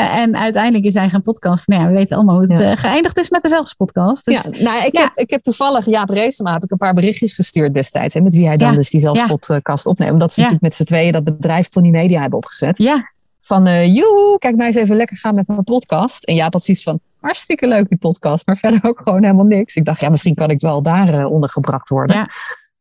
en 0.10 0.38
uiteindelijk 0.38 0.86
is 0.86 0.94
hij 0.94 1.10
gaan 1.10 1.22
podcast. 1.22 1.68
Nou 1.68 1.82
ja, 1.82 1.88
we 1.88 1.94
weten 1.94 2.16
allemaal 2.16 2.36
hoe 2.36 2.54
het 2.54 2.62
ja. 2.62 2.76
geëindigd 2.76 3.18
is 3.18 3.30
met 3.30 3.42
dezelfde 3.42 3.76
podcast. 3.78 4.26
Dus, 4.26 4.44
ja, 4.52 4.64
nou, 4.64 4.86
ik, 4.86 4.96
ja. 4.96 5.02
heb, 5.02 5.12
ik 5.14 5.30
heb 5.30 5.42
toevallig 5.42 5.86
Jaap 5.86 6.10
Reesema, 6.10 6.54
heb 6.54 6.64
ik 6.64 6.72
een 6.72 6.78
paar 6.78 6.94
berichtjes 6.94 7.34
gestuurd 7.34 7.48
destijds. 7.52 8.16
En 8.16 8.24
met 8.24 8.34
wie 8.34 8.46
hij 8.46 8.58
dan 8.58 8.72
ja, 8.72 8.76
dus 8.76 8.90
die 8.90 9.00
zelfspodcast 9.00 9.86
ja. 9.86 9.92
opneemt. 9.92 10.12
Omdat 10.12 10.34
ze 10.34 10.40
natuurlijk 10.40 10.68
met 10.70 10.76
z'n 10.76 10.84
tweeën 10.84 11.12
dat 11.12 11.24
bedrijf 11.24 11.68
Tony 11.68 11.90
Media 11.90 12.22
hebben 12.22 12.38
opgezet. 12.38 12.78
Ja. 12.78 13.12
Van, 13.42 13.68
uh, 13.68 13.96
joehoe, 13.96 14.38
kijk 14.38 14.56
mij 14.56 14.68
eens 14.68 14.76
even 14.76 14.96
lekker 14.96 15.18
gaan 15.18 15.36
met 15.36 15.48
mijn 15.48 15.64
podcast. 15.64 16.24
En 16.24 16.36
Jaap 16.36 16.54
had 16.54 16.64
zoiets 16.64 16.84
van, 16.84 17.00
hartstikke 17.20 17.68
leuk 17.68 17.90
die 17.90 17.98
podcast. 17.98 18.48
Maar 18.48 18.58
verder 18.58 18.80
ook 18.84 19.02
gewoon 19.02 19.24
helemaal 19.24 19.46
niks. 19.46 19.76
Ik 19.76 19.86
dacht, 19.86 20.00
ja, 20.00 20.10
misschien 20.10 20.36
kan 20.36 20.50
ik 20.50 20.60
wel 20.60 20.82
daar 20.82 21.14
uh, 21.14 21.32
ondergebracht 21.32 21.90
worden. 21.90 22.16
Ja. 22.16 22.28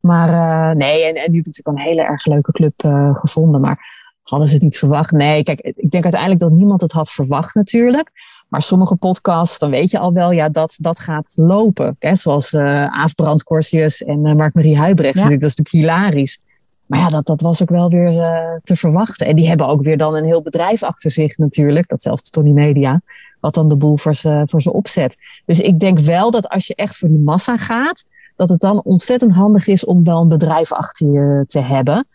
Maar 0.00 0.28
uh, 0.28 0.76
nee, 0.76 1.04
en, 1.04 1.14
en 1.14 1.30
nu 1.30 1.36
heb 1.36 1.46
ik 1.46 1.56
natuurlijk 1.56 1.78
een 1.78 1.90
hele 1.90 2.02
erg 2.02 2.26
leuke 2.26 2.52
club 2.52 2.74
gevonden. 3.12 3.60
Maar 3.60 4.07
hadden 4.28 4.48
ze 4.48 4.54
het 4.54 4.62
niet 4.62 4.78
verwacht? 4.78 5.12
Nee, 5.12 5.42
kijk, 5.42 5.60
ik 5.60 5.90
denk 5.90 6.02
uiteindelijk 6.02 6.40
dat 6.40 6.50
niemand 6.50 6.80
het 6.80 6.92
had 6.92 7.10
verwacht 7.10 7.54
natuurlijk. 7.54 8.10
Maar 8.48 8.62
sommige 8.62 8.96
podcasts, 8.96 9.58
dan 9.58 9.70
weet 9.70 9.90
je 9.90 9.98
al 9.98 10.12
wel, 10.12 10.30
ja, 10.30 10.48
dat, 10.48 10.74
dat 10.78 10.98
gaat 10.98 11.32
lopen. 11.36 11.96
Hè? 11.98 12.14
Zoals 12.14 12.52
uh, 12.52 12.86
Aaf 12.86 13.14
en 13.14 14.26
uh, 14.26 14.34
Mark-Marie 14.34 14.78
Huibrecht. 14.78 15.18
Ja. 15.18 15.22
Dat 15.22 15.32
is 15.32 15.56
natuurlijk 15.56 15.70
hilarisch. 15.70 16.40
Maar 16.86 16.98
ja, 16.98 17.08
dat, 17.08 17.26
dat 17.26 17.40
was 17.40 17.62
ook 17.62 17.68
wel 17.68 17.88
weer 17.88 18.12
uh, 18.12 18.38
te 18.62 18.76
verwachten. 18.76 19.26
En 19.26 19.36
die 19.36 19.48
hebben 19.48 19.66
ook 19.66 19.82
weer 19.82 19.98
dan 19.98 20.16
een 20.16 20.24
heel 20.24 20.42
bedrijf 20.42 20.82
achter 20.82 21.10
zich 21.10 21.38
natuurlijk. 21.38 21.88
Datzelfde 21.88 22.30
Tony 22.30 22.50
Media. 22.50 23.00
Wat 23.40 23.54
dan 23.54 23.68
de 23.68 23.76
boel 23.76 23.96
voor 23.96 24.14
ze, 24.14 24.42
voor 24.46 24.62
ze 24.62 24.72
opzet. 24.72 25.16
Dus 25.46 25.60
ik 25.60 25.80
denk 25.80 25.98
wel 25.98 26.30
dat 26.30 26.48
als 26.48 26.66
je 26.66 26.74
echt 26.74 26.96
voor 26.96 27.08
die 27.08 27.18
massa 27.18 27.56
gaat, 27.56 28.04
dat 28.36 28.48
het 28.48 28.60
dan 28.60 28.82
ontzettend 28.82 29.32
handig 29.32 29.66
is 29.66 29.84
om 29.84 30.04
wel 30.04 30.20
een 30.20 30.28
bedrijf 30.28 30.72
achter 30.72 31.12
je 31.12 31.44
te 31.46 31.60
hebben. 31.60 32.06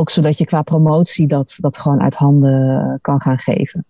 Ook 0.00 0.10
zodat 0.10 0.38
je 0.38 0.44
qua 0.44 0.62
promotie 0.62 1.26
dat, 1.26 1.56
dat 1.60 1.78
gewoon 1.78 2.00
uit 2.00 2.14
handen 2.14 2.98
kan 3.02 3.20
gaan 3.20 3.38
geven. 3.38 3.84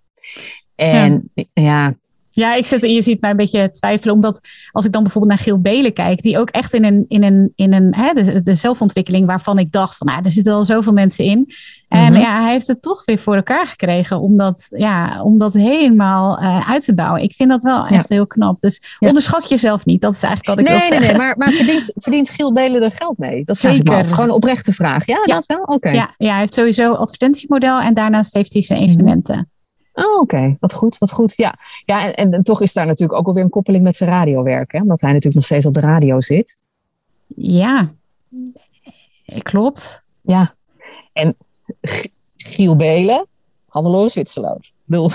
En 0.74 1.30
ja. 1.34 1.44
ja. 1.52 1.94
Ja, 2.40 2.54
ik 2.54 2.66
zit, 2.66 2.80
je 2.80 3.02
ziet 3.02 3.20
mij 3.20 3.30
een 3.30 3.36
beetje 3.36 3.70
twijfelen, 3.70 4.14
omdat 4.14 4.40
als 4.72 4.84
ik 4.84 4.92
dan 4.92 5.02
bijvoorbeeld 5.02 5.32
naar 5.32 5.42
Giel 5.42 5.60
Belen 5.60 5.92
kijk, 5.92 6.22
die 6.22 6.38
ook 6.38 6.50
echt 6.50 6.74
in 6.74 6.84
een, 6.84 7.04
in 7.08 7.22
een, 7.22 7.52
in 7.54 7.72
een 7.72 7.94
hè, 7.94 8.12
de, 8.12 8.42
de 8.42 8.54
zelfontwikkeling 8.54 9.26
waarvan 9.26 9.58
ik 9.58 9.72
dacht 9.72 9.96
van, 9.96 10.06
nou, 10.06 10.20
er 10.24 10.30
zitten 10.30 10.52
al 10.52 10.64
zoveel 10.64 10.92
mensen 10.92 11.24
in. 11.24 11.52
En 11.88 12.00
mm-hmm. 12.00 12.20
ja, 12.20 12.42
hij 12.42 12.52
heeft 12.52 12.66
het 12.66 12.82
toch 12.82 13.04
weer 13.04 13.18
voor 13.18 13.36
elkaar 13.36 13.66
gekregen 13.66 14.20
om 14.20 14.36
dat, 14.36 14.66
ja, 14.68 15.22
om 15.22 15.38
dat 15.38 15.52
helemaal 15.52 16.42
uh, 16.42 16.70
uit 16.70 16.84
te 16.84 16.94
bouwen. 16.94 17.22
Ik 17.22 17.34
vind 17.34 17.50
dat 17.50 17.62
wel 17.62 17.86
echt 17.86 18.08
ja. 18.08 18.14
heel 18.14 18.26
knap. 18.26 18.60
Dus 18.60 18.96
ja. 18.98 19.08
onderschat 19.08 19.48
jezelf 19.48 19.84
niet. 19.84 20.00
Dat 20.00 20.14
is 20.14 20.22
eigenlijk 20.22 20.56
wat 20.56 20.66
ik 20.66 20.72
nee, 20.72 20.80
wil 20.80 20.88
nee, 20.88 20.98
zeggen. 20.98 21.18
Nee, 21.18 21.26
maar, 21.26 21.36
maar 21.36 21.52
verdient, 21.52 21.92
verdient 21.94 22.30
Giel 22.30 22.52
Belen 22.52 22.82
er 22.82 22.92
geld 22.92 23.18
mee? 23.18 23.44
Dat 23.44 23.54
is 23.54 23.60
Zeker. 23.60 24.06
Gewoon 24.06 24.28
een 24.28 24.34
oprechte 24.34 24.72
vraag. 24.72 25.06
Ja, 25.06 25.24
dat 25.24 25.46
wel? 25.46 25.60
Oké. 25.60 25.72
Okay. 25.72 25.94
Ja, 25.94 26.14
ja, 26.16 26.30
hij 26.30 26.38
heeft 26.38 26.54
sowieso 26.54 26.92
advertentiemodel 26.92 27.80
en 27.80 27.94
daarnaast 27.94 28.34
heeft 28.34 28.52
hij 28.52 28.62
zijn 28.62 28.82
evenementen. 28.82 29.50
Oh, 29.92 30.20
oké. 30.20 30.20
Okay. 30.20 30.56
Wat 30.60 30.72
goed, 30.72 30.98
wat 30.98 31.10
goed. 31.10 31.36
Ja, 31.36 31.54
ja 31.84 32.04
en, 32.04 32.14
en, 32.14 32.32
en, 32.32 32.42
toch 32.42 32.60
is 32.60 32.72
daar 32.72 32.86
natuurlijk 32.86 33.18
ook 33.18 33.26
alweer 33.26 33.42
een 33.42 33.50
koppeling 33.50 33.82
met 33.82 33.96
zijn 33.96 34.10
radiowerk. 34.10 34.72
Hè? 34.72 34.80
Omdat 34.80 35.00
hij 35.00 35.08
natuurlijk 35.08 35.36
nog 35.36 35.44
steeds 35.44 35.66
op 35.66 35.74
de 35.74 35.80
radio 35.80 36.20
zit. 36.20 36.58
Ja, 37.36 37.90
klopt. 39.42 40.04
Ja. 40.20 40.54
En 41.12 41.36
Giel 42.36 42.76
Belen, 42.76 43.26
Hannelore 43.68 44.08
Zwitserland. 44.08 44.72
Bedoel, 44.86 45.10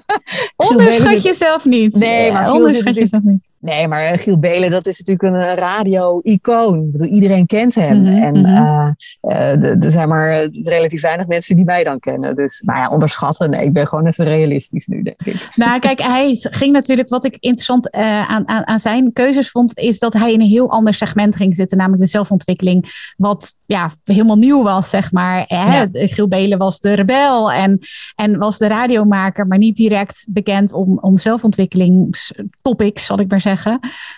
Onderschat 0.56 1.22
jezelf 1.22 1.64
niet. 1.64 1.94
Nee, 1.94 2.32
maar 2.32 2.42
ja, 2.42 2.52
onderschat 2.52 2.94
jezelf 2.94 3.22
niet. 3.22 3.51
Nee, 3.62 3.88
maar 3.88 4.04
Giel 4.04 4.38
Belen, 4.38 4.70
dat 4.70 4.86
is 4.86 4.98
natuurlijk 5.02 5.34
een 5.34 5.54
radio-icoon. 5.54 6.84
Ik 6.84 6.92
bedoel, 6.92 7.06
iedereen 7.06 7.46
kent 7.46 7.74
hem. 7.74 7.98
Mm 7.98 8.06
-hmm. 8.06 8.22
En 8.22 8.36
uh, 8.36 8.88
uh, 9.22 9.84
er 9.84 9.90
zijn 9.90 10.08
maar 10.08 10.48
relatief 10.50 11.02
weinig 11.02 11.26
mensen 11.26 11.56
die 11.56 11.64
mij 11.64 11.84
dan 11.84 11.98
kennen. 11.98 12.36
Dus, 12.36 12.60
nou 12.60 12.78
ja, 12.78 12.90
onderschatten. 12.90 13.50
Nee, 13.50 13.64
ik 13.64 13.72
ben 13.72 13.86
gewoon 13.86 14.06
even 14.06 14.24
realistisch 14.24 14.86
nu, 14.86 15.02
denk 15.02 15.22
ik. 15.24 15.50
Nou, 15.54 15.78
kijk, 15.78 16.00
hij 16.00 16.36
ging 16.40 16.72
natuurlijk, 16.72 17.08
wat 17.08 17.24
ik 17.24 17.36
interessant 17.40 17.94
uh, 17.94 18.30
aan, 18.30 18.48
aan, 18.48 18.66
aan 18.66 18.80
zijn 18.80 19.12
keuzes 19.12 19.50
vond, 19.50 19.78
is 19.78 19.98
dat 19.98 20.12
hij 20.12 20.32
in 20.32 20.40
een 20.40 20.46
heel 20.46 20.70
ander 20.70 20.94
segment 20.94 21.36
ging 21.36 21.56
zitten, 21.56 21.78
namelijk 21.78 22.02
de 22.02 22.08
zelfontwikkeling. 22.08 23.12
Wat 23.16 23.54
ja, 23.66 23.92
helemaal 24.04 24.36
nieuw 24.36 24.62
was, 24.62 24.90
zeg 24.90 25.12
maar. 25.12 25.44
Hè? 25.46 25.80
Ja. 25.80 25.88
Giel 25.92 26.28
Belen 26.28 26.58
was 26.58 26.80
de 26.80 26.92
rebel 26.92 27.52
en, 27.52 27.78
en 28.14 28.38
was 28.38 28.58
de 28.58 28.66
radiomaker, 28.66 29.46
maar 29.46 29.58
niet 29.58 29.76
direct 29.76 30.24
bekend 30.28 30.72
om, 30.72 30.98
om 30.98 31.18
zelfontwikkelingstopics, 31.18 33.06
zal 33.06 33.20
ik 33.20 33.28
maar 33.28 33.40
zeggen. 33.40 33.50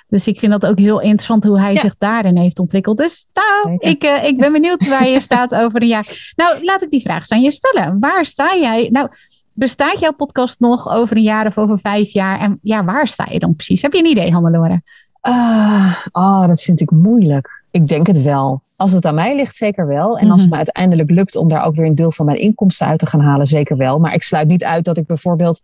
Dus 0.06 0.28
ik 0.28 0.38
vind 0.38 0.52
dat 0.52 0.66
ook 0.66 0.78
heel 0.78 1.00
interessant 1.00 1.44
hoe 1.44 1.60
hij 1.60 1.72
ja. 1.72 1.80
zich 1.80 1.94
daarin 1.98 2.38
heeft 2.38 2.58
ontwikkeld. 2.58 2.96
Dus 2.96 3.26
nou, 3.32 3.76
ik, 3.78 4.04
uh, 4.04 4.24
ik 4.24 4.38
ben 4.38 4.52
benieuwd 4.52 4.88
waar 4.88 5.08
je 5.08 5.20
staat 5.20 5.54
over 5.62 5.82
een 5.82 5.88
jaar. 5.88 6.32
Nou, 6.36 6.64
laat 6.64 6.82
ik 6.82 6.90
die 6.90 7.00
vraag 7.00 7.28
aan 7.28 7.40
je 7.40 7.50
stellen. 7.50 8.00
Waar 8.00 8.24
sta 8.24 8.56
jij? 8.56 8.88
Nou, 8.92 9.08
bestaat 9.52 10.00
jouw 10.00 10.12
podcast 10.12 10.60
nog 10.60 10.88
over 10.88 11.16
een 11.16 11.22
jaar 11.22 11.46
of 11.46 11.58
over 11.58 11.78
vijf 11.78 12.12
jaar? 12.12 12.40
En 12.40 12.58
ja, 12.62 12.84
waar 12.84 13.08
sta 13.08 13.26
je 13.30 13.38
dan 13.38 13.54
precies? 13.54 13.82
Heb 13.82 13.92
je 13.92 13.98
een 13.98 14.10
idee, 14.10 14.32
Hannelore? 14.32 14.82
Uh, 15.28 15.96
oh, 16.12 16.46
dat 16.46 16.62
vind 16.62 16.80
ik 16.80 16.90
moeilijk. 16.90 17.62
Ik 17.70 17.88
denk 17.88 18.06
het 18.06 18.22
wel. 18.22 18.60
Als 18.76 18.92
het 18.92 19.06
aan 19.06 19.14
mij 19.14 19.36
ligt, 19.36 19.56
zeker 19.56 19.86
wel. 19.86 20.18
En 20.18 20.30
als 20.30 20.40
het 20.40 20.50
me 20.50 20.56
uiteindelijk 20.56 21.10
lukt 21.10 21.36
om 21.36 21.48
daar 21.48 21.64
ook 21.64 21.74
weer 21.74 21.86
een 21.86 21.94
deel 21.94 22.12
van 22.12 22.26
mijn 22.26 22.40
inkomsten 22.40 22.86
uit 22.86 22.98
te 22.98 23.06
gaan 23.06 23.20
halen, 23.20 23.46
zeker 23.46 23.76
wel. 23.76 23.98
Maar 23.98 24.14
ik 24.14 24.22
sluit 24.22 24.48
niet 24.48 24.64
uit 24.64 24.84
dat 24.84 24.96
ik 24.96 25.06
bijvoorbeeld 25.06 25.60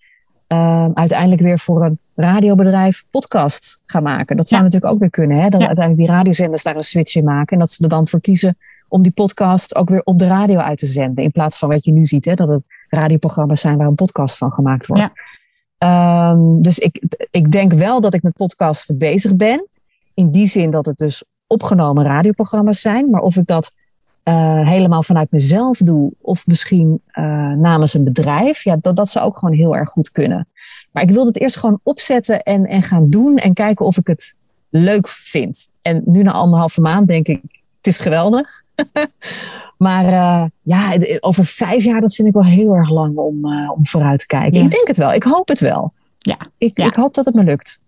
uh, 0.52 0.86
uiteindelijk 0.94 1.42
weer 1.42 1.58
voor 1.58 1.84
een 1.84 1.98
radiobedrijf 2.14 3.04
podcast 3.10 3.80
gaan 3.84 4.02
maken. 4.02 4.36
Dat 4.36 4.48
zou 4.48 4.60
ja. 4.60 4.66
natuurlijk 4.66 4.92
ook 4.92 5.00
weer 5.00 5.10
kunnen. 5.10 5.36
Hè? 5.36 5.48
Dat 5.48 5.60
ja. 5.60 5.66
uiteindelijk 5.66 6.06
die 6.06 6.16
radiozenders 6.16 6.62
daar 6.62 6.76
een 6.76 6.82
switch 6.82 7.14
in 7.14 7.24
maken. 7.24 7.52
En 7.52 7.58
dat 7.58 7.70
ze 7.70 7.82
er 7.82 7.88
dan 7.88 8.08
voor 8.08 8.20
kiezen 8.20 8.56
om 8.88 9.02
die 9.02 9.12
podcast 9.12 9.74
ook 9.74 9.88
weer 9.88 10.00
op 10.00 10.18
de 10.18 10.26
radio 10.26 10.58
uit 10.58 10.78
te 10.78 10.86
zenden. 10.86 11.24
In 11.24 11.30
plaats 11.30 11.58
van 11.58 11.68
wat 11.68 11.84
je 11.84 11.92
nu 11.92 12.06
ziet, 12.06 12.24
hè? 12.24 12.34
dat 12.34 12.48
het 12.48 12.66
radioprogramma's 12.88 13.60
zijn 13.60 13.76
waar 13.76 13.86
een 13.86 13.94
podcast 13.94 14.36
van 14.38 14.52
gemaakt 14.52 14.86
wordt. 14.86 15.10
Ja. 15.78 16.30
Um, 16.30 16.62
dus 16.62 16.78
ik, 16.78 17.02
ik 17.30 17.50
denk 17.50 17.72
wel 17.72 18.00
dat 18.00 18.14
ik 18.14 18.22
met 18.22 18.32
podcasten 18.32 18.98
bezig 18.98 19.36
ben. 19.36 19.66
In 20.14 20.30
die 20.30 20.46
zin 20.46 20.70
dat 20.70 20.86
het 20.86 20.96
dus 20.96 21.24
opgenomen 21.46 22.04
radioprogramma's 22.04 22.80
zijn. 22.80 23.10
Maar 23.10 23.20
of 23.20 23.36
ik 23.36 23.46
dat 23.46 23.74
uh, 24.24 24.68
helemaal 24.68 25.02
vanuit 25.02 25.30
mezelf 25.30 25.78
doe, 25.78 26.12
of 26.20 26.46
misschien 26.46 27.02
uh, 27.12 27.24
namens 27.52 27.94
een 27.94 28.04
bedrijf, 28.04 28.64
ja, 28.64 28.76
dat, 28.80 28.96
dat 28.96 29.08
zou 29.08 29.26
ook 29.26 29.38
gewoon 29.38 29.54
heel 29.54 29.76
erg 29.76 29.90
goed 29.90 30.10
kunnen. 30.10 30.48
Maar 30.92 31.02
ik 31.02 31.10
wil 31.10 31.26
het 31.26 31.40
eerst 31.40 31.56
gewoon 31.56 31.80
opzetten 31.82 32.42
en, 32.42 32.66
en 32.66 32.82
gaan 32.82 33.10
doen 33.10 33.36
en 33.36 33.54
kijken 33.54 33.86
of 33.86 33.96
ik 33.96 34.06
het 34.06 34.34
leuk 34.68 35.08
vind. 35.08 35.68
En 35.82 36.02
nu 36.04 36.22
na 36.22 36.32
anderhalve 36.32 36.80
maand 36.80 37.06
denk 37.06 37.28
ik, 37.28 37.40
het 37.76 37.86
is 37.86 37.98
geweldig. 37.98 38.62
maar 39.78 40.04
uh, 40.04 40.44
ja, 40.62 40.96
over 41.20 41.44
vijf 41.44 41.84
jaar, 41.84 42.00
dat 42.00 42.14
vind 42.14 42.28
ik 42.28 42.34
wel 42.34 42.44
heel 42.44 42.74
erg 42.74 42.90
lang 42.90 43.16
om, 43.16 43.44
om 43.70 43.86
vooruit 43.86 44.18
te 44.18 44.26
kijken. 44.26 44.58
Ja. 44.58 44.64
Ik 44.64 44.70
denk 44.70 44.86
het 44.86 44.96
wel, 44.96 45.12
ik 45.12 45.22
hoop 45.22 45.48
het 45.48 45.60
wel. 45.60 45.92
Ja. 46.18 46.36
Ik, 46.58 46.78
ja. 46.78 46.86
ik 46.86 46.94
hoop 46.94 47.14
dat 47.14 47.24
het 47.24 47.34
me 47.34 47.44
lukt. 47.44 47.80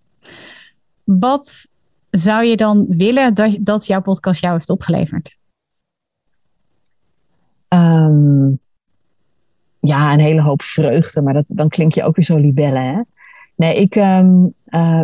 Wat 1.04 1.68
zou 2.10 2.44
je 2.44 2.56
dan 2.56 2.86
willen 2.88 3.34
dat, 3.34 3.56
dat 3.60 3.86
jouw 3.86 4.00
podcast 4.00 4.40
jou 4.40 4.54
heeft 4.54 4.70
opgeleverd? 4.70 5.36
Um, 8.04 8.60
ja, 9.80 10.12
een 10.12 10.20
hele 10.20 10.42
hoop 10.42 10.62
vreugde, 10.62 11.22
maar 11.22 11.34
dat, 11.34 11.44
dan 11.48 11.68
klink 11.68 11.92
je 11.92 12.04
ook 12.04 12.16
weer 12.16 12.24
zo 12.24 12.36
libelle, 12.36 12.78
hè? 12.78 13.00
Nee, 13.56 13.76
ik, 13.76 13.94
ehm, 13.94 14.46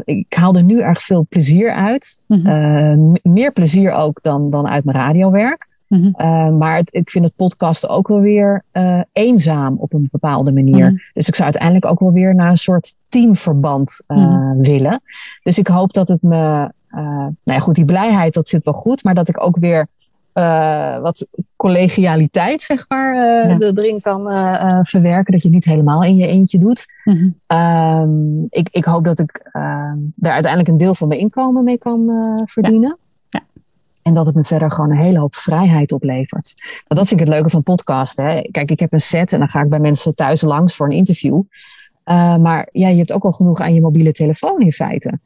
ik 0.05 0.34
haal 0.34 0.55
er 0.55 0.62
nu 0.62 0.80
erg 0.80 1.03
veel 1.03 1.26
plezier 1.28 1.72
uit. 1.72 2.22
Mhm. 2.26 3.14
meer 3.22 3.53
plezier 3.53 3.92
ook 3.92 4.22
dan, 4.22 4.51
dan 4.51 4.68
uit 4.68 4.84
mijn 4.84 4.96
radiowerk. 4.96 5.66
Mhm. 5.88 6.57
maar 6.59 6.76
het, 6.76 6.94
ik 6.94 7.11
vind 7.11 7.24
het 7.24 7.36
podcasten 7.36 7.88
ook 7.88 8.09
wel 8.09 8.20
weer 8.20 8.64
eenzaam 9.12 9.76
op 9.78 9.92
een 9.92 10.09
bepaalde 10.11 10.53
manier. 10.53 10.86
Mhm. 10.86 10.96
Dus 11.12 11.28
ik 11.28 11.34
zou 11.34 11.44
uiteindelijk 11.44 11.84
ook 11.84 12.01
wel 12.01 12.12
weer 12.12 12.34
naar 12.34 12.51
een 12.51 12.57
soort 12.57 12.94
teamverband 13.09 14.01
willen. 14.59 15.01
Dus 15.42 15.59
ik 15.59 15.66
hoop 15.66 15.92
dat 15.92 16.09
het 16.09 16.22
me 16.22 16.72
nou 16.90 17.34
ja, 17.44 17.59
goed, 17.59 17.74
die 17.74 17.84
blijheid, 17.84 18.34
dat 18.34 18.49
zit 18.49 18.64
wel 18.64 18.74
goed. 18.74 19.05
Maar 19.05 19.14
dat 19.14 19.28
ik 19.28 19.44
ook 19.44 19.59
weer 19.59 19.86
uh, 20.35 20.99
wat 20.99 21.24
collegialiteit, 21.57 22.62
zeg 22.62 22.85
maar, 22.89 23.14
uh, 23.14 23.68
erin 23.74 24.01
kan 24.01 24.20
verwerken. 24.85 25.33
Dat 25.33 25.43
je 25.43 25.49
het 25.49 25.57
niet 25.57 25.64
helemaal 25.64 26.05
in 26.05 26.16
je 26.16 26.26
eentje 26.26 26.59
doet. 26.59 26.87
Mm 27.05 27.37
ik, 28.51 28.68
ik 28.70 28.85
hoop 28.85 29.05
dat 29.05 29.18
ik 29.18 29.49
ehm, 29.53 29.97
daar 30.14 30.33
uiteindelijk 30.33 30.68
een 30.70 30.76
deel 30.76 30.95
van 30.95 31.09
mijn 31.09 31.20
inkomen 31.20 31.64
mee 31.64 31.79
kan 31.79 32.11
verdienen. 32.45 32.99
Ja. 33.29 33.41
En 34.03 34.14
dat 34.14 34.26
het 34.26 34.35
me 34.35 34.45
verder 34.45 34.72
gewoon 34.72 34.91
een 34.91 35.03
hele 35.03 35.18
hoop 35.18 35.35
vrijheid 35.35 35.93
oplevert. 35.93 36.55
Want 36.87 37.01
dat 37.01 37.09
vind 37.09 37.20
ik 37.20 37.26
het 37.26 37.35
leuke 37.35 37.51
van 37.51 37.62
podcasten. 37.62 38.24
Hè. 38.24 38.49
Kijk, 38.51 38.70
ik 38.70 38.81
heb 38.81 38.93
een 38.93 39.01
set 39.01 39.33
en 39.33 39.39
dan 39.39 39.49
ga 39.49 39.62
ik 39.62 39.68
bij 39.68 39.81
mensen 39.81 40.14
thuis 40.14 40.41
langs 40.41 40.76
voor 40.76 40.87
een 40.87 40.97
interview. 40.97 41.43
Uh, 42.09 42.37
maar 42.37 42.68
ja, 42.72 42.89
je 42.89 42.97
hebt 42.97 43.12
ook 43.12 43.24
al 43.24 43.33
genoeg 43.33 43.61
aan 43.61 43.74
je 43.74 43.81
mobiele 43.81 44.12
telefoon 44.12 44.61
in 44.61 44.72
feite. 44.72 45.18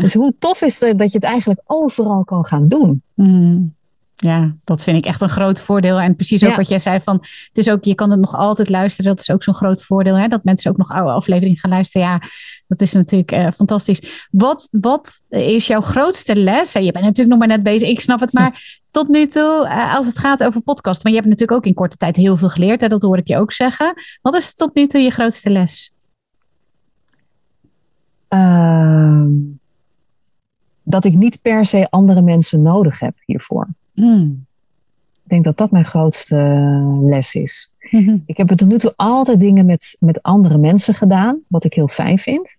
Dus 0.00 0.14
hoe 0.14 0.34
tof 0.38 0.62
is 0.62 0.80
het 0.80 0.98
dat 0.98 1.12
je 1.12 1.18
het 1.18 1.26
eigenlijk 1.26 1.60
overal 1.64 2.24
kan 2.24 2.46
gaan 2.46 2.68
doen? 2.68 3.02
Mm. 3.14 3.74
Ja, 4.20 4.54
dat 4.64 4.82
vind 4.82 4.98
ik 4.98 5.06
echt 5.06 5.20
een 5.20 5.28
groot 5.28 5.60
voordeel. 5.60 6.00
En 6.00 6.16
precies 6.16 6.44
ook 6.44 6.56
wat 6.56 6.68
jij 6.68 6.78
zei 6.78 7.00
van, 7.00 7.14
het 7.14 7.58
is 7.58 7.70
ook, 7.70 7.84
je 7.84 7.94
kan 7.94 8.10
het 8.10 8.20
nog 8.20 8.34
altijd 8.34 8.68
luisteren. 8.68 9.10
Dat 9.10 9.20
is 9.20 9.30
ook 9.30 9.42
zo'n 9.42 9.54
groot 9.54 9.84
voordeel, 9.84 10.18
hè? 10.18 10.28
dat 10.28 10.44
mensen 10.44 10.70
ook 10.70 10.76
nog 10.76 10.90
oude 10.90 11.10
afleveringen 11.10 11.56
gaan 11.56 11.70
luisteren. 11.70 12.06
Ja, 12.06 12.22
dat 12.66 12.80
is 12.80 12.92
natuurlijk 12.92 13.32
uh, 13.32 13.50
fantastisch. 13.50 14.26
Wat, 14.30 14.68
wat 14.70 15.20
is 15.28 15.66
jouw 15.66 15.80
grootste 15.80 16.36
les? 16.36 16.72
Je 16.72 16.92
bent 16.92 17.04
natuurlijk 17.04 17.28
nog 17.28 17.38
maar 17.38 17.48
net 17.48 17.62
bezig, 17.62 17.88
ik 17.88 18.00
snap 18.00 18.20
het, 18.20 18.32
maar 18.32 18.80
tot 18.90 19.08
nu 19.08 19.26
toe, 19.26 19.66
uh, 19.66 19.94
als 19.94 20.06
het 20.06 20.18
gaat 20.18 20.44
over 20.44 20.60
podcast, 20.60 21.02
want 21.02 21.14
je 21.14 21.20
hebt 21.20 21.32
natuurlijk 21.32 21.58
ook 21.58 21.66
in 21.66 21.74
korte 21.74 21.96
tijd 21.96 22.16
heel 22.16 22.36
veel 22.36 22.48
geleerd, 22.48 22.80
hè? 22.80 22.88
dat 22.88 23.02
hoor 23.02 23.18
ik 23.18 23.28
je 23.28 23.38
ook 23.38 23.52
zeggen. 23.52 23.94
Wat 24.22 24.34
is 24.34 24.54
tot 24.54 24.74
nu 24.74 24.86
toe 24.86 25.00
je 25.00 25.10
grootste 25.10 25.50
les? 25.50 25.92
Ehm, 28.28 29.30
dat 30.82 31.04
ik 31.04 31.14
niet 31.14 31.42
per 31.42 31.64
se 31.64 31.90
andere 31.90 32.22
mensen 32.22 32.62
nodig 32.62 33.00
heb 33.00 33.14
hiervoor. 33.24 33.68
Hmm. 33.98 34.46
Ik 35.24 35.30
denk 35.30 35.44
dat 35.44 35.56
dat 35.56 35.70
mijn 35.70 35.86
grootste 35.86 36.36
les 37.02 37.34
is. 37.34 37.72
Ik 38.26 38.36
heb 38.36 38.46
tot 38.46 38.68
nu 38.68 38.78
toe 38.78 38.92
altijd 38.96 39.40
dingen 39.40 39.66
met, 39.66 39.96
met 40.00 40.22
andere 40.22 40.58
mensen 40.58 40.94
gedaan, 40.94 41.38
wat 41.48 41.64
ik 41.64 41.74
heel 41.74 41.88
fijn 41.88 42.18
vind. 42.18 42.56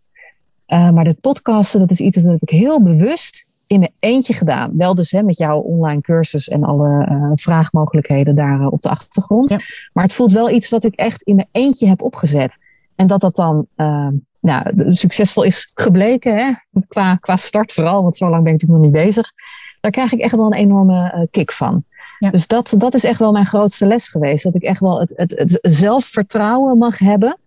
Uh, 0.67 0.91
maar 0.91 1.05
het 1.05 1.21
podcasten, 1.21 1.79
dat 1.79 1.91
is 1.91 1.99
iets 1.99 2.23
dat 2.23 2.41
ik 2.41 2.49
heel 2.49 2.83
bewust 2.83 3.45
in 3.67 3.79
mijn 3.79 3.91
eentje 3.99 4.33
gedaan. 4.33 4.77
Wel 4.77 4.95
dus 4.95 5.11
hè, 5.11 5.23
met 5.23 5.37
jouw 5.37 5.59
online 5.59 6.01
cursus 6.01 6.47
en 6.47 6.63
alle 6.63 7.07
uh, 7.11 7.31
vraagmogelijkheden 7.35 8.35
daar 8.35 8.59
uh, 8.59 8.71
op 8.71 8.81
de 8.81 8.89
achtergrond. 8.89 9.49
Maar 9.93 10.03
het 10.03 10.13
voelt 10.13 10.31
wel 10.31 10.49
iets 10.49 10.69
wat 10.69 10.85
ik 10.85 10.95
echt 10.95 11.21
in 11.21 11.35
mijn 11.35 11.47
eentje 11.51 11.87
heb 11.87 12.01
opgezet. 12.01 12.57
En 12.95 13.07
dat 13.07 13.21
dat 13.21 13.35
dan 13.35 13.67
ehm, 13.75 14.13
nou, 14.39 14.91
succesvol 14.91 15.43
is 15.43 15.71
gebleken, 15.75 16.35
hè? 16.37 16.53
Qua, 16.87 17.15
qua 17.15 17.35
start 17.35 17.73
vooral, 17.73 18.01
want 18.01 18.17
zo 18.17 18.29
lang 18.29 18.43
ben 18.43 18.53
ik 18.53 18.61
natuurlijk 18.61 18.83
nog 18.83 18.93
niet 18.93 19.05
bezig. 19.05 19.31
Daar 19.79 19.91
krijg 19.91 20.11
ik 20.11 20.19
echt 20.19 20.35
wel 20.35 20.45
een 20.45 20.59
enorme 20.59 21.13
uh, 21.15 21.23
kick 21.31 21.51
van. 21.51 21.83
Dus 22.31 22.47
dat, 22.47 22.73
dat 22.77 22.93
is 22.93 23.03
echt 23.03 23.19
wel 23.19 23.31
mijn 23.31 23.45
grootste 23.45 23.85
les 23.85 24.07
geweest. 24.07 24.43
Dat 24.43 24.55
ik 24.55 24.63
echt 24.63 24.79
wel 24.79 24.99
het, 24.99 25.13
het, 25.15 25.31
het 25.31 25.57
zelfvertrouwen 25.61 26.77
mag 26.77 26.99
hebben 26.99 27.37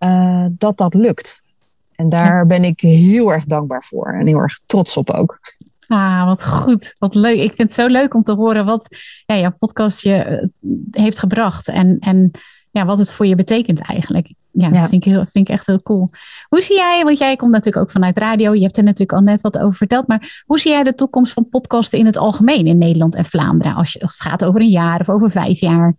uh, 0.00 0.46
dat 0.50 0.76
dat 0.76 0.94
lukt. 0.94 1.42
En 1.96 2.08
daar 2.08 2.46
ben 2.46 2.64
ik 2.64 2.80
heel 2.80 3.32
erg 3.32 3.44
dankbaar 3.44 3.82
voor 3.82 4.12
en 4.12 4.26
heel 4.26 4.38
erg 4.38 4.60
trots 4.66 4.96
op 4.96 5.10
ook. 5.10 5.40
Ah, 5.86 6.26
wat 6.26 6.46
goed. 6.46 6.94
Wat 6.98 7.14
leuk. 7.14 7.38
Ik 7.38 7.54
vind 7.54 7.58
het 7.58 7.72
zo 7.72 7.86
leuk 7.86 8.14
om 8.14 8.22
te 8.22 8.32
horen 8.32 8.64
wat 8.64 8.88
ja, 9.26 9.38
jouw 9.38 9.54
podcast 9.58 10.00
je 10.00 10.14
eh, 10.14 10.46
heeft 10.90 11.18
gebracht. 11.18 11.68
En, 11.68 11.98
en 11.98 12.30
ja, 12.74 12.84
wat 12.84 12.98
het 12.98 13.12
voor 13.12 13.26
je 13.26 13.34
betekent 13.34 13.80
eigenlijk. 13.80 14.32
Ja, 14.50 14.68
dat 14.68 14.88
vind 14.88 15.06
ik, 15.06 15.12
heel, 15.12 15.24
vind 15.28 15.48
ik 15.48 15.54
echt 15.54 15.66
heel 15.66 15.82
cool. 15.82 16.10
Hoe 16.48 16.62
zie 16.62 16.76
jij, 16.76 17.02
want 17.04 17.18
jij 17.18 17.36
komt 17.36 17.50
natuurlijk 17.50 17.84
ook 17.84 17.90
vanuit 17.90 18.18
radio, 18.18 18.54
je 18.54 18.62
hebt 18.62 18.76
er 18.76 18.82
natuurlijk 18.82 19.12
al 19.12 19.24
net 19.24 19.40
wat 19.40 19.58
over 19.58 19.74
verteld, 19.74 20.06
maar 20.06 20.42
hoe 20.46 20.58
zie 20.60 20.70
jij 20.70 20.82
de 20.82 20.94
toekomst 20.94 21.32
van 21.32 21.48
podcasten 21.48 21.98
in 21.98 22.06
het 22.06 22.16
algemeen 22.16 22.66
in 22.66 22.78
Nederland 22.78 23.14
en 23.14 23.24
Vlaanderen, 23.24 23.74
als, 23.74 23.92
je, 23.92 24.00
als 24.00 24.12
het 24.12 24.20
gaat 24.20 24.44
over 24.44 24.60
een 24.60 24.70
jaar 24.70 25.00
of 25.00 25.08
over 25.08 25.30
vijf 25.30 25.60
jaar? 25.60 25.96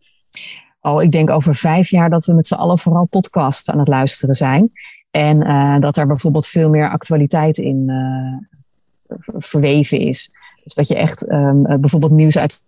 Oh, 0.82 1.04
ik 1.04 1.12
denk 1.12 1.30
over 1.30 1.56
vijf 1.56 1.90
jaar 1.90 2.10
dat 2.10 2.26
we 2.26 2.34
met 2.34 2.48
z'n 2.48 2.54
allen 2.54 2.80
vooral 2.80 3.06
podcasts 3.06 3.70
aan 3.70 3.80
het 3.80 3.88
luisteren 3.88 4.36
zijn. 4.36 4.72
En 5.12 5.38
uh, 5.38 5.80
dat 5.80 5.98
er 5.98 6.08
bijvoorbeeld 6.08 6.48
veel 6.48 6.70
meer 6.70 6.90
actualiteit 6.90 7.58
in 7.58 7.90
uh, 7.90 9.18
verweven 9.38 10.00
is. 10.00 10.30
Dus 10.64 10.74
dat 10.74 10.88
je 10.88 10.96
echt 10.96 11.32
um, 11.32 11.62
bijvoorbeeld 11.62 12.12
nieuws 12.12 12.38
uit 12.38 12.64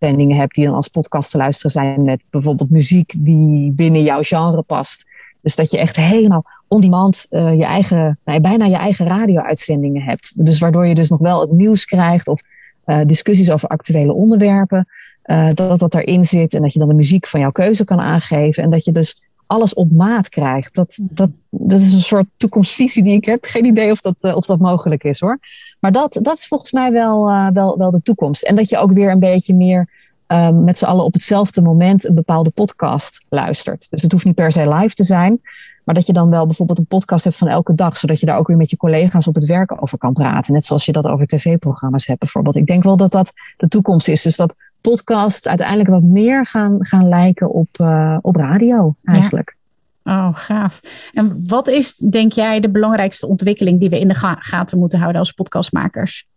uitzendingen 0.00 0.36
hebt 0.36 0.54
die 0.54 0.64
dan 0.64 0.74
als 0.74 0.88
podcast 0.88 1.30
te 1.30 1.36
luisteren 1.36 1.70
zijn 1.70 2.02
met 2.02 2.24
bijvoorbeeld 2.30 2.70
muziek 2.70 3.12
die 3.16 3.72
binnen 3.72 4.02
jouw 4.02 4.22
genre 4.22 4.62
past. 4.62 5.08
Dus 5.40 5.56
dat 5.56 5.70
je 5.70 5.78
echt 5.78 5.96
helemaal 5.96 6.44
on-demand 6.68 7.26
uh, 7.30 7.54
je 7.54 7.64
eigen, 7.64 8.18
nou, 8.24 8.40
bijna 8.40 8.64
je 8.64 8.76
eigen 8.76 9.06
radio-uitzendingen 9.06 10.02
hebt. 10.02 10.46
Dus 10.46 10.58
waardoor 10.58 10.86
je 10.86 10.94
dus 10.94 11.08
nog 11.08 11.18
wel 11.18 11.40
het 11.40 11.52
nieuws 11.52 11.84
krijgt 11.84 12.28
of 12.28 12.42
uh, 12.86 13.00
discussies 13.06 13.50
over 13.50 13.68
actuele 13.68 14.12
onderwerpen. 14.12 14.88
Uh, 15.24 15.48
dat 15.54 15.78
dat 15.78 15.94
erin 15.94 16.24
zit 16.24 16.54
en 16.54 16.62
dat 16.62 16.72
je 16.72 16.78
dan 16.78 16.88
de 16.88 16.94
muziek 16.94 17.26
van 17.26 17.40
jouw 17.40 17.50
keuze 17.50 17.84
kan 17.84 18.00
aangeven. 18.00 18.62
En 18.62 18.70
dat 18.70 18.84
je 18.84 18.92
dus 18.92 19.22
alles 19.50 19.74
op 19.74 19.92
maat 19.92 20.28
krijgt. 20.28 20.74
Dat, 20.74 20.98
dat, 21.02 21.30
dat 21.48 21.80
is 21.80 21.92
een 21.92 22.00
soort 22.00 22.26
toekomstvisie 22.36 23.02
die 23.02 23.16
ik 23.16 23.24
heb. 23.24 23.44
Geen 23.44 23.64
idee 23.64 23.90
of 23.90 24.00
dat, 24.00 24.34
of 24.34 24.46
dat 24.46 24.58
mogelijk 24.58 25.04
is 25.04 25.20
hoor. 25.20 25.38
Maar 25.80 25.92
dat, 25.92 26.18
dat 26.22 26.36
is 26.36 26.46
volgens 26.46 26.72
mij 26.72 26.92
wel, 26.92 27.50
wel, 27.52 27.78
wel 27.78 27.90
de 27.90 28.02
toekomst. 28.02 28.42
En 28.42 28.56
dat 28.56 28.68
je 28.68 28.78
ook 28.78 28.92
weer 28.92 29.10
een 29.10 29.18
beetje 29.18 29.54
meer 29.54 29.88
um, 30.26 30.64
met 30.64 30.78
z'n 30.78 30.84
allen 30.84 31.04
op 31.04 31.12
hetzelfde 31.12 31.62
moment 31.62 32.06
een 32.06 32.14
bepaalde 32.14 32.50
podcast 32.50 33.24
luistert. 33.28 33.90
Dus 33.90 34.02
het 34.02 34.12
hoeft 34.12 34.24
niet 34.24 34.34
per 34.34 34.52
se 34.52 34.74
live 34.74 34.94
te 34.94 35.04
zijn, 35.04 35.40
maar 35.84 35.94
dat 35.94 36.06
je 36.06 36.12
dan 36.12 36.30
wel 36.30 36.46
bijvoorbeeld 36.46 36.78
een 36.78 36.86
podcast 36.86 37.24
hebt 37.24 37.36
van 37.36 37.48
elke 37.48 37.74
dag, 37.74 37.96
zodat 37.96 38.20
je 38.20 38.26
daar 38.26 38.38
ook 38.38 38.46
weer 38.46 38.56
met 38.56 38.70
je 38.70 38.76
collega's 38.76 39.26
op 39.26 39.34
het 39.34 39.44
werk 39.44 39.82
over 39.82 39.98
kan 39.98 40.12
praten. 40.12 40.52
Net 40.52 40.64
zoals 40.64 40.84
je 40.84 40.92
dat 40.92 41.06
over 41.06 41.26
tv-programma's 41.26 42.06
hebt 42.06 42.18
bijvoorbeeld. 42.18 42.56
Ik 42.56 42.66
denk 42.66 42.82
wel 42.82 42.96
dat 42.96 43.12
dat 43.12 43.32
de 43.56 43.68
toekomst 43.68 44.08
is. 44.08 44.22
Dus 44.22 44.36
dat 44.36 44.54
podcasts 44.80 45.48
uiteindelijk 45.48 45.88
wat 45.88 46.02
meer 46.02 46.46
gaan, 46.46 46.76
gaan 46.80 47.08
lijken 47.08 47.50
op, 47.50 47.68
uh, 47.80 48.16
op 48.20 48.36
radio 48.36 48.94
eigenlijk. 49.04 49.56
Oh, 50.02 50.28
gaaf. 50.32 50.80
En 51.12 51.46
wat 51.46 51.68
is, 51.68 51.96
denk 51.96 52.32
jij, 52.32 52.60
de 52.60 52.70
belangrijkste 52.70 53.26
ontwikkeling 53.26 53.80
die 53.80 53.90
we 53.90 53.98
in 53.98 54.08
de 54.08 54.36
gaten 54.38 54.78
moeten 54.78 54.98
houden 54.98 55.20
als 55.20 55.32
podcastmakers? 55.32 56.28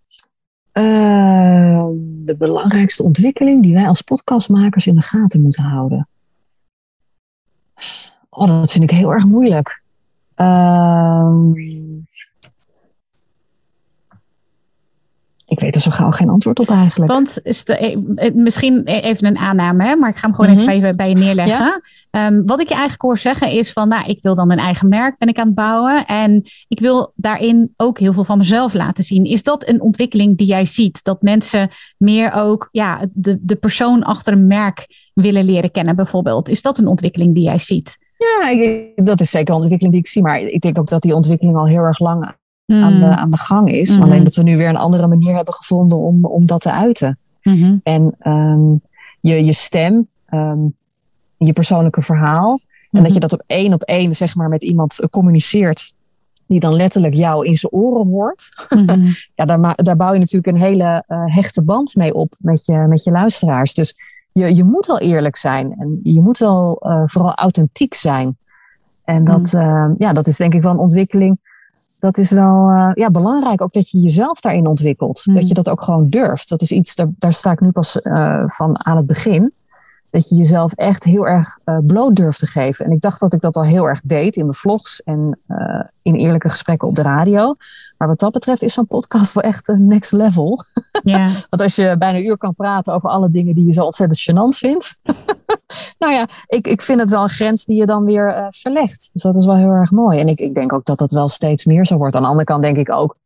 Uh, 0.74 1.86
de 2.24 2.36
belangrijkste 2.38 3.04
ontwikkeling 3.04 3.64
die 3.64 3.74
wij 3.74 3.88
als 3.88 4.02
podcastmakers 4.02 4.88
in 4.88 4.96
de 4.96 5.02
gaten 5.02 5.41
moeten 5.41 5.64
houden. 5.64 6.08
Oh, 8.30 8.48
dat 8.48 8.72
vind 8.72 8.84
ik 8.84 8.91
heel 8.91 9.12
erg 9.12 9.26
moeilijk. 9.26 9.82
Uh, 10.38 11.30
Ik 15.54 15.60
weet 15.60 15.76
er 15.76 15.82
zo 15.82 15.91
gauw 15.91 16.12
geen 16.12 16.30
antwoord 16.30 16.60
op 16.60 16.70
eigenlijk. 16.70 17.12
Want 17.12 17.41
eh, 17.41 17.93
eh, 18.16 18.34
misschien 18.34 18.82
e-, 18.86 18.99
even 18.99 19.28
een 19.28 19.38
aanname, 19.38 19.84
hè, 19.84 19.95
maar 19.95 20.10
ik 20.10 20.16
ga 20.16 20.28
hem 20.28 20.36
gewoon 20.36 20.51
even, 20.51 20.64
mhm. 20.64 20.74
even 20.74 20.95
bij 20.95 21.10
je 21.10 21.16
neerleggen. 21.16 21.82
Ehm, 22.10 22.43
wat 22.45 22.60
ik 22.60 22.68
je 22.68 22.74
eigenlijk 22.74 23.01
hoor 23.01 23.18
zeggen 23.18 23.51
is 23.51 23.72
van, 23.72 23.88
nou, 23.88 24.06
ik 24.06 24.20
wil 24.22 24.36
dan 24.36 24.51
een 24.51 24.58
eigen 24.58 24.89
merk, 24.89 25.18
ben 25.18 25.28
ik 25.28 25.38
aan 25.38 25.45
het 25.45 25.56
bouwen. 25.56 26.06
En 26.06 26.43
ik 26.68 26.80
wil 26.80 27.12
daarin 27.16 27.74
ook 27.76 27.99
heel 27.99 28.14
veel 28.14 28.24
van 28.24 28.38
mezelf 28.38 28.74
laten 28.74 29.04
zien. 29.04 29.26
Is 29.26 29.43
dat 29.43 29.68
een 29.68 29.82
ontwikkeling 29.82 30.38
die 30.38 30.47
jij 30.47 30.66
ziet? 30.66 31.04
Dat 31.04 31.22
mensen 31.22 31.70
meer 31.97 32.34
ook 32.34 32.70
ja, 32.72 33.06
de, 33.14 33.38
de 33.41 33.56
persoon 33.56 34.04
achter 34.04 34.34
een 34.34 34.47
merk 34.47 34.88
willen 35.14 35.45
leren 35.45 35.72
kennen 35.72 35.95
bijvoorbeeld. 35.95 36.49
Is 36.49 36.62
dat 36.62 36.78
een 36.78 36.88
ontwikkeling 36.88 37.34
die 37.34 37.43
jij 37.43 37.60
ziet? 37.60 37.97
Ja, 38.18 39.04
dat 39.04 39.20
is 39.20 39.30
zeker 39.30 39.54
een 39.54 39.62
ontwikkeling 39.62 39.93
die 39.93 40.04
ik 40.04 40.10
zie. 40.10 40.22
Maar 40.22 40.39
ik 40.39 40.62
denk 40.62 40.78
ook 40.78 40.89
dat 40.89 41.01
die 41.01 41.16
ontwikkeling 41.16 41.58
al 41.58 41.68
heel 41.68 41.84
erg 41.84 41.99
lang 41.99 42.36
aan, 42.66 42.99
de, 42.99 43.05
hmm. 43.05 43.14
aan 43.14 43.30
de 43.30 43.38
gang 43.38 43.72
is. 43.72 43.95
Mm 43.95 44.03
Alleen 44.03 44.24
dat 44.24 44.36
we 44.36 44.43
nu 44.43 44.57
weer 44.57 44.70
een 44.70 44.78
andere 44.78 45.07
manier 45.07 45.36
hebben 45.36 45.53
gevonden 45.53 45.97
om, 45.97 46.26
om 46.26 46.45
dat 46.45 46.61
te 46.61 46.72
uiten. 46.72 47.18
Mm-hmm. 47.43 47.80
En 47.84 48.16
um, 48.32 48.82
je, 49.20 49.45
je 49.45 49.53
stem, 49.53 50.07
um, 50.30 50.76
je 51.38 51.53
persoonlijke 51.53 52.01
verhaal. 52.01 52.51
En 52.51 52.59
dat 52.91 53.01
je 53.01 53.07
mm-hmm. 53.07 53.20
dat 53.20 53.34
op 53.34 53.43
één 53.47 53.74
op 53.74 53.82
één 53.82 54.16
zeg 54.16 54.36
maar, 54.36 54.49
met 54.49 54.64
iemand 54.64 55.07
communiceert. 55.09 55.93
Die 56.45 56.59
dan 56.59 56.74
letterlijk 56.74 57.14
jou 57.14 57.45
in 57.45 57.55
zijn 57.55 57.72
oren 57.72 58.07
hoort. 58.07 58.49
Mm-hmm. 58.70 59.07
ja, 59.36 59.45
daar, 59.45 59.76
daar 59.76 59.95
bouw 59.95 60.14
je 60.14 60.20
natuurlijk 60.20 60.47
een 60.47 60.64
hele 60.64 61.03
uh, 61.07 61.24
hechte 61.26 61.64
band 61.64 61.95
mee 61.95 62.14
op 62.14 62.30
met 62.39 62.66
je, 62.66 62.74
met 62.74 63.03
je 63.03 63.11
luisteraars. 63.11 63.74
Dus 63.74 63.95
je, 64.32 64.55
je 64.55 64.64
moet 64.64 64.86
wel 64.86 64.99
eerlijk 64.99 65.38
zijn. 65.38 65.76
En 65.80 65.99
je 66.03 66.22
moet 66.22 66.38
wel 66.38 66.84
uh, 66.88 67.03
vooral 67.05 67.34
authentiek 67.34 67.93
zijn. 67.93 68.38
En 69.03 69.24
dat, 69.24 69.53
uh, 69.53 69.91
ja, 69.97 70.14
dat 70.14 70.28
is 70.28 70.38
denk 70.38 70.53
ik 70.53 70.61
wel 70.61 70.72
een 70.72 70.78
ontwikkeling 70.78 71.39
dat 72.04 72.18
is 72.18 72.32
wel 72.32 72.70
uh, 72.70 72.91
ja, 72.93 73.12
belangrijk. 73.12 73.62
Ook 73.62 73.74
dat 73.74 73.89
je 73.89 73.99
jezelf 73.99 74.39
daarin 74.39 74.68
ontwikkelt. 74.68 75.22
Dat 75.26 75.36
hmm. 75.36 75.47
je 75.47 75.54
dat 75.54 75.70
ook 75.70 75.84
gewoon 75.84 76.10
durft. 76.10 76.49
Dat 76.49 76.62
is 76.62 76.72
iets, 76.72 76.95
daar, 76.95 77.08
daar 77.20 77.34
sta 77.34 77.51
ik 77.51 77.60
nu 77.60 77.72
pas 77.72 77.95
uh, 77.95 78.43
van 78.45 78.86
aan 78.86 78.97
het 78.97 79.08
begin. 79.08 79.54
Dat 80.14 80.30
je 80.30 80.36
jezelf 80.36 80.74
echt 80.74 81.03
heel 81.03 81.28
erg 81.28 81.57
uh, 81.66 81.78
bloot 81.82 82.16
durft 82.16 82.39
te 82.39 82.47
geven. 82.47 82.86
En 82.86 82.91
ik 82.91 83.01
dacht 83.01 83.20
dat 83.20 83.34
ik 83.34 83.41
dat 83.41 83.55
al 83.55 83.64
heel 83.64 83.88
erg 83.88 84.01
deed 84.03 84.36
in 84.36 84.41
mijn 84.41 84.53
vlogs 84.53 85.03
en 85.03 85.39
uh, 85.47 85.84
in 86.01 86.16
eerlijke 86.16 86.49
gesprekken 86.49 86.88
op 86.88 86.95
de 86.95 87.01
radio. 87.01 87.55
Maar 87.97 88.07
wat 88.07 88.20
dat 88.20 88.32
betreft 88.32 88.61
is 88.61 88.74
zo'n 88.74 88.88
podcast 88.88 89.34
wel 89.34 89.43
echt 89.43 89.68
een 89.68 89.88
next 89.88 90.11
level. 90.11 90.59
Ja. 91.01 91.26
Want 91.49 91.61
als 91.61 91.76
je 91.76 91.95
bijna 91.97 92.18
een 92.18 92.26
uur 92.26 92.38
kan 92.38 92.55
praten 92.55 92.93
over 92.93 93.09
alle 93.09 93.30
dingen 93.30 93.55
die 93.55 93.66
je 93.66 93.74
zo 93.74 93.84
ontzettend 93.84 94.22
gênant 94.22 94.57
vindt. 94.57 94.95
nou 95.99 96.14
ja, 96.14 96.28
ik, 96.47 96.68
ik 96.68 96.82
vind 96.82 96.99
het 96.99 97.09
wel 97.09 97.24
een 97.24 97.30
grens 97.30 97.66
die 97.66 97.78
je 97.78 97.86
dan 97.86 98.05
weer 98.05 98.38
uh, 98.38 98.45
verlegt. 98.49 99.09
Dus 99.14 99.22
dat 99.22 99.36
is 99.36 99.45
wel 99.45 99.57
heel 99.57 99.72
erg 99.72 99.91
mooi. 99.91 100.20
En 100.20 100.28
ik, 100.28 100.39
ik 100.39 100.55
denk 100.55 100.74
ook 100.74 100.86
dat 100.86 100.97
dat 100.97 101.11
wel 101.11 101.30
steeds 101.30 101.66
meer 101.66 101.86
zo 101.86 101.97
wordt. 101.97 102.16
Aan 102.16 102.22
de 102.22 102.28
andere 102.28 102.45
kant 102.45 102.64
denk 102.64 102.78
ik 102.78 102.91
ook 102.91 103.18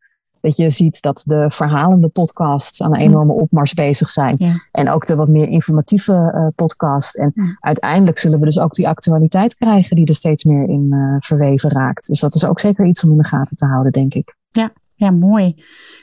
dat 0.47 0.57
je 0.57 0.69
ziet 0.69 1.01
dat 1.01 1.23
de 1.25 1.45
verhalende 1.49 2.07
podcasts 2.07 2.81
aan 2.81 2.93
een 2.93 3.01
enorme 3.01 3.33
opmars 3.33 3.73
bezig 3.73 4.09
zijn. 4.09 4.59
En 4.71 4.89
ook 4.89 5.05
de 5.05 5.15
wat 5.15 5.27
meer 5.27 5.47
informatieve 5.47 6.33
uh, 6.35 6.47
podcast. 6.55 7.15
En 7.15 7.57
uiteindelijk 7.59 8.17
zullen 8.17 8.39
we 8.39 8.45
dus 8.45 8.59
ook 8.59 8.73
die 8.73 8.87
actualiteit 8.87 9.55
krijgen 9.55 9.95
die 9.95 10.05
er 10.05 10.15
steeds 10.15 10.43
meer 10.43 10.69
in 10.69 10.87
uh, 10.89 11.15
verweven 11.19 11.69
raakt. 11.69 12.07
Dus 12.07 12.19
dat 12.19 12.35
is 12.35 12.45
ook 12.45 12.59
zeker 12.59 12.85
iets 12.85 13.03
om 13.03 13.11
in 13.11 13.17
de 13.17 13.25
gaten 13.25 13.57
te 13.57 13.65
houden, 13.65 13.91
denk 13.91 14.13
ik. 14.13 14.35
Ja, 14.49 14.71
ja, 14.95 15.11
mooi. 15.11 15.45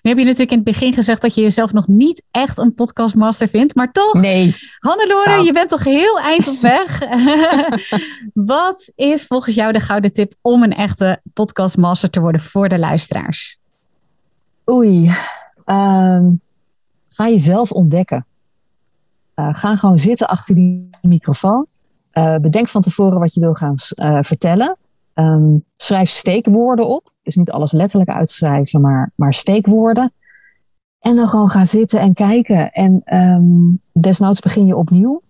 Nu 0.02 0.10
heb 0.10 0.18
je 0.18 0.24
natuurlijk 0.24 0.50
in 0.50 0.56
het 0.56 0.64
begin 0.64 0.92
gezegd 0.92 1.22
dat 1.22 1.34
je 1.34 1.42
jezelf 1.42 1.72
nog 1.72 1.88
niet 1.88 2.22
echt 2.30 2.58
een 2.58 2.74
podcastmaster 2.74 3.48
vindt, 3.48 3.74
maar 3.74 3.92
toch. 3.92 4.14
Nee. 4.14 4.54
Hannelore, 4.78 5.44
je 5.44 5.52
bent 5.52 5.68
toch 5.68 5.84
heel 5.84 6.20
eind 6.20 6.48
op 6.48 6.60
weg. 6.60 7.02
Wat 8.54 8.90
is 8.94 9.26
volgens 9.26 9.54
jou 9.54 9.72
de 9.72 9.80
gouden 9.80 10.12
tip 10.12 10.34
om 10.40 10.62
een 10.62 10.74
echte 10.74 11.20
podcastmaster 11.32 12.10
te 12.10 12.20
worden 12.20 12.40
voor 12.40 12.68
de 12.68 12.78
luisteraars? 12.78 13.62
Oei. 14.70 15.10
Um, 15.66 16.40
ga 17.08 17.28
jezelf 17.28 17.72
ontdekken. 17.72 18.26
Uh, 19.36 19.48
ga 19.54 19.76
gewoon 19.76 19.98
zitten 19.98 20.28
achter 20.28 20.54
die 20.54 20.90
microfoon. 21.02 21.66
Uh, 22.12 22.36
bedenk 22.36 22.68
van 22.68 22.82
tevoren 22.82 23.18
wat 23.18 23.34
je 23.34 23.40
wil 23.40 23.54
gaan 23.54 23.74
uh, 24.02 24.18
vertellen. 24.20 24.76
Um, 25.14 25.64
schrijf 25.76 26.10
steekwoorden 26.10 26.88
op. 26.88 27.10
Dus 27.22 27.36
niet 27.36 27.50
alles 27.50 27.72
letterlijk 27.72 28.10
uitschrijven, 28.10 28.80
maar, 28.80 29.12
maar 29.14 29.34
steekwoorden. 29.34 30.12
En 30.98 31.16
dan 31.16 31.28
gewoon 31.28 31.50
gaan 31.50 31.66
zitten 31.66 32.00
en 32.00 32.14
kijken. 32.14 32.72
En 32.72 33.02
um, 33.04 33.80
desnoods 33.92 34.40
begin 34.40 34.66
je 34.66 34.76
opnieuw. 34.76 35.22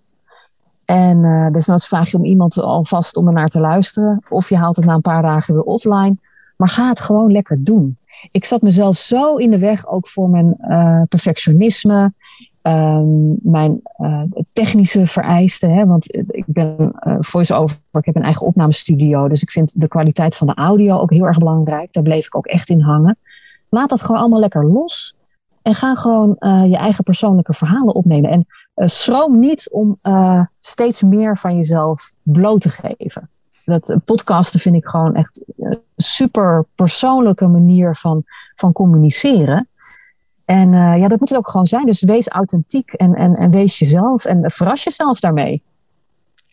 En 0.85 1.22
desnoods 1.53 1.89
vraag 1.89 2.11
je 2.11 2.16
om 2.16 2.24
iemand 2.24 2.59
alvast 2.59 3.16
om 3.16 3.26
er 3.26 3.32
naar 3.32 3.49
te 3.49 3.61
luisteren. 3.61 4.22
Of 4.28 4.49
je 4.49 4.57
haalt 4.57 4.76
het 4.76 4.85
na 4.85 4.95
een 4.95 5.01
paar 5.01 5.22
dagen 5.22 5.55
weer 5.55 5.62
offline. 5.62 6.16
Maar 6.57 6.68
ga 6.68 6.89
het 6.89 7.01
gewoon 7.01 7.32
lekker 7.32 7.64
doen. 7.64 7.99
Ik 8.30 8.44
zat 8.44 8.62
mezelf 8.62 8.96
zo 8.96 9.36
in 9.36 9.50
de 9.50 9.58
weg, 9.58 9.86
ook 9.86 10.08
voor 10.08 10.28
mijn 10.28 10.54
uh, 10.60 11.02
perfectionisme. 11.08 12.12
Um, 12.66 13.38
mijn 13.42 13.80
uh, 13.98 14.22
technische 14.52 15.06
vereisten. 15.06 15.70
Hè, 15.70 15.86
want 15.86 16.14
ik 16.14 16.44
ben 16.46 16.92
uh, 17.06 17.16
voice-over, 17.18 17.76
ik 17.92 18.04
heb 18.04 18.16
een 18.16 18.22
eigen 18.22 18.46
opnamestudio. 18.46 19.28
Dus 19.28 19.42
ik 19.42 19.50
vind 19.50 19.80
de 19.80 19.88
kwaliteit 19.88 20.36
van 20.36 20.46
de 20.46 20.54
audio 20.54 20.98
ook 20.98 21.10
heel 21.10 21.26
erg 21.26 21.38
belangrijk. 21.38 21.92
Daar 21.92 22.02
bleef 22.02 22.26
ik 22.26 22.36
ook 22.36 22.46
echt 22.46 22.68
in 22.68 22.80
hangen. 22.80 23.18
Laat 23.68 23.88
dat 23.88 24.02
gewoon 24.02 24.20
allemaal 24.20 24.40
lekker 24.40 24.66
los. 24.66 25.16
En 25.62 25.74
ga 25.74 25.94
gewoon 25.94 26.36
je 26.68 26.76
eigen 26.76 27.04
persoonlijke 27.04 27.52
verhalen 27.52 27.94
opnemen. 27.94 28.30
En 28.30 28.46
schroom 28.90 29.38
niet 29.38 29.70
om 29.70 29.94
steeds 30.58 31.02
meer 31.02 31.38
van 31.38 31.56
jezelf 31.56 32.14
bloot 32.22 32.60
te 32.60 32.68
geven. 32.68 33.28
Dat 33.64 33.96
podcasten 34.04 34.60
vind 34.60 34.74
ik 34.74 34.86
gewoon 34.86 35.14
echt 35.14 35.44
een 35.56 35.80
super 35.96 36.64
persoonlijke 36.74 37.46
manier 37.46 37.96
van, 37.96 38.22
van 38.54 38.72
communiceren. 38.72 39.68
En 40.44 40.72
uh, 40.72 40.98
ja, 40.98 41.08
dat 41.08 41.20
moet 41.20 41.28
het 41.28 41.38
ook 41.38 41.50
gewoon 41.50 41.66
zijn. 41.66 41.86
Dus 41.86 42.02
wees 42.02 42.28
authentiek 42.28 42.92
en, 42.92 43.14
en, 43.14 43.34
en 43.34 43.50
wees 43.50 43.78
jezelf 43.78 44.24
en 44.24 44.50
verras 44.50 44.84
jezelf 44.84 45.20
daarmee. 45.20 45.62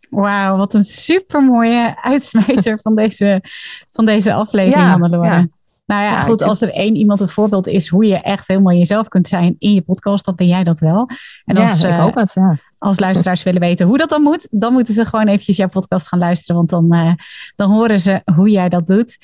Wauw, 0.09 0.57
wat 0.57 0.73
een 0.73 0.83
super 0.83 1.43
mooie 1.43 1.95
uitsmijter 2.01 2.79
van 2.79 2.95
deze, 2.95 3.43
van 3.89 4.05
deze 4.05 4.33
aflevering, 4.33 4.85
ja, 4.85 4.93
Annelore. 4.93 5.27
Ja. 5.27 5.47
Nou 5.85 6.03
ja, 6.03 6.09
ja 6.09 6.21
goed, 6.21 6.41
als 6.41 6.61
er 6.61 6.73
één 6.73 6.95
iemand 6.95 7.19
het 7.19 7.31
voorbeeld 7.31 7.67
is 7.67 7.87
hoe 7.87 8.05
je 8.05 8.21
echt 8.21 8.47
helemaal 8.47 8.73
jezelf 8.73 9.07
kunt 9.07 9.27
zijn 9.27 9.55
in 9.59 9.73
je 9.73 9.81
podcast, 9.81 10.25
dan 10.25 10.35
ben 10.35 10.47
jij 10.47 10.63
dat 10.63 10.79
wel. 10.79 11.07
En 11.45 11.57
als, 11.57 11.81
ja, 11.81 11.95
ik 11.95 12.01
hoop 12.01 12.15
het, 12.15 12.33
ja. 12.33 12.57
Als 12.81 12.99
luisteraars 12.99 13.43
willen 13.43 13.59
weten 13.59 13.87
hoe 13.87 13.97
dat 13.97 14.09
dan 14.09 14.21
moet, 14.21 14.47
dan 14.51 14.73
moeten 14.73 14.93
ze 14.93 15.05
gewoon 15.05 15.27
eventjes 15.27 15.57
jouw 15.57 15.67
podcast 15.67 16.07
gaan 16.07 16.19
luisteren, 16.19 16.55
want 16.55 16.69
dan, 16.69 16.95
uh, 16.95 17.13
dan 17.55 17.71
horen 17.71 17.99
ze 17.99 18.21
hoe 18.35 18.49
jij 18.49 18.69
dat 18.69 18.87
doet. 18.87 19.17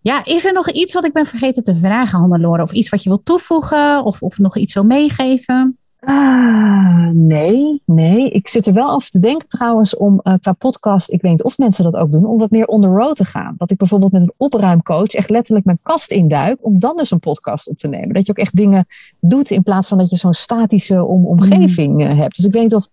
Ja, 0.00 0.24
is 0.24 0.44
er 0.44 0.52
nog 0.52 0.70
iets 0.70 0.92
wat 0.92 1.04
ik 1.04 1.12
ben 1.12 1.26
vergeten 1.26 1.64
te 1.64 1.76
vragen, 1.76 2.18
Hannelore? 2.18 2.62
Of 2.62 2.72
iets 2.72 2.88
wat 2.88 3.02
je 3.02 3.08
wilt 3.08 3.24
toevoegen? 3.24 4.04
Of, 4.04 4.22
of 4.22 4.38
nog 4.38 4.56
iets 4.56 4.74
wil 4.74 4.84
meegeven? 4.84 5.78
Ah, 6.04 7.08
nee, 7.12 7.82
nee. 7.86 8.30
Ik 8.30 8.48
zit 8.48 8.66
er 8.66 8.72
wel 8.72 8.90
over 8.90 9.10
te 9.10 9.18
denken 9.18 9.48
trouwens 9.48 9.96
om 9.96 10.20
uh, 10.22 10.34
qua 10.40 10.52
podcast, 10.52 11.10
ik 11.10 11.22
weet 11.22 11.30
niet 11.30 11.42
of 11.42 11.58
mensen 11.58 11.84
dat 11.84 11.94
ook 11.94 12.12
doen, 12.12 12.26
om 12.26 12.38
wat 12.38 12.50
meer 12.50 12.66
on 12.66 12.80
the 12.80 12.88
road 12.88 13.16
te 13.16 13.24
gaan. 13.24 13.54
Dat 13.58 13.70
ik 13.70 13.76
bijvoorbeeld 13.76 14.12
met 14.12 14.22
een 14.22 14.32
opruimcoach 14.36 15.08
echt 15.08 15.30
letterlijk 15.30 15.66
mijn 15.66 15.78
kast 15.82 16.10
induik 16.10 16.58
om 16.60 16.78
dan 16.78 16.96
dus 16.96 17.10
een 17.10 17.18
podcast 17.18 17.68
op 17.68 17.78
te 17.78 17.88
nemen. 17.88 18.14
Dat 18.14 18.26
je 18.26 18.32
ook 18.32 18.38
echt 18.38 18.56
dingen 18.56 18.86
doet 19.20 19.50
in 19.50 19.62
plaats 19.62 19.88
van 19.88 19.98
dat 19.98 20.10
je 20.10 20.16
zo'n 20.16 20.32
statische 20.32 21.04
om, 21.04 21.26
omgeving 21.26 21.92
mm. 21.92 22.16
hebt. 22.16 22.36
Dus 22.36 22.44
ik 22.44 22.52
weet 22.52 22.62
niet 22.62 22.74
of 22.74 22.88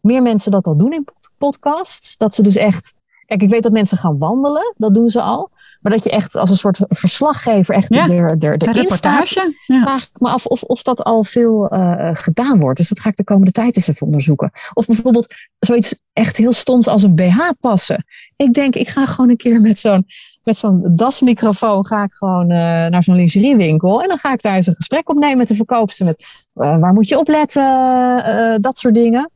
meer 0.00 0.22
mensen 0.22 0.50
dat 0.50 0.66
al 0.66 0.76
doen 0.76 0.92
in 0.92 1.04
podcasts. 1.38 2.16
Dat 2.16 2.34
ze 2.34 2.42
dus 2.42 2.56
echt, 2.56 2.94
kijk 3.26 3.42
ik 3.42 3.50
weet 3.50 3.62
dat 3.62 3.72
mensen 3.72 3.98
gaan 3.98 4.18
wandelen, 4.18 4.74
dat 4.76 4.94
doen 4.94 5.08
ze 5.08 5.20
al. 5.20 5.50
Maar 5.84 5.92
dat 5.92 6.04
je 6.04 6.10
echt 6.10 6.36
als 6.36 6.50
een 6.50 6.56
soort 6.56 6.78
verslaggever 6.82 7.74
echt 7.74 7.94
ja, 7.94 8.08
er, 8.08 8.36
er, 8.38 8.58
de 8.58 8.72
reportage. 8.72 9.54
Ja. 9.66 9.80
Vraag 9.80 10.02
ik 10.02 10.20
me 10.20 10.28
af 10.28 10.46
of, 10.46 10.62
of 10.62 10.82
dat 10.82 11.02
al 11.02 11.24
veel 11.24 11.74
uh, 11.74 12.10
gedaan 12.12 12.60
wordt. 12.60 12.78
Dus 12.78 12.88
dat 12.88 13.00
ga 13.00 13.08
ik 13.08 13.16
de 13.16 13.24
komende 13.24 13.50
tijd 13.50 13.76
eens 13.76 13.88
even 13.88 14.06
onderzoeken. 14.06 14.50
Of 14.74 14.86
bijvoorbeeld 14.86 15.34
zoiets 15.58 16.00
echt 16.12 16.36
heel 16.36 16.52
stoms 16.52 16.86
als 16.86 17.02
een 17.02 17.14
BH 17.14 17.50
passen. 17.60 18.04
Ik 18.36 18.52
denk, 18.52 18.74
ik 18.74 18.88
ga 18.88 19.06
gewoon 19.06 19.30
een 19.30 19.36
keer 19.36 19.60
met 19.60 19.78
zo'n 19.78 20.06
met 20.44 20.56
zo'n 20.56 20.92
dasmicrofoon 20.96 21.86
ga 21.86 22.02
ik 22.02 22.14
gewoon 22.14 22.50
uh, 22.50 22.56
naar 22.86 23.02
zo'n 23.02 23.14
lingeriewinkel. 23.14 24.02
En 24.02 24.08
dan 24.08 24.18
ga 24.18 24.32
ik 24.32 24.42
daar 24.42 24.56
eens 24.56 24.66
een 24.66 24.74
gesprek 24.74 25.08
opnemen 25.08 25.38
met 25.38 25.48
de 25.48 25.54
verkoopster. 25.54 26.06
Met 26.06 26.52
uh, 26.54 26.78
waar 26.78 26.92
moet 26.92 27.08
je 27.08 27.18
opletten, 27.18 27.62
uh, 27.62 28.56
dat 28.60 28.78
soort 28.78 28.94
dingen. 28.94 29.30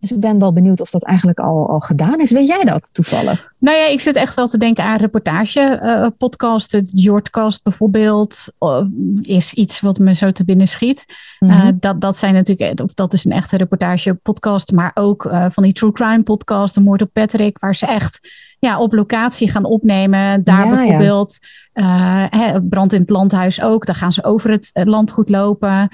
Dus 0.00 0.12
ik 0.12 0.20
ben 0.20 0.38
wel 0.38 0.52
benieuwd 0.52 0.80
of 0.80 0.90
dat 0.90 1.04
eigenlijk 1.04 1.38
al, 1.38 1.68
al 1.68 1.80
gedaan 1.80 2.20
is. 2.20 2.30
Weet 2.30 2.46
jij 2.46 2.64
dat 2.64 2.94
toevallig? 2.94 3.52
Nou 3.58 3.76
ja, 3.76 3.86
ik 3.86 4.00
zit 4.00 4.16
echt 4.16 4.36
wel 4.36 4.48
te 4.48 4.58
denken 4.58 4.84
aan 4.84 4.96
reportage 4.96 5.80
uh, 5.82 6.06
podcast. 6.18 6.80
Jordcast 6.84 7.62
bijvoorbeeld 7.62 8.44
uh, 8.60 8.84
is 9.22 9.52
iets 9.52 9.80
wat 9.80 9.98
me 9.98 10.14
zo 10.14 10.32
te 10.32 10.44
binnen 10.44 10.68
schiet. 10.68 11.04
Mm 11.38 11.50
-hmm. 11.50 11.66
uh, 11.66 11.72
dat, 11.74 12.00
dat 12.00 12.18
zijn 12.18 12.34
natuurlijk, 12.34 12.80
of 12.80 12.94
dat 12.94 13.12
is 13.12 13.24
een 13.24 13.32
echte 13.32 13.56
reportage 13.56 14.14
podcast. 14.14 14.72
Maar 14.72 14.90
ook 14.94 15.28
van 15.48 15.62
die 15.62 15.72
true 15.72 15.92
crime 15.92 16.22
podcast, 16.22 16.74
de 16.74 16.80
moord 16.80 17.02
op 17.02 17.12
Patrick. 17.12 17.58
Waar 17.58 17.74
ze 17.74 17.86
echt 17.86 18.28
ja, 18.58 18.78
op 18.78 18.92
locatie 18.92 19.50
gaan 19.50 19.64
opnemen. 19.64 20.44
Daar 20.44 20.66
ja, 20.66 20.74
bijvoorbeeld 20.74 21.38
ja. 21.72 22.60
brand 22.68 22.92
in 22.92 23.00
het 23.00 23.10
landhuis 23.10 23.62
ook. 23.62 23.86
Daar 23.86 23.94
gaan 23.94 24.12
ze 24.12 24.24
over 24.24 24.50
het 24.50 24.70
landgoed 24.72 25.28
lopen 25.28 25.88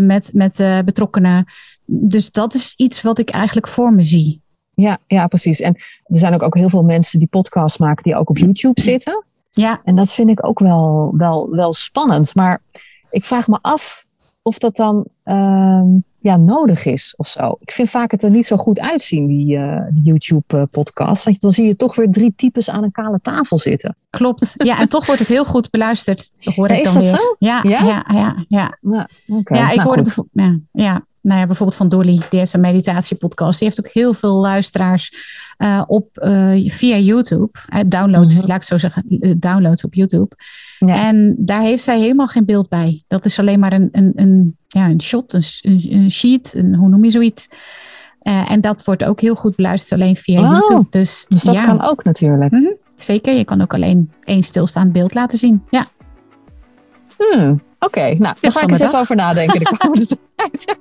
met, 0.00 0.30
met 0.32 0.82
betrokkenen 0.84 1.44
dus 1.92 2.30
dat 2.30 2.54
is 2.54 2.74
iets 2.76 3.02
wat 3.02 3.18
ik 3.18 3.30
eigenlijk 3.30 3.68
voor 3.68 3.92
me 3.92 4.02
zie. 4.02 4.42
Ja, 4.74 4.98
ja, 5.06 5.26
precies. 5.26 5.60
En 5.60 5.74
er 6.04 6.18
zijn 6.18 6.34
ook, 6.34 6.42
ook 6.42 6.54
heel 6.54 6.68
veel 6.68 6.82
mensen 6.82 7.18
die 7.18 7.28
podcasts 7.28 7.78
maken 7.78 8.02
die 8.02 8.16
ook 8.16 8.30
op 8.30 8.38
YouTube 8.38 8.80
zitten. 8.80 9.24
Ja. 9.48 9.80
En 9.84 9.96
dat 9.96 10.12
vind 10.12 10.30
ik 10.30 10.46
ook 10.46 10.58
wel, 10.58 11.14
wel, 11.16 11.50
wel 11.50 11.74
spannend. 11.74 12.34
Maar 12.34 12.62
ik 13.10 13.24
vraag 13.24 13.48
me 13.48 13.58
af 13.62 14.04
of 14.42 14.58
dat 14.58 14.76
dan 14.76 15.06
uh, 15.24 15.82
ja, 16.18 16.36
nodig 16.36 16.84
is 16.84 17.14
of 17.16 17.26
zo. 17.26 17.56
Ik 17.60 17.70
vind 17.70 17.90
vaak 17.90 18.10
het 18.10 18.22
er 18.22 18.30
niet 18.30 18.46
zo 18.46 18.56
goed 18.56 18.80
uitzien, 18.80 19.26
die, 19.26 19.56
uh, 19.56 19.80
die 19.90 20.02
YouTube-podcast. 20.02 21.24
Want 21.24 21.40
dan 21.40 21.52
zie 21.52 21.66
je 21.66 21.76
toch 21.76 21.96
weer 21.96 22.10
drie 22.10 22.32
types 22.36 22.70
aan 22.70 22.82
een 22.82 22.92
kale 22.92 23.18
tafel 23.22 23.58
zitten. 23.58 23.96
Klopt. 24.10 24.52
Ja, 24.54 24.80
en 24.80 24.88
toch 24.88 25.06
wordt 25.06 25.20
het 25.20 25.30
heel 25.30 25.44
goed 25.44 25.70
beluisterd. 25.70 26.32
Hoor 26.40 26.68
ja, 26.68 26.74
ik 26.74 26.86
is 26.86 26.92
dan 26.92 27.02
dat 27.02 27.10
weer. 27.10 27.20
zo? 27.20 27.36
Ja, 27.38 27.60
ja, 27.62 27.82
ja. 27.82 28.04
ja, 28.12 28.44
ja. 28.48 28.78
ja, 28.80 29.08
okay. 29.26 29.58
ja 29.58 29.70
ik 29.70 29.76
nou, 29.76 29.88
hoorde 29.88 30.26
ja, 30.32 30.58
ja, 30.72 31.04
nou 31.20 31.40
ja, 31.40 31.46
bijvoorbeeld 31.46 31.78
van 31.78 31.88
Dolly, 31.88 32.20
die 32.30 32.38
heeft 32.38 32.52
een 32.52 32.60
meditatiepodcast. 32.60 33.58
Die 33.58 33.68
heeft 33.68 33.86
ook 33.86 33.92
heel 33.92 34.14
veel 34.14 34.34
luisteraars 34.34 35.12
uh, 35.58 35.82
op, 35.86 36.08
uh, 36.22 36.70
via 36.70 36.96
YouTube. 36.96 37.50
Uh, 37.74 37.80
downloads, 37.86 38.34
Mhm. 38.34 38.46
laat 38.46 38.56
ik 38.56 38.62
zo 38.62 38.76
zeggen, 38.76 39.04
downloads 39.38 39.84
op 39.84 39.94
YouTube. 39.94 40.36
Ja. 40.78 41.06
En 41.08 41.36
daar 41.38 41.60
heeft 41.60 41.82
zij 41.82 41.98
helemaal 41.98 42.26
geen 42.26 42.44
beeld 42.44 42.68
bij. 42.68 43.02
Dat 43.06 43.24
is 43.24 43.38
alleen 43.38 43.60
maar 43.60 43.72
een, 43.72 43.88
een, 43.92 44.12
een, 44.14 44.56
ja, 44.68 44.88
een 44.88 45.02
shot, 45.02 45.32
een, 45.32 45.42
een, 45.90 46.10
sheet, 46.10 46.52
een, 46.56 46.74
hoe 46.74 46.88
noem 46.88 47.04
je 47.04 47.10
zoiets. 47.10 47.48
En 48.22 48.60
dat 48.60 48.84
wordt 48.84 49.04
ook 49.04 49.20
heel 49.20 49.34
goed 49.34 49.56
beluisterd 49.56 50.00
alleen 50.00 50.16
via 50.16 50.40
Oh, 50.40 50.50
YouTube. 50.52 50.86
Dus, 50.90 51.26
Dus 51.28 51.42
dat 51.42 51.54
ja, 51.54 51.64
kan 51.64 51.82
ook 51.82 52.04
natuurlijk. 52.04 52.52
Mhm, 52.52 52.72
zeker. 52.96 53.34
Je 53.34 53.44
kan 53.44 53.60
ook 53.62 53.74
alleen 53.74 54.12
één 54.24 54.42
stilstaand 54.42 54.92
beeld 54.92 55.14
laten 55.14 55.38
zien. 55.38 55.62
Ja, 55.70 55.86
Hmm, 57.20 57.60
Oké, 57.78 58.14
nou, 58.18 58.34
daar 58.40 58.52
ga 58.52 58.60
ik 58.60 58.70
eens 58.70 58.80
even 58.80 58.98
over 58.98 59.16
nadenken 59.16 59.60
de 59.60 59.76
komende 59.78 60.06
tijd. 60.34 60.76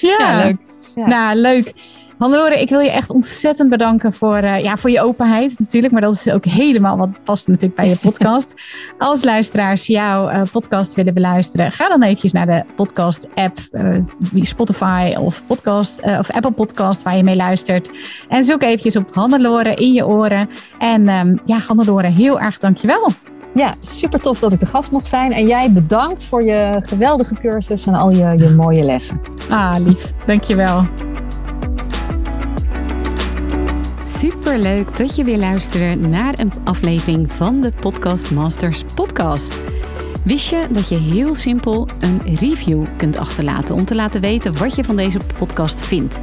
ja. 0.00 0.18
Ja, 0.18 0.44
leuk. 0.44 0.56
Ja. 0.94 1.06
Nou, 1.06 1.36
leuk. 1.36 1.72
Hannelore, 2.18 2.60
ik 2.60 2.68
wil 2.68 2.80
je 2.80 2.90
echt 2.90 3.10
ontzettend 3.10 3.70
bedanken 3.70 4.12
voor, 4.12 4.42
uh, 4.42 4.62
ja, 4.62 4.76
voor 4.76 4.90
je 4.90 5.02
openheid 5.02 5.58
natuurlijk. 5.58 5.92
Maar 5.92 6.02
dat 6.02 6.14
is 6.14 6.30
ook 6.30 6.44
helemaal 6.44 6.96
wat 6.96 7.24
past 7.24 7.48
natuurlijk 7.48 7.80
bij 7.80 7.88
je 7.88 7.96
podcast. 8.10 8.62
Als 8.98 9.24
luisteraars 9.24 9.86
jouw 9.86 10.30
uh, 10.30 10.42
podcast 10.52 10.94
willen 10.94 11.14
beluisteren, 11.14 11.72
ga 11.72 11.88
dan 11.88 12.02
eventjes 12.02 12.32
naar 12.32 12.46
de 12.46 12.64
podcast 12.74 13.28
app. 13.34 13.58
Uh, 13.72 14.04
Spotify 14.42 15.14
of, 15.18 15.42
podcast, 15.46 16.02
of 16.02 16.30
Apple 16.30 16.50
Podcast 16.50 17.02
waar 17.02 17.16
je 17.16 17.24
mee 17.24 17.36
luistert. 17.36 17.90
En 18.28 18.44
zoek 18.44 18.62
eventjes 18.62 18.96
op 18.96 19.14
Hannelore 19.14 19.74
in 19.74 19.92
je 19.92 20.06
oren. 20.06 20.50
En 20.78 21.08
um, 21.08 21.40
ja, 21.44 21.58
Hannelore, 21.58 22.08
heel 22.08 22.40
erg 22.40 22.58
dankjewel. 22.58 23.12
Ja, 23.54 23.74
super 23.80 24.20
tof 24.20 24.38
dat 24.38 24.52
ik 24.52 24.58
de 24.58 24.66
gast 24.66 24.90
mocht 24.90 25.06
zijn. 25.06 25.32
En 25.32 25.46
jij 25.46 25.72
bedankt 25.72 26.24
voor 26.24 26.42
je 26.42 26.82
geweldige 26.86 27.34
cursus 27.34 27.86
en 27.86 27.94
al 27.94 28.10
je, 28.10 28.38
je 28.38 28.50
mooie 28.50 28.84
lessen. 28.84 29.20
Ah, 29.48 29.76
lief. 29.84 30.12
Dankjewel. 30.26 30.86
Super 34.02 34.58
leuk 34.58 34.96
dat 34.96 35.16
je 35.16 35.24
weer 35.24 35.38
luistert 35.38 36.08
naar 36.08 36.38
een 36.38 36.52
aflevering 36.64 37.32
van 37.32 37.60
de 37.60 37.72
Podcast 37.80 38.30
Masters 38.30 38.84
podcast. 38.94 39.60
Wist 40.24 40.48
je 40.48 40.66
dat 40.70 40.88
je 40.88 40.96
heel 40.96 41.34
simpel 41.34 41.88
een 41.98 42.36
review 42.36 42.84
kunt 42.96 43.16
achterlaten 43.16 43.74
om 43.74 43.84
te 43.84 43.94
laten 43.94 44.20
weten 44.20 44.58
wat 44.58 44.74
je 44.74 44.84
van 44.84 44.96
deze 44.96 45.18
podcast 45.38 45.80
vindt? 45.80 46.22